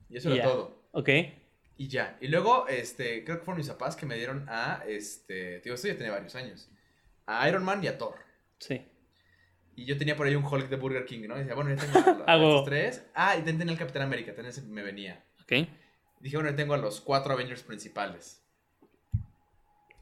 [0.09, 0.83] Y eso era todo.
[0.91, 1.09] Ok.
[1.77, 2.17] Y ya.
[2.19, 5.87] Y luego, este, creo que fueron mis papás que me dieron a, este, digo, esto
[5.87, 6.69] ya tenía varios años,
[7.27, 8.15] a Iron Man y a Thor.
[8.57, 8.81] Sí.
[9.75, 11.35] Y yo tenía por ahí un Hulk de Burger King, ¿no?
[11.35, 13.05] Y decía, bueno, ya tengo a, estos tres.
[13.13, 15.23] Ah, y tenía el Capitán América, también ese me venía.
[15.43, 15.67] Ok.
[16.19, 18.43] Dije, bueno, ya tengo a los cuatro Avengers principales.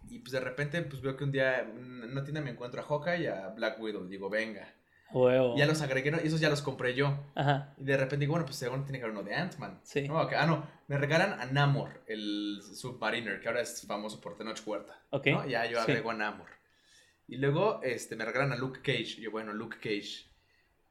[0.07, 2.85] Y pues de repente, pues veo que un día en una tienda me encuentro a
[2.85, 4.05] Hawkeye y a Black Widow.
[4.07, 4.73] Digo, venga.
[5.11, 5.57] Huevo.
[5.57, 6.17] Ya los agregué, ¿no?
[6.23, 7.31] y esos ya los compré yo.
[7.35, 7.73] Ajá.
[7.77, 9.79] Y de repente digo, bueno, pues según tiene que haber uno de Ant-Man.
[9.83, 10.07] Sí.
[10.07, 14.61] No, ah, no, me regalan a Namor, el Submariner, que ahora es famoso por Tenoch
[14.65, 14.99] Huerta.
[15.09, 15.27] Ok.
[15.27, 15.47] ¿no?
[15.47, 15.91] Ya yo Sí.
[15.91, 16.47] agrego a Namor.
[17.27, 19.15] Y luego este, me regalan a Luke Cage.
[19.19, 20.25] Y yo, bueno, Luke Cage.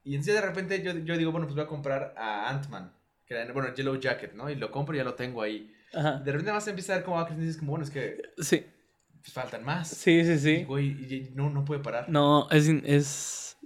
[0.03, 2.93] Y entonces de repente yo, yo digo, bueno, pues voy a comprar a Ant-Man.
[3.25, 4.49] Que era, bueno, Yellow Jacket, ¿no?
[4.49, 5.73] Y lo compro y ya lo tengo ahí.
[5.93, 6.19] Ajá.
[6.19, 8.63] De repente empieza a ver cómo va creciendo y dices como, bueno, es que Sí.
[9.21, 9.87] pues, faltan más.
[9.89, 10.63] Sí, sí, Y, sí.
[10.65, 12.07] güey, y- y no, no puede parar.
[12.09, 12.83] No, es, in-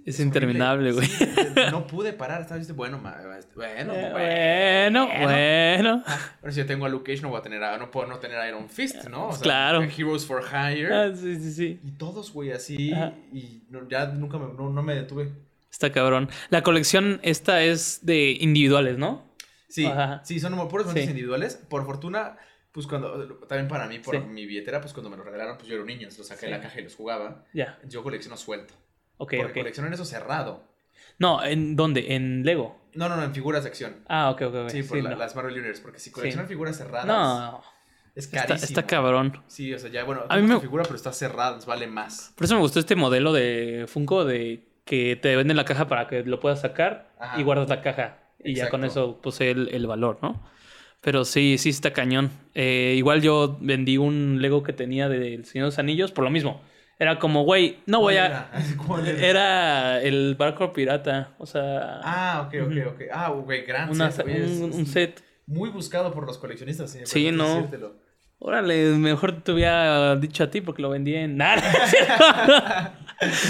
[0.06, 1.06] es, interminable, güey.
[1.06, 1.26] Sí,
[1.70, 2.40] no pude parar.
[2.42, 3.16] Estaba diciendo, bueno, ma-
[3.54, 5.06] bueno, Eh, bueno.
[5.06, 6.04] bueno, bueno.
[6.40, 8.18] Bueno, si yo tengo a Luke Cage, no voy a tener a, no puedo no
[8.18, 9.28] tener a Iron Fist, ¿no?
[9.28, 9.82] O sea, Claro.
[9.82, 10.92] Heroes for Hire.
[10.94, 11.80] Ah, sí, sí, sí.
[11.84, 12.92] Y todos, güey, así.
[12.92, 13.12] Ajá.
[13.32, 15.32] Y no- ya nunca me, no, no me detuve.
[15.70, 16.28] Está cabrón.
[16.48, 19.30] La colección esta es de individuales, ¿no?
[19.68, 20.20] Sí, Ajá.
[20.24, 20.98] sí, son puros Sí.
[21.00, 21.54] individuales.
[21.68, 22.36] Por fortuna,
[22.72, 24.22] pues cuando, también para mí, por Sí.
[24.22, 26.52] mi billetera, pues cuando me lo regalaron, pues yo era un niño, los saqué de
[26.52, 26.58] Sí.
[26.58, 27.44] la caja y los jugaba.
[27.54, 27.78] Ya.
[27.88, 28.74] Yo colecciono suelto.
[29.22, 30.62] Ok, porque en eso cerrado.
[31.18, 32.14] No, ¿en dónde?
[32.14, 32.80] ¿En Lego?
[32.94, 33.96] No, no, no, en figuras de acción.
[34.08, 34.68] Ah, ok, ok, ok.
[34.70, 35.16] Sí, por la- no.
[35.16, 35.82] las Marvel Universe.
[35.82, 36.54] Porque si coleccionan Sí.
[36.54, 37.62] figuras cerradas, No,
[38.14, 38.64] es carísimo.
[38.64, 39.42] está cabrón.
[39.46, 42.32] Sí, o sea, ya, bueno, A mí me- figura, pero está cerrada, nos vale más.
[42.36, 46.08] Por eso me gustó este modelo de Funko de que te venden la caja para
[46.08, 47.38] que lo puedas sacar Ajá.
[47.38, 48.18] y guardas la caja.
[48.42, 50.42] Y ya con eso posee el, el valor, ¿no?
[51.02, 52.30] Pero sí, sí está cañón.
[52.54, 56.30] Eh, igual yo vendí un Lego que tenía del Señor de los Anillos por lo
[56.30, 56.60] mismo.
[57.00, 58.16] Era como, güey, no voy
[58.86, 59.10] ¿Cuál a...
[59.26, 60.00] era?
[60.02, 61.34] El barco pirata.
[61.38, 63.00] O sea, Ah, ok, ok, ok.
[63.12, 64.26] Ah, güey, gran una- set.
[64.26, 65.22] Oye, es- un, es un set.
[65.46, 66.96] Muy buscado por los coleccionistas.
[67.04, 67.48] Sí, no.
[67.54, 67.96] decírtelo.
[68.38, 71.36] Órale, mejor te hubiera dicho a ti porque lo vendí en.
[71.38, 71.62] Nada.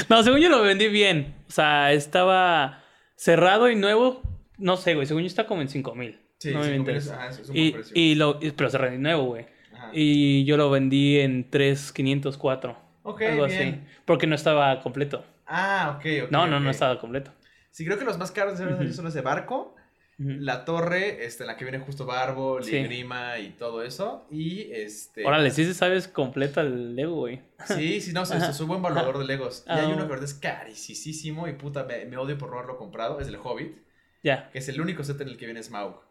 [0.09, 1.35] no, según yo lo vendí bien.
[1.49, 2.83] O sea, estaba
[3.17, 4.23] cerrado y nuevo.
[4.59, 5.07] No sé, güey.
[5.07, 6.21] Según yo está como en 5 mil.
[6.39, 7.39] Sí, no me cinco mil mientas.
[7.41, 7.93] es- un buen Y, precio.
[7.95, 9.47] y lo, pero cerrado y nuevo, güey.
[9.93, 12.90] Y yo lo vendí en 3,504.
[13.03, 13.81] Ok, algo bien.
[13.87, 13.99] así.
[14.05, 15.25] Porque no estaba completo.
[15.47, 16.31] Ah, ok, ok.
[16.31, 17.33] No, no, no estaba completo.
[17.71, 19.75] Sí, creo que los más caros de Anillos son los de barco.
[20.23, 22.73] La torre, este, en la que viene justo Barbo, Sí.
[22.73, 24.27] Ligrima y todo eso.
[24.31, 25.25] Y este.
[25.25, 27.41] Órale, sí se sabes completo el Lego, güey.
[27.65, 28.53] Sí, sí, no, soy, Ajá.
[28.53, 29.65] soy buen valorador de Legos.
[29.67, 30.19] Y Ah, hay uno bueno.
[30.19, 33.19] que es carísimo y puta, me, me odio por no haberlo comprado.
[33.19, 33.79] Es el Hobbit,
[34.23, 34.51] Ya.
[34.51, 36.03] que es el único set en el que viene Smaug.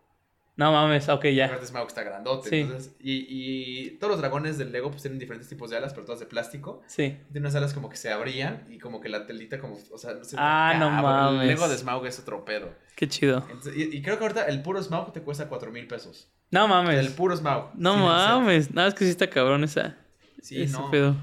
[0.60, 1.46] No mames, ok, ya.
[1.46, 2.50] Aparte Smaug está grandote.
[2.50, 2.56] Sí.
[2.58, 6.06] Entonces, y, y todos los dragones del Lego pues tienen diferentes tipos de alas, pero
[6.06, 6.82] todas de plástico.
[6.86, 7.18] Sí.
[7.32, 10.16] Tiene unas alas como que se abrían y como que la telita como, o sea,
[10.16, 10.36] no sé.
[10.38, 11.44] Ah, no mames.
[11.44, 12.74] El Lego de Smaug es otro pedo.
[12.98, 13.38] Qué chido.
[13.50, 16.28] Entonces, y, y creo que ahorita el puro Smaug te cuesta 4 mil pesos.
[16.52, 17.00] No mames.
[17.00, 17.70] El puro Smaug.
[17.76, 18.74] No mames.
[18.74, 19.96] Nada, es que sí está cabrón esa.
[20.42, 20.92] Sí, ese no.
[20.92, 21.16] pedo.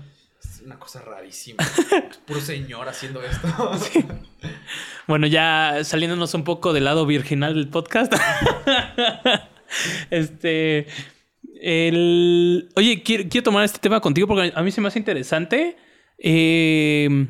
[0.67, 1.65] Una cosa rarísima.
[2.27, 3.49] Puro señor haciendo esto.
[5.07, 8.13] Bueno, ya saliéndonos un poco del lado virginal del podcast.
[10.11, 10.89] este.
[11.61, 12.69] El...
[12.75, 15.77] Oye, quiero, quiero, tomar este tema contigo porque a mí se me hace interesante.
[16.19, 17.29] Eh,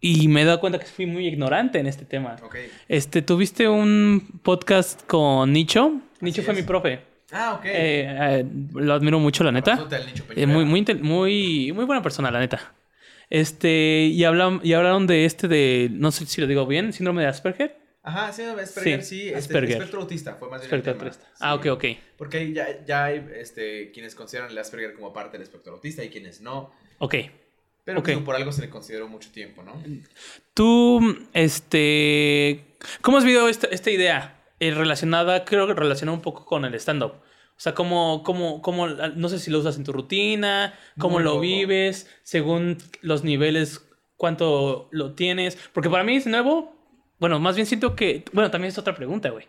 [0.00, 2.36] y me he dado cuenta que fui muy ignorante en este tema.
[2.42, 2.70] Okay.
[2.88, 6.00] Este, tuviste un podcast con Nicho.
[6.20, 7.00] Nicho fue mi profe.
[7.32, 7.64] Ah, ok.
[7.66, 9.86] Eh, eh, lo admiro mucho, la neta.
[10.34, 12.72] Eh, muy, muy, muy, muy buena persona, la neta.
[13.30, 17.22] Este, y, hablan, y hablaron de este de, no sé si lo digo bien, síndrome
[17.22, 17.76] de Asperger.
[18.02, 19.22] Ajá, síndrome de Asperger, sí.
[19.22, 21.10] sí este, espectro autista fue más bien espectro el tema.
[21.10, 21.32] autista.
[21.40, 21.84] Ah, ok, ok.
[22.16, 26.08] Porque ya, ya hay este, quienes consideran el Asperger como parte del espectro autista y
[26.08, 26.72] quienes no.
[26.98, 27.14] Ok.
[27.84, 28.16] Pero okay.
[28.16, 29.82] por algo se le consideró mucho tiempo, ¿no?
[30.52, 34.42] Tú, este, ¿cómo has visto esta, esta idea?
[34.60, 37.14] Eh, relacionada, creo que relacionada un poco con el stand-up.
[37.58, 41.40] O sea, cómo, cómo, cómo, no sé si lo usas en tu rutina, cómo lo
[41.40, 43.84] vives, según los niveles,
[44.16, 45.58] cuánto lo tienes.
[45.72, 46.72] Porque para mí es nuevo.
[47.18, 48.24] Bueno, más bien siento que.
[48.32, 49.46] Bueno, también es otra pregunta, güey.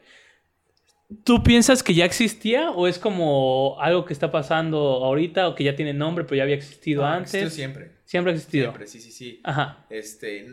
[1.23, 5.63] ¿Tú piensas que ya existía o es como algo que está pasando ahorita o que
[5.63, 7.33] ya tiene nombre pero ya había existido no, antes?
[7.35, 7.91] Existió siempre.
[8.05, 8.65] Siempre ha existido.
[8.65, 9.39] Siempre, sí, sí, sí.
[9.43, 9.85] Ajá.
[9.91, 10.47] Este,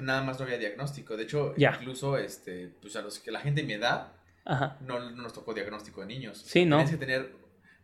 [0.00, 1.16] nada más no había diagnóstico.
[1.16, 1.76] De hecho, ya.
[1.80, 4.12] incluso, este, pues a los que la gente de mi edad,
[4.50, 4.76] Ajá.
[4.80, 6.42] No, no, nos tocó diagnóstico de niños.
[6.44, 6.76] Sí, ¿no?
[6.78, 7.32] Tienes que tener,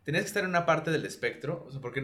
[0.03, 2.01] tienes que estar en una parte del espectro, o sea, porque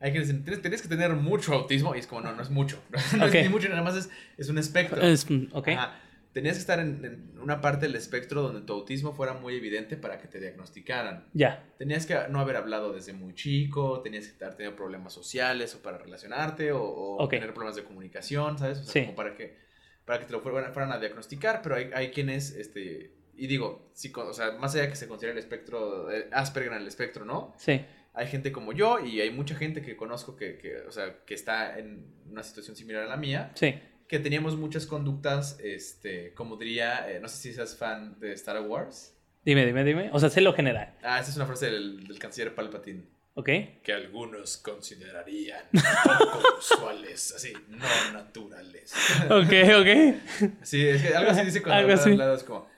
[0.00, 2.50] hay que decir, tienes, tienes, que tener mucho autismo y es como, no, no es
[2.50, 2.82] mucho.
[3.16, 3.42] No okay.
[3.42, 5.00] es ni mucho, nada más es, es un espectro.
[5.00, 5.68] Es, ok.
[5.68, 6.00] Ajá.
[6.32, 9.96] Tenías que estar en, en, una parte del espectro donde tu autismo fuera muy evidente
[9.96, 11.28] para que te diagnosticaran.
[11.34, 11.62] Ya.
[11.78, 15.82] Tenías que no haber hablado desde muy chico, tenías que haber tenido problemas sociales o
[15.82, 17.38] para relacionarte o, o okay.
[17.38, 18.78] tener problemas de comunicación, ¿sabes?
[18.78, 19.00] O sea, sí.
[19.02, 19.58] como para que,
[20.04, 23.90] para que te lo fueran, fueran a diagnosticar, pero hay, hay quienes, este, y digo,
[23.94, 27.24] sí, o sea, más allá que se considere el espectro, eh, Asperger en el espectro,
[27.24, 27.54] ¿no?
[27.56, 27.84] Sí.
[28.14, 31.34] Hay gente como yo y hay mucha gente que conozco que, que, o sea, que
[31.34, 33.52] está en una situación similar a la mía.
[33.54, 33.74] Sí.
[34.06, 38.60] Que teníamos muchas conductas, este, como diría, eh, no sé si seas fan de Star
[38.60, 39.16] Wars.
[39.44, 40.10] Dime, dime, dime.
[40.12, 40.94] O sea, sé lo general.
[41.02, 43.02] Ah, esa es una frase del, del canciller Palpatine.
[43.34, 43.48] Ok.
[43.82, 47.78] Que algunos considerarían poco usuales, así, no
[48.12, 48.92] naturales.
[49.24, 50.50] Ok, ok.
[50.62, 52.71] Sí, es que algo así dice cuando lados como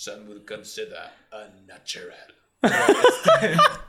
[0.00, 2.34] some would consider unnatural.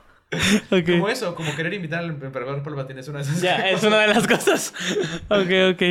[0.70, 0.94] Okay.
[0.98, 3.70] Como eso, como querer imitar al emperador Palpatine es una de esas Ya, cosas.
[3.72, 4.72] es una de las cosas.
[5.28, 5.82] ok, ok.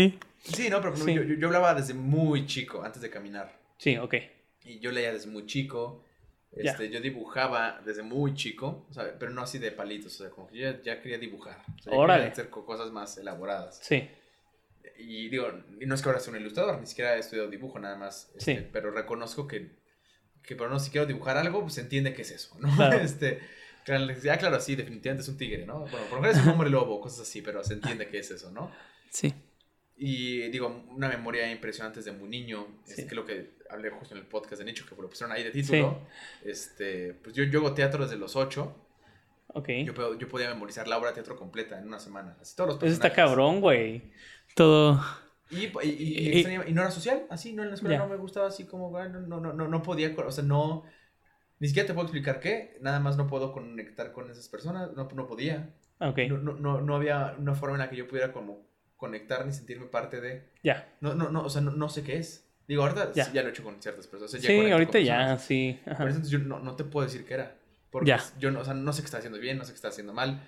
[0.44, 1.14] Sí, no, pero Sí.
[1.14, 3.56] Yo, yo, hablaba desde muy chico, antes de caminar.
[3.78, 4.16] Sí, ok.
[4.66, 6.04] Y yo leía desde muy chico.
[6.54, 6.72] Ya.
[6.72, 10.30] Este, Yo dibujaba desde muy chico, o sea, pero no así de palitos, o sea,
[10.32, 11.64] como que yo ya, ya quería dibujar.
[11.78, 12.22] O sea, ya Órale.
[12.24, 13.80] quería hacer co- cosas más elaboradas.
[13.84, 14.10] Sí.
[14.98, 15.48] Y digo,
[15.80, 18.32] y no es que ahora sea un ilustrador, ni siquiera he estudiado dibujo nada más.
[18.36, 18.68] este, Sí.
[18.74, 19.70] Pero reconozco que,
[20.44, 22.68] que pero no, si quiero dibujar algo, pues se entiende que es eso, ¿no?
[22.76, 22.98] Claro.
[23.00, 23.40] Este,
[23.86, 25.80] claro, ya claro, sí, definitivamente es un tigre, ¿no?
[25.82, 28.32] Bueno, por lo menos es un hombre lobo, cosas así, pero se entiende que es
[28.32, 28.72] eso, ¿no?
[29.10, 29.34] Sí.
[29.98, 33.02] Y digo, una memoria impresionante desde muy niño, Sí.
[33.02, 35.44] es que lo que hablé justo en el podcast de Nicho, que lo pusieron ahí
[35.44, 36.08] de título,
[36.44, 38.76] este, pues yo, yo hago teatro desde los 8,
[39.54, 39.70] Ok.
[39.86, 42.78] yo, yo podía memorizar la obra de teatro completa en una semana, así todos los
[42.78, 43.16] Eso está personajes.
[43.30, 44.12] cabrón, güey.
[44.56, 45.04] Todo.
[45.52, 48.66] Y, y, y- no era social, así, no en la escuela no me gustaba así
[48.66, 50.84] como, ah, no, no, no, no, podía, o sea, no,
[51.60, 55.10] ni siquiera te puedo explicar qué, nada más no puedo conectar con esas personas, no,
[55.14, 56.20] no podía, Ok.
[56.30, 59.52] no, no, no, no había una forma en la que yo pudiera como conectar ni
[59.52, 60.88] sentirme parte de, Ya.
[61.02, 62.48] no, no, no, o sea, no, no sé qué es.
[62.68, 63.26] Digo, ahorita Ya.
[63.26, 64.34] sí, ya lo he hecho con ciertas personas.
[64.34, 65.44] o sea, ya Sí, ahorita ya, personas.
[65.44, 65.80] sí.
[65.86, 65.98] Ajá.
[65.98, 67.58] Pero entonces yo no, no te puedo decir qué era.
[67.90, 69.90] Porque yo no, o sea, no sé qué está haciendo bien, no sé qué está
[69.90, 70.42] haciendo mal,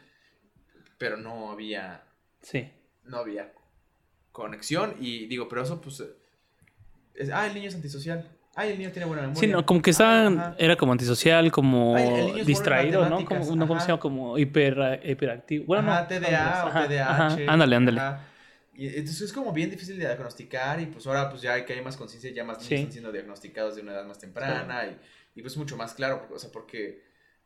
[0.97, 2.04] pero no había
[2.41, 2.72] Sí.
[3.04, 3.51] no había
[4.34, 6.01] conexión y digo, pero eso pues...
[6.01, 6.07] eh,
[7.15, 8.27] es- ah, el niño es antisocial.
[8.55, 9.39] Ah, el niño tiene buena memoria.
[9.39, 13.23] Sí, no, como que Ah, estaba, era como antisocial, como Ay, en distraído, ¿no?
[13.25, 13.99] Como, no, ¿cómo se llama?
[13.99, 15.65] Como hiper, hiperactivo.
[15.65, 17.45] Bueno, Ajá, no, TDA o TDAH.
[17.51, 18.01] Ándale, ándale.
[18.75, 21.82] Y entonces es como bien difícil de diagnosticar y pues ahora pues ya que hay
[21.83, 22.75] más conciencia, ya más niños Sí.
[22.75, 24.97] están siendo diagnosticados de una edad más temprana y,
[25.39, 27.03] y pues mucho más claro, porque, o sea, porque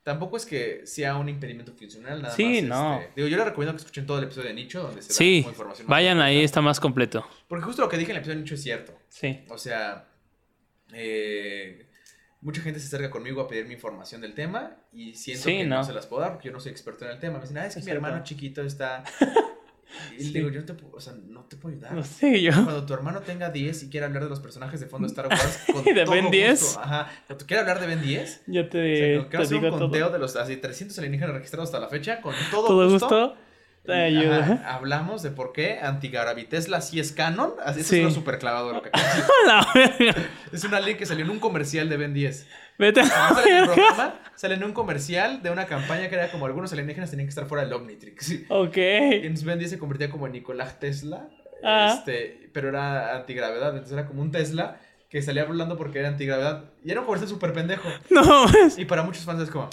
[0.07, 2.63] tampoco es que sea un impedimento funcional, nada Sí, más.
[2.69, 2.99] no.
[3.01, 5.39] este, digo, yo les recomiendo que escuchen todo el episodio de Nicho, donde se Sí,
[5.39, 5.87] da como información.
[5.89, 7.27] vayan ahí, está más completo.
[7.49, 8.93] Porque justo lo que dije en el episodio de Nicho es cierto.
[9.09, 9.43] Sí.
[9.49, 10.07] O sea,
[10.93, 11.89] eh,
[12.39, 15.75] mucha gente se acerca conmigo a pedirme información del tema y siento Sí, que no.
[15.79, 15.83] no.
[15.83, 17.35] se las puedo dar porque yo no soy experto en el tema.
[17.35, 18.05] Me dicen, ah, es que Es mi cierto.
[18.05, 19.03] hermano chiquito está...
[20.17, 20.31] Y Sí.
[20.31, 21.93] le digo, yo no te, puedo- o sea, no te puedo ayudar.
[21.93, 22.51] No sé, yo.
[22.51, 25.27] Cuando tu hermano tenga 10 y quiera hablar de los personajes de fondo de Star
[25.27, 26.37] Wars, con ¿De todo Ben gusto.
[26.37, 26.77] 10?
[26.77, 27.11] Ajá.
[27.27, 29.07] Cuando quiera hablar de Ben 10, Yo o sea, te, te
[29.53, 30.13] digo un conteo todo.
[30.13, 33.07] de los así 300 alienígenas registrados hasta la fecha, con todo, Todo gusto.
[33.07, 33.35] gusto.
[33.87, 34.37] Te ayuda.
[34.39, 37.53] Ajá, hablamos de por qué Antigravi Tesla sí es canon.
[37.65, 37.97] Así Sí.
[37.97, 38.91] es lo super clavado de lo que.
[40.53, 42.47] Es una ley que salió en un comercial de Ben 10.
[42.77, 46.45] Vete a sale en programa, sale en un comercial de una campaña que era como
[46.45, 48.41] algunos alienígenas tenían que estar fuera del Omnitrix.
[48.49, 48.77] Ok.
[48.77, 51.27] entonces Ben 10 se convertía como en Nicolás Tesla,
[51.63, 51.95] Ah.
[51.97, 53.69] este, pero era antigravedad.
[53.71, 56.65] Entonces era como un Tesla que salía hablando porque era antigravedad.
[56.83, 57.89] Y era un comercial súper pendejo.
[58.11, 58.77] No mames.
[58.77, 59.69] Y para muchos fans es como,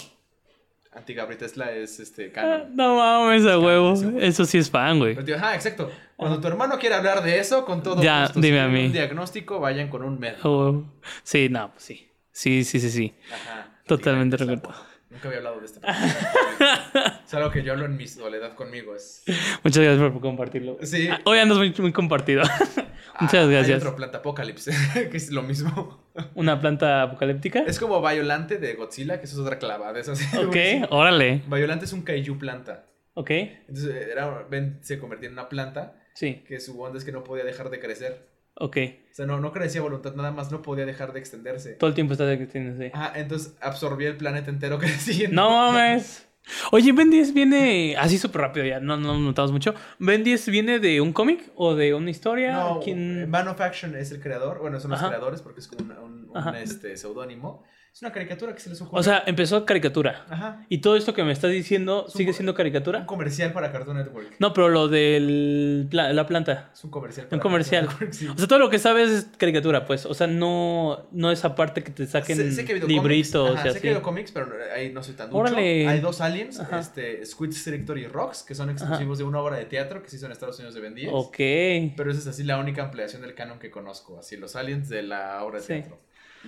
[0.95, 2.75] antigravedad Tesla es este Ah, canon.
[2.75, 3.93] No mames, a huevo.
[4.19, 5.17] Eso sí es fan, güey.
[5.33, 5.91] Ajá, exacto.
[6.15, 8.39] Cuando tu hermano quiere hablar de eso, con todo Ya, gusto.
[8.39, 8.85] dime Si a mí.
[8.85, 10.85] un diagnóstico, vayan con un médico.
[11.23, 12.07] Sí, no, pues sí.
[12.31, 13.13] Sí, sí, sí, sí.
[13.33, 13.79] Ajá.
[13.85, 14.73] Totalmente recuerdo.
[15.15, 15.79] Nunca había hablado de este.
[17.25, 18.93] es algo que yo hablo en mi soledad conmigo.
[18.95, 19.23] Es...
[19.63, 20.77] Muchas gracias por compartirlo.
[20.81, 21.07] Sí.
[21.09, 22.43] Ah, Hoy andas muy, muy compartido.
[23.21, 23.77] Muchas Ah, Hay gracias.
[23.81, 24.71] otro Planta Apocalypse,
[25.09, 26.05] que es lo mismo.
[26.33, 27.63] ¿Una planta apocalíptica?
[27.65, 29.97] Es como Violante de Godzilla, que eso es otra clavada.
[29.97, 31.41] Eso sí, Ok, órale.
[31.47, 32.87] Violante es un kaiju planta.
[33.13, 37.13] Ok, Entonces, era, Ben se convertía en una planta sí, que su onda es que
[37.13, 38.27] no podía dejar de crecer.
[38.55, 38.77] Ok.
[39.11, 41.73] O sea, no, no crecía voluntad, nada más no podía dejar de extenderse.
[41.73, 42.91] Todo el tiempo existiendo, sí.
[42.93, 45.41] Ajá, entonces absorbía el planeta entero creciendo.
[45.41, 46.27] No mames.
[46.71, 49.73] Oye, Ben 10 viene así súper rápido ya, no, no notamos mucho.
[49.97, 52.51] ¿Ben 10 viene de un cómic o de una historia?
[52.53, 53.27] No, ¿Quién?
[53.29, 54.59] Man of Action es el creador.
[54.59, 55.07] Bueno, son los Ajá.
[55.09, 57.63] creadores porque es como un, un- este, seudónimo.
[57.95, 58.99] Es una caricatura que se les ocurre.
[58.99, 60.25] O sea, empezó caricatura.
[60.29, 60.65] Ajá.
[60.67, 63.05] ¿Y todo esto que me estás diciendo un sigue siendo Un caricatura?
[63.05, 64.35] comercial para Cartoon Network.
[64.37, 66.71] No, pero lo de la planta.
[66.73, 67.27] Es un comercial.
[67.27, 67.85] Un para comercial.
[67.87, 68.27] Cartoon Network, sí.
[68.27, 70.05] O sea, todo lo que sabes es caricatura, pues.
[70.05, 73.71] O sea, no, no esa parte que te saquen Sé- sé que libritos ajá, y
[73.71, 74.01] Sé que así.
[74.01, 75.39] cómics, pero ahí no soy tan ducho.
[75.39, 75.87] Órale.
[75.87, 76.79] Hay dos aliens, Ajá.
[76.79, 80.17] este, Squid Strictor y Rocks, que son exclusivos de una obra de teatro que se
[80.17, 81.11] hizo en Estados Unidos de Ben 10.
[81.13, 81.37] Ok.
[81.95, 84.19] Pero esa es así la única ampliación del canon que conozco.
[84.19, 85.67] Así, los aliens de la obra de Sí.
[85.75, 85.97] teatro.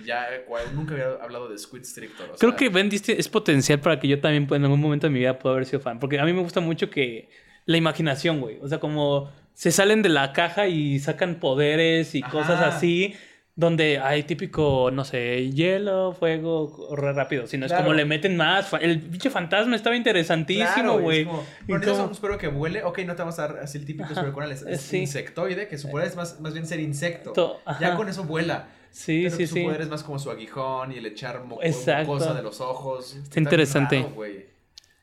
[0.04, 2.30] Ya, cual- nunca había hablado de Squid Strictor.
[2.30, 4.80] o Creo sea, que Ben 10 es potencial para que yo también pues, en algún
[4.80, 5.98] momento de mi vida pueda haber sido fan.
[5.98, 7.28] Porque a mí me gusta mucho que
[7.66, 8.58] la imaginación, güey.
[8.62, 12.30] O sea, como se salen de la caja y sacan poderes y Ajá.
[12.32, 13.14] cosas así.
[13.56, 17.48] Donde hay típico, no sé, hielo, fuego, correr rápido.
[17.48, 17.86] Sino es Claro.
[17.86, 18.72] como le meten más.
[18.80, 21.22] El pinche fantasma estaba interesantísimo, Claro, güey.
[21.22, 22.84] es como, Y Bueno, como- un espero que vuele.
[22.84, 24.98] Ok, no te vamos a dar así el típico con es, es sí.
[24.98, 27.32] insectoide, que su poder es más, más bien ser insecto.
[27.32, 28.68] To- Ya con eso vuela.
[28.90, 29.62] Sí, pero sí, su sí.
[29.62, 32.12] poder es más como su aguijón y el echar mo Exacto.
[32.12, 33.14] mucosa de los ojos.
[33.16, 33.96] Está interesante.
[33.96, 34.48] bien raro.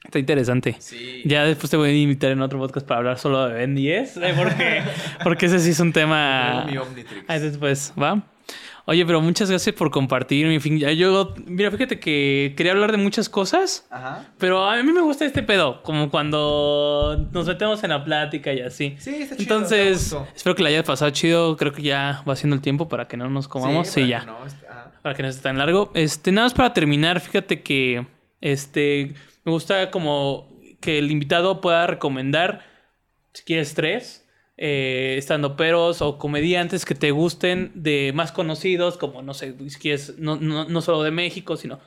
[0.04, 0.76] Está interesante.
[0.80, 1.24] Sí.
[1.26, 4.18] Ya después te voy a invitar en otro podcast para hablar solo de Ben 10.
[4.18, 4.82] eh, Porque,
[5.24, 6.66] porque ese sí es un tema.
[6.70, 7.24] Mi Omnitrix.
[7.28, 8.22] Ahí después, ¿va?
[8.88, 10.46] Oye, pero muchas gracias por compartir.
[10.46, 14.26] En fin, ya yo, mira, fíjate que quería hablar de muchas cosas, Ajá.
[14.38, 18.62] pero a mí me gusta este pedo, como cuando nos metemos en la plática y
[18.62, 18.96] así.
[19.00, 19.56] Sí, está chido.
[19.56, 21.58] Entonces, espero que la hayas pasado chido.
[21.58, 23.88] Creo que ya va siendo el tiempo para que no nos comamos.
[23.88, 24.20] Sí, ya.
[24.20, 24.92] que no, está-.
[25.02, 25.92] Para que no esté tan largo.
[25.96, 28.06] Este, nada más para terminar, fíjate que
[28.42, 30.48] este me gusta como
[30.80, 32.64] que el invitado pueda recomendar,
[33.34, 34.25] si quieres, tres
[34.58, 40.18] eh, estandoperos o comediantes que te gusten de más conocidos, como no sé, si quieres,
[40.18, 41.80] no, no, no solo de México, sino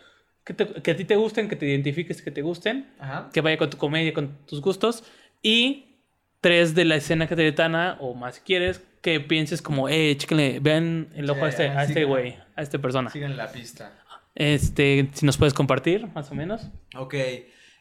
[0.45, 3.31] que, te- que a ti te gusten, que te identifiques, que te gusten, Ajá.
[3.32, 5.05] que vaya con tu comedia, con tus gustos.
[5.43, 5.97] Y
[6.40, 11.09] tres de la escena cateretana, o más si quieres, que pienses como, eh, chéquenle, vean
[11.15, 13.11] el ojo a Sí, este, ah, a sí, este güey, a esta persona.
[13.11, 13.95] Sigan la pista.
[14.35, 16.69] Este, si nos puedes compartir, más o menos.
[16.97, 17.15] Ok.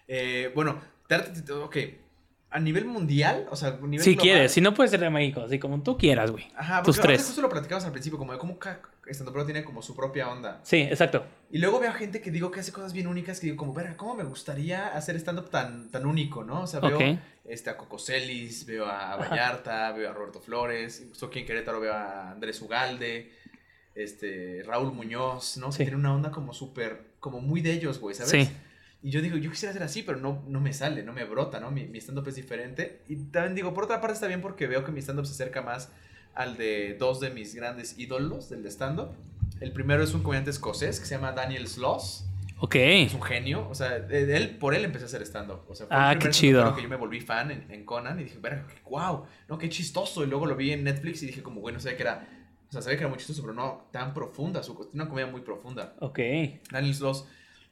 [0.08, 0.82] eh, bueno,
[1.64, 1.78] ok.
[2.58, 5.10] A nivel mundial, o sea, a nivel Si global- quieres, si no puedes ser de
[5.10, 6.48] México, así como tú quieras, güey.
[6.56, 7.26] Ajá, tus porque ahorita tres.
[7.28, 10.60] justo lo platicamos al principio, como de cómo cada estandopero tiene como su propia onda.
[10.64, 11.24] Sí, exacto.
[11.52, 13.96] Y luego veo gente que digo que hace cosas bien únicas que digo como, verga,
[13.96, 16.64] ¿cómo me gustaría hacer stand-up tan, tan único, no?
[16.64, 17.20] O sea, veo Ok.
[17.46, 19.16] este, a Coco Celis, veo a.
[19.16, 23.32] Vallarta, veo a Roberto Flores, incluso aquí en Querétaro veo a Andrés Ugalde,
[23.96, 25.72] este, Raúl Muñoz, ¿no?
[25.72, 25.80] Sí.
[25.80, 28.32] Que tiene una onda como súper, como muy de ellos, güey, ¿sabes?
[28.32, 28.50] Sí.
[29.04, 31.60] Y yo digo, yo quisiera ser así, pero no, no me sale, no me brota,
[31.60, 31.70] ¿no?
[31.72, 33.02] Mi, mi stand-up es diferente.
[33.08, 35.62] Y también digo, por otra parte está bien porque veo que mi stand-up se acerca
[35.62, 35.92] más
[36.34, 39.10] al de dos de mis grandes ídolos del de stand-up.
[39.60, 42.26] El primero es un comediante escocés que se llama Daniel Sloss.
[42.60, 42.76] Ok.
[42.76, 43.68] Es un genio.
[43.70, 45.62] O sea, él, por él empecé a hacer stand-up.
[45.68, 46.76] O sea, fue Ah, el qué chido.
[46.76, 50.24] que yo me volví fan en, en Conan y dije, verga, wow, no, qué chistoso.
[50.24, 52.28] Y luego lo vi en Netflix y dije, como, bueno, sabía que era.
[52.68, 54.62] O sea, sabía que era muy chistoso, pero no tan profunda.
[54.64, 55.96] Su, una comedia muy profunda.
[56.00, 56.20] Ok.
[56.72, 57.26] Daniel Sloss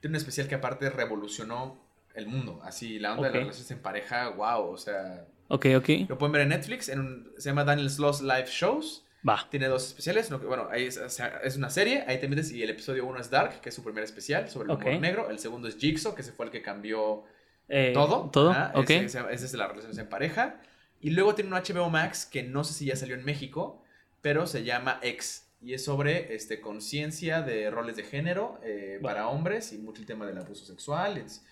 [0.06, 1.82] tiene un especial que aparte revolucionó
[2.14, 2.60] el mundo.
[2.64, 4.70] Así, la onda de las relaciones en pareja, wow.
[4.70, 5.90] O sea, Ok, ok.
[6.08, 6.90] lo pueden ver en Netflix.
[6.90, 9.04] En un- se llama Daniel Sloss Live Shows.
[9.28, 9.48] Va.
[9.50, 10.30] Tiene dos especiales.
[10.30, 12.04] Bueno, ahí es, una serie.
[12.08, 14.66] Ahí te metes y el episodio uno es Dark, que es su primer especial sobre
[14.72, 15.02] el humor Ok.
[15.02, 15.30] negro.
[15.32, 17.24] El segundo es Jigsaw, que ese fue el que cambió
[17.68, 18.30] Eh, todo.
[18.32, 18.52] Todo.
[18.52, 18.90] Ajá, ok.
[18.92, 20.62] Ese, ese- ese es de las relaciones en pareja.
[21.02, 23.82] Y luego tiene un HBO Max que no sé si ya salió en México,
[24.22, 25.45] pero se llama X.
[25.66, 30.06] Y es sobre este, conciencia de roles de género eh, para hombres y mucho el
[30.08, 31.18] tema del abuso sexual.
[31.18, 31.44] Es-.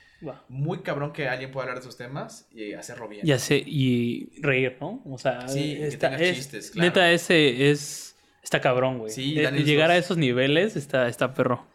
[0.47, 3.25] Muy cabrón que alguien pueda hablar de esos temas y hacerlo bien.
[3.25, 5.01] Ya sé, y reír, ¿no?
[5.05, 6.87] O sea, Sí, que está, tenga es- chistes, claro.
[6.89, 8.15] neta, ese es.
[8.43, 9.11] Está cabrón, güey.
[9.11, 11.65] Sí, Eh, llegar a esos niveles está, está perro.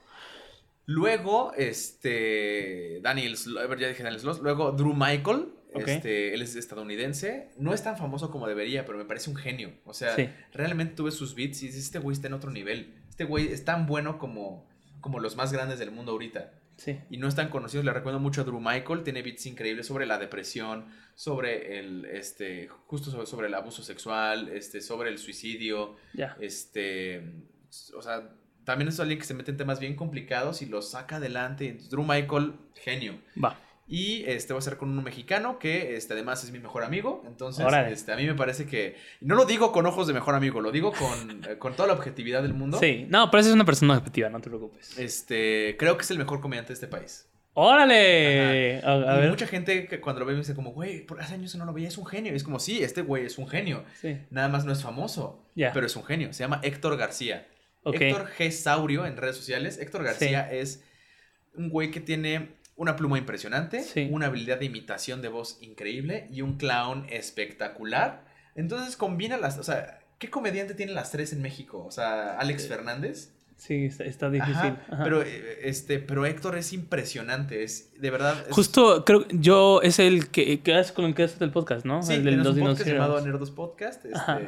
[0.86, 3.00] Luego, este.
[3.02, 4.40] Daniel ya dije Daniel Sloss.
[4.40, 5.48] Luego, Drew Michael.
[5.74, 7.50] Este, él es estadounidense.
[7.58, 9.72] No es tan famoso como debería, pero me parece un genio.
[9.84, 10.28] O sea, Sí.
[10.52, 12.94] realmente tuve sus beats y dices, este güey está en otro nivel.
[13.08, 14.66] Este güey es tan bueno como,
[15.00, 16.52] como los más grandes del mundo ahorita.
[16.76, 16.98] Sí.
[17.10, 17.84] Y no están conocidos.
[17.84, 19.02] Le recuerdo mucho a Drew Michael.
[19.02, 20.86] Tiene beats increíbles sobre la depresión,
[21.16, 25.96] sobre el, este, justo sobre, sobre el abuso sexual, este, sobre el suicidio.
[26.14, 26.36] Ya.
[26.40, 27.22] Este,
[27.96, 28.30] o sea,
[28.64, 31.78] también es alguien que se mete en temas bien complicados y los saca adelante.
[31.90, 33.18] Drew Michael, genio.
[33.42, 33.60] Va.
[33.90, 37.24] Y este va a ser con un mexicano que este, además es mi mejor amigo.
[37.26, 37.90] Entonces, Órale.
[37.90, 38.96] este, a mí me parece que.
[39.22, 41.94] No lo digo con ojos de mejor amigo, lo digo con, eh, con toda la
[41.94, 42.78] objetividad del mundo.
[42.78, 43.06] Sí.
[43.08, 44.98] No, pero esa es una persona objetiva, no te preocupes.
[44.98, 47.26] Este, creo que es el mejor comediante de este país.
[47.54, 48.80] ¡Órale!
[48.84, 49.30] A, ver.
[49.30, 51.72] mucha gente que cuando lo ve me dice como, güey, por hace años no lo
[51.72, 52.32] veía, es un genio.
[52.32, 53.84] Y es como, sí, este güey es un genio.
[54.00, 54.16] Sí.
[54.30, 55.72] Nada más no es famoso, Ya.
[55.72, 56.32] pero es un genio.
[56.32, 57.48] Se llama Héctor García.
[57.84, 58.50] Héctor G.
[58.50, 59.78] Saurio en redes sociales.
[59.78, 60.84] Héctor García es
[61.54, 64.08] un güey que tiene una pluma impresionante, Sí.
[64.10, 68.24] una habilidad de imitación de voz increíble y un clown espectacular.
[68.54, 71.84] Entonces combina las, o sea, ¿qué comediante tiene las tres en México?
[71.84, 72.68] O sea, Alex Sí.
[72.68, 73.32] Fernández.
[73.56, 74.54] Sí, está, está difícil.
[74.54, 75.02] Ajá, Ajá.
[75.02, 78.36] Pero eh, este, pero Héctor es impresionante, es de verdad.
[78.48, 82.04] es- Justo, creo yo es el que, que con el que haces el podcast, ¿no?
[82.04, 84.04] sí, el de los un podcast llamado Nerdos Podcast.
[84.04, 84.40] Este, Ajá.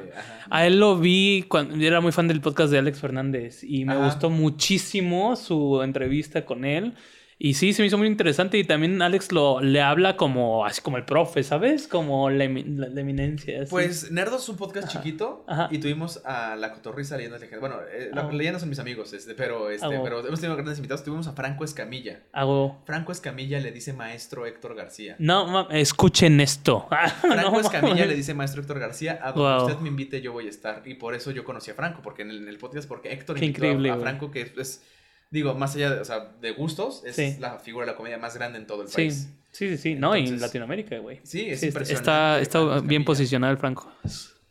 [0.48, 3.84] A él lo vi cuando yo era muy fan del podcast de Alex Fernández y
[3.84, 6.94] me gustó muchísimo su entrevista con él.
[7.42, 10.82] Y sí, se me hizo muy interesante y también Alex lo le habla como así
[10.82, 11.88] como el profe, ¿sabes?
[11.88, 13.62] Como la, la- la eminencia.
[13.62, 13.70] así.
[13.70, 14.98] Pues Nerdos es un podcast Ajá.
[15.02, 15.68] chiquito Ajá.
[15.70, 17.60] y tuvimos a La Cotorrisa Leyendas Legendarias.
[17.78, 18.30] Bueno, eh, la- Ah.
[18.30, 21.02] leyendas son mis amigos, este, pero, este, Ah, pero hemos tenido grandes invitados.
[21.02, 22.20] Tuvimos a Franco Escamilla.
[22.34, 25.16] hago Franco Escamilla le dice maestro Héctor García.
[25.18, 26.88] no, escuchen esto.
[27.22, 29.66] Franco No, Escamilla le dice maestro Héctor García, a donde Wow.
[29.66, 30.82] usted me invite yo voy a estar.
[30.84, 33.38] Y por eso yo conocí a Franco, porque en el, en el podcast, porque Héctor
[33.38, 33.98] Qué invitó a-.
[33.98, 34.82] Franco, que es,
[35.30, 37.36] digo, más allá de, o sea, de gustos, es Sí.
[37.40, 39.28] la figura de la comedia más grande en todo el país.
[39.52, 39.94] sí, sí, sí.
[39.94, 41.20] No, y en Entonces- Latinoamérica, güey.
[41.22, 42.42] Sí, es Sí, está, impresionante.
[42.42, 43.90] está, bien posicionado el Franco.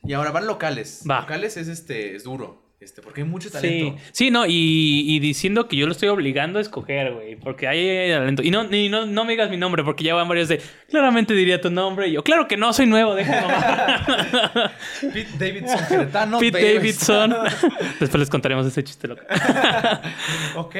[0.03, 1.03] Y ahora van locales.
[1.09, 1.21] Va.
[1.21, 4.01] Locales es este, es duro, este, porque hay mucho Sí, talento.
[4.11, 8.09] sí, no, y, y diciendo que yo lo estoy obligando a escoger, güey, porque hay
[8.09, 8.41] talento.
[8.41, 11.33] Y no, y no, no me digas mi nombre, porque ya van varios de, claramente
[11.33, 14.71] diría tu nombre, y yo, claro que no, soy nuevo, déjame mamar".
[15.01, 17.35] Pete Davidson, Queretano, Pete Davidson.
[17.99, 19.23] Después les contaremos ese chiste loco.
[20.55, 20.75] ok,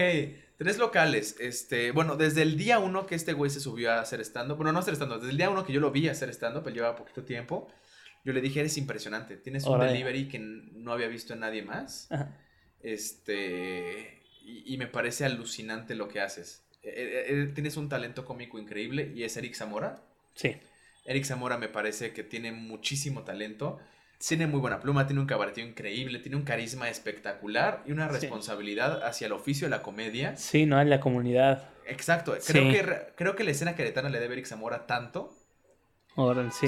[0.58, 1.36] tres locales.
[1.40, 4.72] Este, bueno, desde el día uno que este güey se subió a hacer stand-up, bueno,
[4.72, 6.74] no a hacer stand-up, desde el día uno que yo lo vi hacer stand-up, él
[6.74, 7.68] llevaba poquito tiempo,
[8.26, 12.08] yo le dije, eres impresionante, tienes un delivery que no había visto en nadie más.
[12.12, 12.36] Ajá.
[12.82, 16.64] Este, y, y me parece alucinante lo que haces.
[16.84, 20.02] Eh, eh, eh, tienes un talento cómico increíble y es Eric Zamora.
[20.36, 20.56] Sí,
[21.06, 23.80] Eric Zamora me parece que tiene muchísimo talento.
[24.26, 28.20] Tiene muy buena pluma, tiene un cabareteo increíble, tiene un carisma espectacular y una Sí.
[28.20, 30.36] responsabilidad hacia el oficio de la comedia.
[30.36, 31.70] sí, no, en la comunidad.
[31.88, 32.72] Exacto, creo, Sí.
[32.72, 35.34] que, re- creo que la escena queretana le debe a Eric Zamora tanto.
[36.16, 36.68] Órale, sí.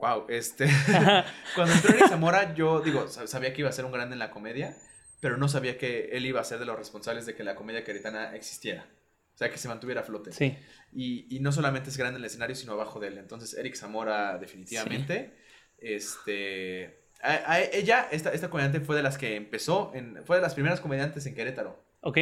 [0.00, 0.66] Wow, este.
[1.54, 4.18] Cuando entró Eric Zamora, yo digo, sab- sabía que iba a ser un grande en
[4.18, 4.76] la comedia,
[5.20, 7.84] pero no sabía que él iba a ser de los responsables de que la comedia
[7.84, 8.86] queretana existiera.
[9.34, 10.32] O sea, que se mantuviera a flote.
[10.32, 10.56] sí,
[10.92, 13.18] Y, y no solamente es grande en el escenario, sino abajo de él.
[13.18, 15.34] Entonces, Eric Zamora, definitivamente.
[15.78, 17.00] Este.
[17.22, 20.54] a- a- ella, esta, esta comediante, fue de las que empezó, en, fue de las
[20.54, 21.82] primeras comediantes en Querétaro.
[22.00, 22.18] ok,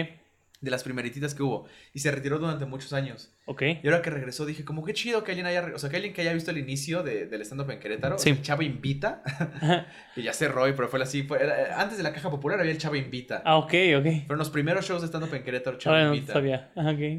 [0.60, 1.66] De las primerititas que hubo.
[1.94, 3.32] Y se retiró durante muchos años.
[3.46, 3.62] ok.
[3.80, 5.64] Y ahora que regresó, dije, como qué chido que alguien haya.
[5.74, 8.18] O sea, que alguien que haya visto el inicio de- del stand-up en Querétaro.
[8.18, 8.30] Sí.
[8.30, 9.22] El Chavo Invita.
[10.16, 11.22] que ya cerró, y- pero fue así.
[11.22, 13.40] Fue, era- antes de la caja popular había el Chavo Invita.
[13.44, 14.04] Ah, ok, ok.
[14.26, 16.32] Fueron los primeros shows de stand-up en Querétaro, Chavo Ahora no Invita.
[16.32, 16.72] sabía.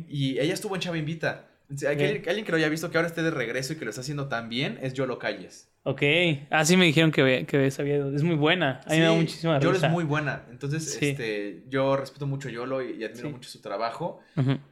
[0.09, 1.45] Y ella estuvo en Chava Invita.
[1.77, 2.27] Que Ok.
[2.27, 4.27] alguien, que lo haya visto que ahora esté de regreso y que lo está haciendo
[4.27, 5.67] tan bien es Yolo Calles.
[5.83, 6.01] Ok.
[6.49, 7.97] Ah, sí me dijeron que, que sabía.
[8.13, 8.81] Es muy buena.
[8.85, 9.85] A mí me da Sí, muchísima Yolo risa.
[9.87, 10.45] es muy buena.
[10.49, 11.09] Entonces, Sí.
[11.09, 13.33] este, yo respeto mucho a Yolo y, y admiro Sí.
[13.33, 14.19] mucho su trabajo.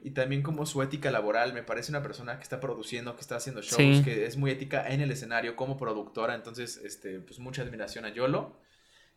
[0.04, 1.54] Y también como su ética laboral.
[1.54, 4.88] Me parece una persona que está produciendo, que está haciendo shows, que es muy ética
[4.92, 6.34] en el escenario como productora.
[6.36, 8.60] Entonces, este, pues mucha admiración a Yolo.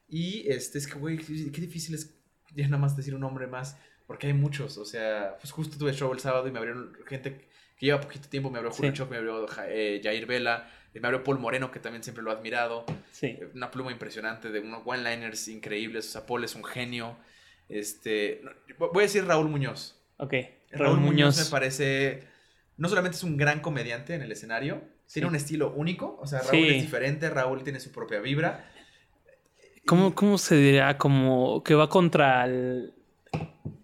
[0.07, 2.15] Y este, es que, güey, qué qué difícil es
[2.55, 3.79] ya nada más decir un nombre más.
[4.07, 4.77] Porque hay muchos.
[4.77, 7.49] O sea, pues justo tuve show el sábado y me abrieron gente
[7.81, 8.51] que lleva poquito tiempo.
[8.51, 8.99] Me abrió Julio Sí.
[8.99, 12.35] Choc, me abrió eh, Jair Vela, me abrió Paul Moreno, que también siempre lo he
[12.35, 12.85] admirado.
[13.11, 13.39] Sí.
[13.55, 16.07] Una pluma impresionante, de unos one-liners increíbles.
[16.09, 17.17] O sea, Paul es un genio.
[17.71, 18.43] Este,
[18.79, 19.97] voy a decir Raúl Muñoz.
[20.19, 20.35] Ok.
[20.73, 21.39] Raúl, Muñoz.
[21.43, 22.25] me parece.
[22.77, 24.83] No solamente es un gran comediante en el escenario,
[25.13, 26.19] tiene un estilo único.
[26.21, 26.69] O sea, Raúl Sí.
[26.69, 28.71] es diferente, Raúl tiene su propia vibra.
[29.87, 30.99] ¿Cómo, ¿Cómo se dirá?
[30.99, 32.93] Como que va contra el...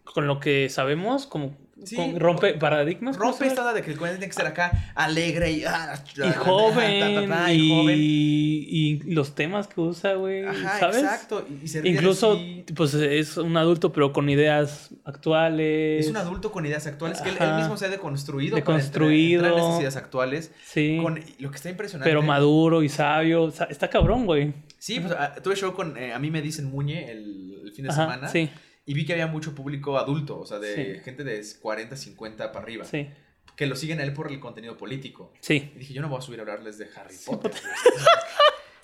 [0.04, 1.56] Con lo que sabemos, como...
[1.86, 1.96] Sí.
[1.96, 3.16] con- rompe paradigmas.
[3.16, 5.64] ¿cómo se Rompe esta onda de que el comediante tiene que ser acá alegre y,
[5.64, 7.96] ah, Y joven, ta, ta, ta, y, y joven.
[7.98, 10.44] y los temas que usa, güey,
[10.78, 10.98] ¿sabes?
[10.98, 11.46] exacto.
[11.62, 12.40] Y, se Incluso,
[12.74, 16.04] pues es un adulto, pero con ideas actuales.
[16.04, 18.56] Es un adulto con ideas actuales que él, mismo se ha deconstruido.
[18.56, 19.42] Deconstruido.
[19.42, 20.52] Para entrar, entrar en esas ideas actuales.
[20.64, 20.98] Sí.
[21.02, 22.08] Con lo que está impresionante.
[22.10, 23.48] pero maduro y sabio.
[23.48, 24.52] Está cabrón, güey.
[24.78, 27.84] Sí, pues ah, tuve show con eh, A mí me dicen Muñe el, el fin
[27.84, 28.28] de Ajá, semana.
[28.28, 28.50] sí,
[28.86, 31.00] Y vi que había mucho público adulto, o sea, de Sí.
[31.04, 32.84] gente de 40, 50 para arriba.
[32.84, 33.08] sí,
[33.56, 35.32] Que lo siguen a él por el contenido político.
[35.40, 35.72] sí.
[35.74, 37.52] Y dije, yo no voy a subir a hablarles de Harry Potter.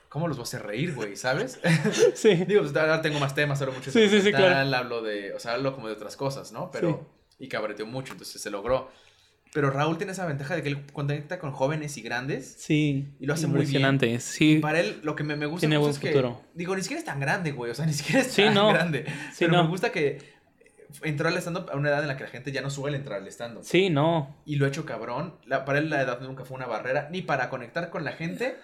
[0.09, 1.17] ¿Cómo los voy a hacer reír, güey?
[1.17, 1.59] ¿Sabes?
[2.15, 4.77] Sí, Digo, pues ahora tengo más temas, hablo mucho de Sí, sí, sí, claro.
[4.77, 6.71] hablo de, o sea, hablo como de otras cosas, ¿no?
[6.71, 7.07] Pero,
[7.39, 8.91] y cabreteo mucho, entonces se logró.
[9.53, 12.55] Pero Raúl tiene esa ventaja de que él conecta con jóvenes y grandes.
[12.59, 13.09] sí.
[13.21, 14.21] Y lo hace muy bien.
[14.21, 14.59] Sí.
[14.61, 16.43] Para él, lo que me, me gusta Tiene mucho buen es que, futuro.
[16.55, 18.69] digo, ni siquiera es tan grande, güey, o sea, ni siquiera es Sí, tan no.
[18.73, 19.05] grande.
[19.33, 19.65] Sí, pero no.
[19.65, 20.33] me gusta que
[21.03, 23.21] entró al stand-up a una edad en la que la gente ya no suele entrar
[23.21, 23.63] al stand-up.
[23.65, 24.37] Sí, no.
[24.45, 25.37] Y lo ha hecho cabrón.
[25.47, 28.57] La- para él la edad nunca fue una barrera, ni para conectar con la gente,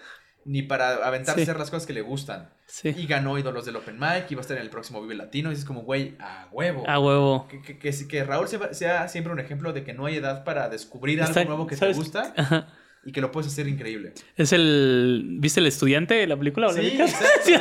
[0.49, 1.41] ni para aventarse Sí.
[1.41, 2.49] a hacer las cosas que le gustan.
[2.65, 2.89] Sí.
[2.97, 5.51] Y ganó ídolos del Open Mic, y va a estar en el próximo Vive Latino.
[5.51, 6.83] Y es como, güey, a huevo.
[6.89, 7.47] A huevo.
[7.47, 10.43] Que, que, que, que Raúl sea, sea siempre un ejemplo de que no hay edad
[10.43, 11.95] para descubrir algo Está- nuevo que ¿sabes?
[11.97, 12.67] te gusta Ajá.
[13.05, 14.13] y que lo puedes hacer increíble.
[14.35, 15.37] Es el.
[15.39, 16.67] ¿Viste el estudiante de la película?
[16.67, 16.97] ¿O Sí.
[17.45, 17.53] Sí,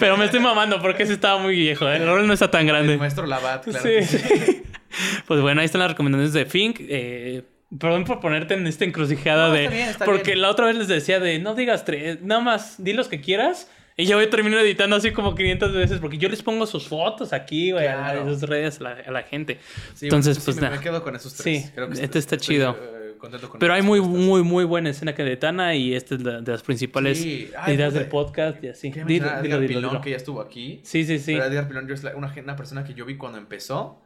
[0.00, 1.86] Pero me estoy mamando porque ese estaba muy viejo.
[1.88, 1.96] ¿eh?
[1.96, 2.94] El rol no está tan grande.
[2.94, 3.82] El maestro Labat, claro.
[3.82, 3.88] sí.
[3.90, 4.62] que sí.
[5.26, 6.76] Pues bueno, ahí están las recomendaciones de Fink.
[6.80, 7.44] Eh,
[7.78, 9.64] perdón por ponerte en esta encrucijada No, de.
[9.64, 10.42] está bien, está porque bien.
[10.42, 13.70] la otra vez les decía de no digas tres, nada más di los que quieras.
[14.00, 16.86] Y yo voy a terminar editando así como 500 veces porque yo les pongo sus
[16.86, 18.22] fotos aquí, güey, Claro.
[18.22, 19.58] a sus redes a la, a la gente.
[19.94, 20.76] Sí, Entonces, sí, pues me, nada.
[20.76, 21.64] me quedo con esos tres.
[21.64, 22.78] Sí, Creo que este está estoy, chido.
[23.18, 26.22] contento con Pero hay muy, muy, muy buena escena que de Tana y esta es
[26.22, 27.50] la- de las principales Sí.
[27.58, 28.90] Ay, ideas del podcast y así.
[28.92, 30.00] Dilo, dilo, dilo, Pilón, dilo.
[30.00, 30.80] que ya estuvo aquí.
[30.84, 31.32] Sí, sí, sí.
[31.34, 34.00] Pero Edgar Pilón yo es la- una, una persona que yo vi cuando empezó.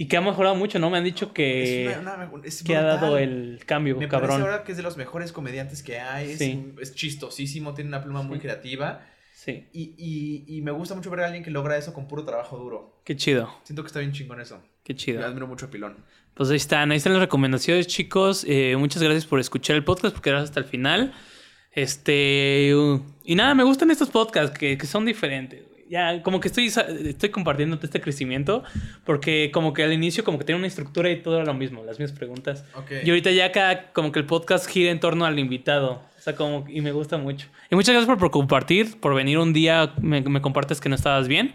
[0.00, 0.90] Y que ha mejorado mucho, ¿no?
[0.90, 4.28] Me han dicho que, es una- una- es que ha dado el cambio, Me cabrón.
[4.30, 6.30] parece ahora que es de los mejores comediantes que hay.
[6.30, 6.72] Es, Sí.
[6.80, 9.04] es chistosísimo, tiene una pluma muy creativa.
[9.34, 12.24] Sí, Y, y, y me gusta mucho ver a alguien que logra eso con puro
[12.24, 13.00] trabajo duro.
[13.04, 14.62] qué chido, Siento que está bien chingón eso.
[14.84, 15.20] qué chido.
[15.20, 15.96] Yo admiro mucho a Pilón.
[16.34, 18.44] Pues ahí están, ahí están las recomendaciones, chicos.
[18.48, 21.12] Eh, muchas gracias por escuchar el podcast, porque quedaron hasta el final.
[21.72, 22.72] Este.
[22.74, 25.64] uh, y nada, me gustan estos podcasts que, que son diferentes.
[25.90, 28.62] Ya, como que estoy, estoy compartiendo este crecimiento,
[29.04, 31.82] porque como que al inicio como que tenía una estructura y todo era lo mismo,
[31.84, 32.64] las mismas preguntas.
[32.74, 32.90] Ok.
[33.04, 36.02] Y ahorita ya acá como que el podcast gira en torno al invitado.
[36.18, 36.64] O sea, como...
[36.68, 37.46] Y me gusta mucho.
[37.70, 40.94] Y muchas gracias por, por compartir, por venir un día, me, me compartes que no
[40.96, 41.54] estabas bien.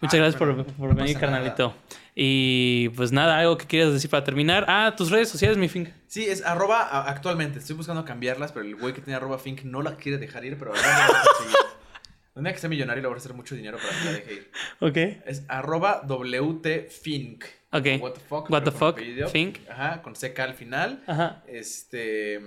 [0.00, 1.38] Muchas Ah, gracias por, por no venir, pasa nada.
[1.54, 1.74] carnalito.
[2.14, 4.64] Y pues nada, algo que quieras decir para terminar.
[4.68, 5.92] Ah, tus redes sociales, mi fin.
[6.06, 7.58] Sí, es arroba actualmente.
[7.60, 10.58] Estoy buscando cambiarlas, pero el güey que tiene arroba Fink no la quiere dejar ir,
[10.58, 11.56] pero ahora la voy a conseguir.
[12.34, 14.32] Un día que sea millonario le voy a hacer mucho dinero para que la deje
[14.34, 14.50] ir.
[14.78, 14.96] Ok.
[15.26, 17.44] Es arroba WTFink.
[17.72, 17.86] Ok.
[18.00, 18.50] What the fuck.
[18.50, 19.00] What the fuck.
[19.30, 19.58] Fink.
[19.68, 21.02] Ajá, con CK al final.
[21.06, 21.42] Ajá.
[21.46, 22.40] Este.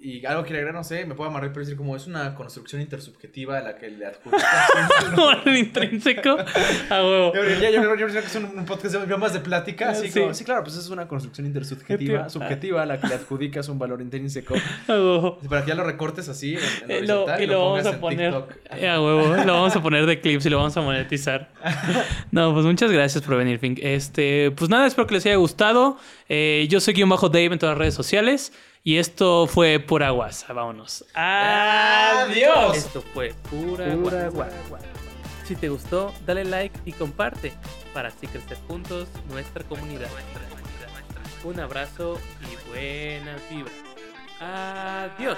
[0.00, 2.80] Y algo quiere agregar, no sé, me puedo amarrar, pero decir como es una construcción
[2.80, 4.44] intersubjetiva a la que le adjudicas.
[5.46, 6.36] el intrínseco.
[6.88, 7.32] A huevo.
[7.34, 9.90] Yo, ya, yo, yo, yo creo que es un, un podcast de más de plática,
[9.90, 10.20] así Sí.
[10.20, 13.80] como, sí, claro, pues es una construcción intersubjetiva, subjetiva a la que le adjudicas un
[13.80, 14.54] valor intrínseco.
[14.86, 15.40] A huevo.
[15.48, 17.90] Para que ya lo recortes así en, en Eh, lo- horizontal y lo vamos a
[17.90, 18.32] en poner.
[18.34, 18.56] TikTok.
[18.78, 19.34] eh, A huevo.
[19.44, 21.50] Lo vamos a poner de clips y lo vamos a monetizar.
[22.30, 23.78] No, pues muchas gracias por venir, Fink.
[23.82, 25.96] Este, pues nada, espero que les haya gustado.
[26.28, 28.52] Eh, yo soy guion bajo Dave en todas las redes sociales.
[28.88, 30.50] Y esto fue Pura Guasa.
[30.54, 31.04] Vámonos.
[31.12, 32.74] Adiós.
[32.74, 34.56] Esto fue Pura, Pura Guasa.
[35.44, 37.52] Si te gustó, dale like y comparte
[37.92, 40.08] para así crecer juntos nuestra comunidad.
[41.44, 43.74] Un abrazo y buenas vibras.
[44.40, 45.36] Adiós.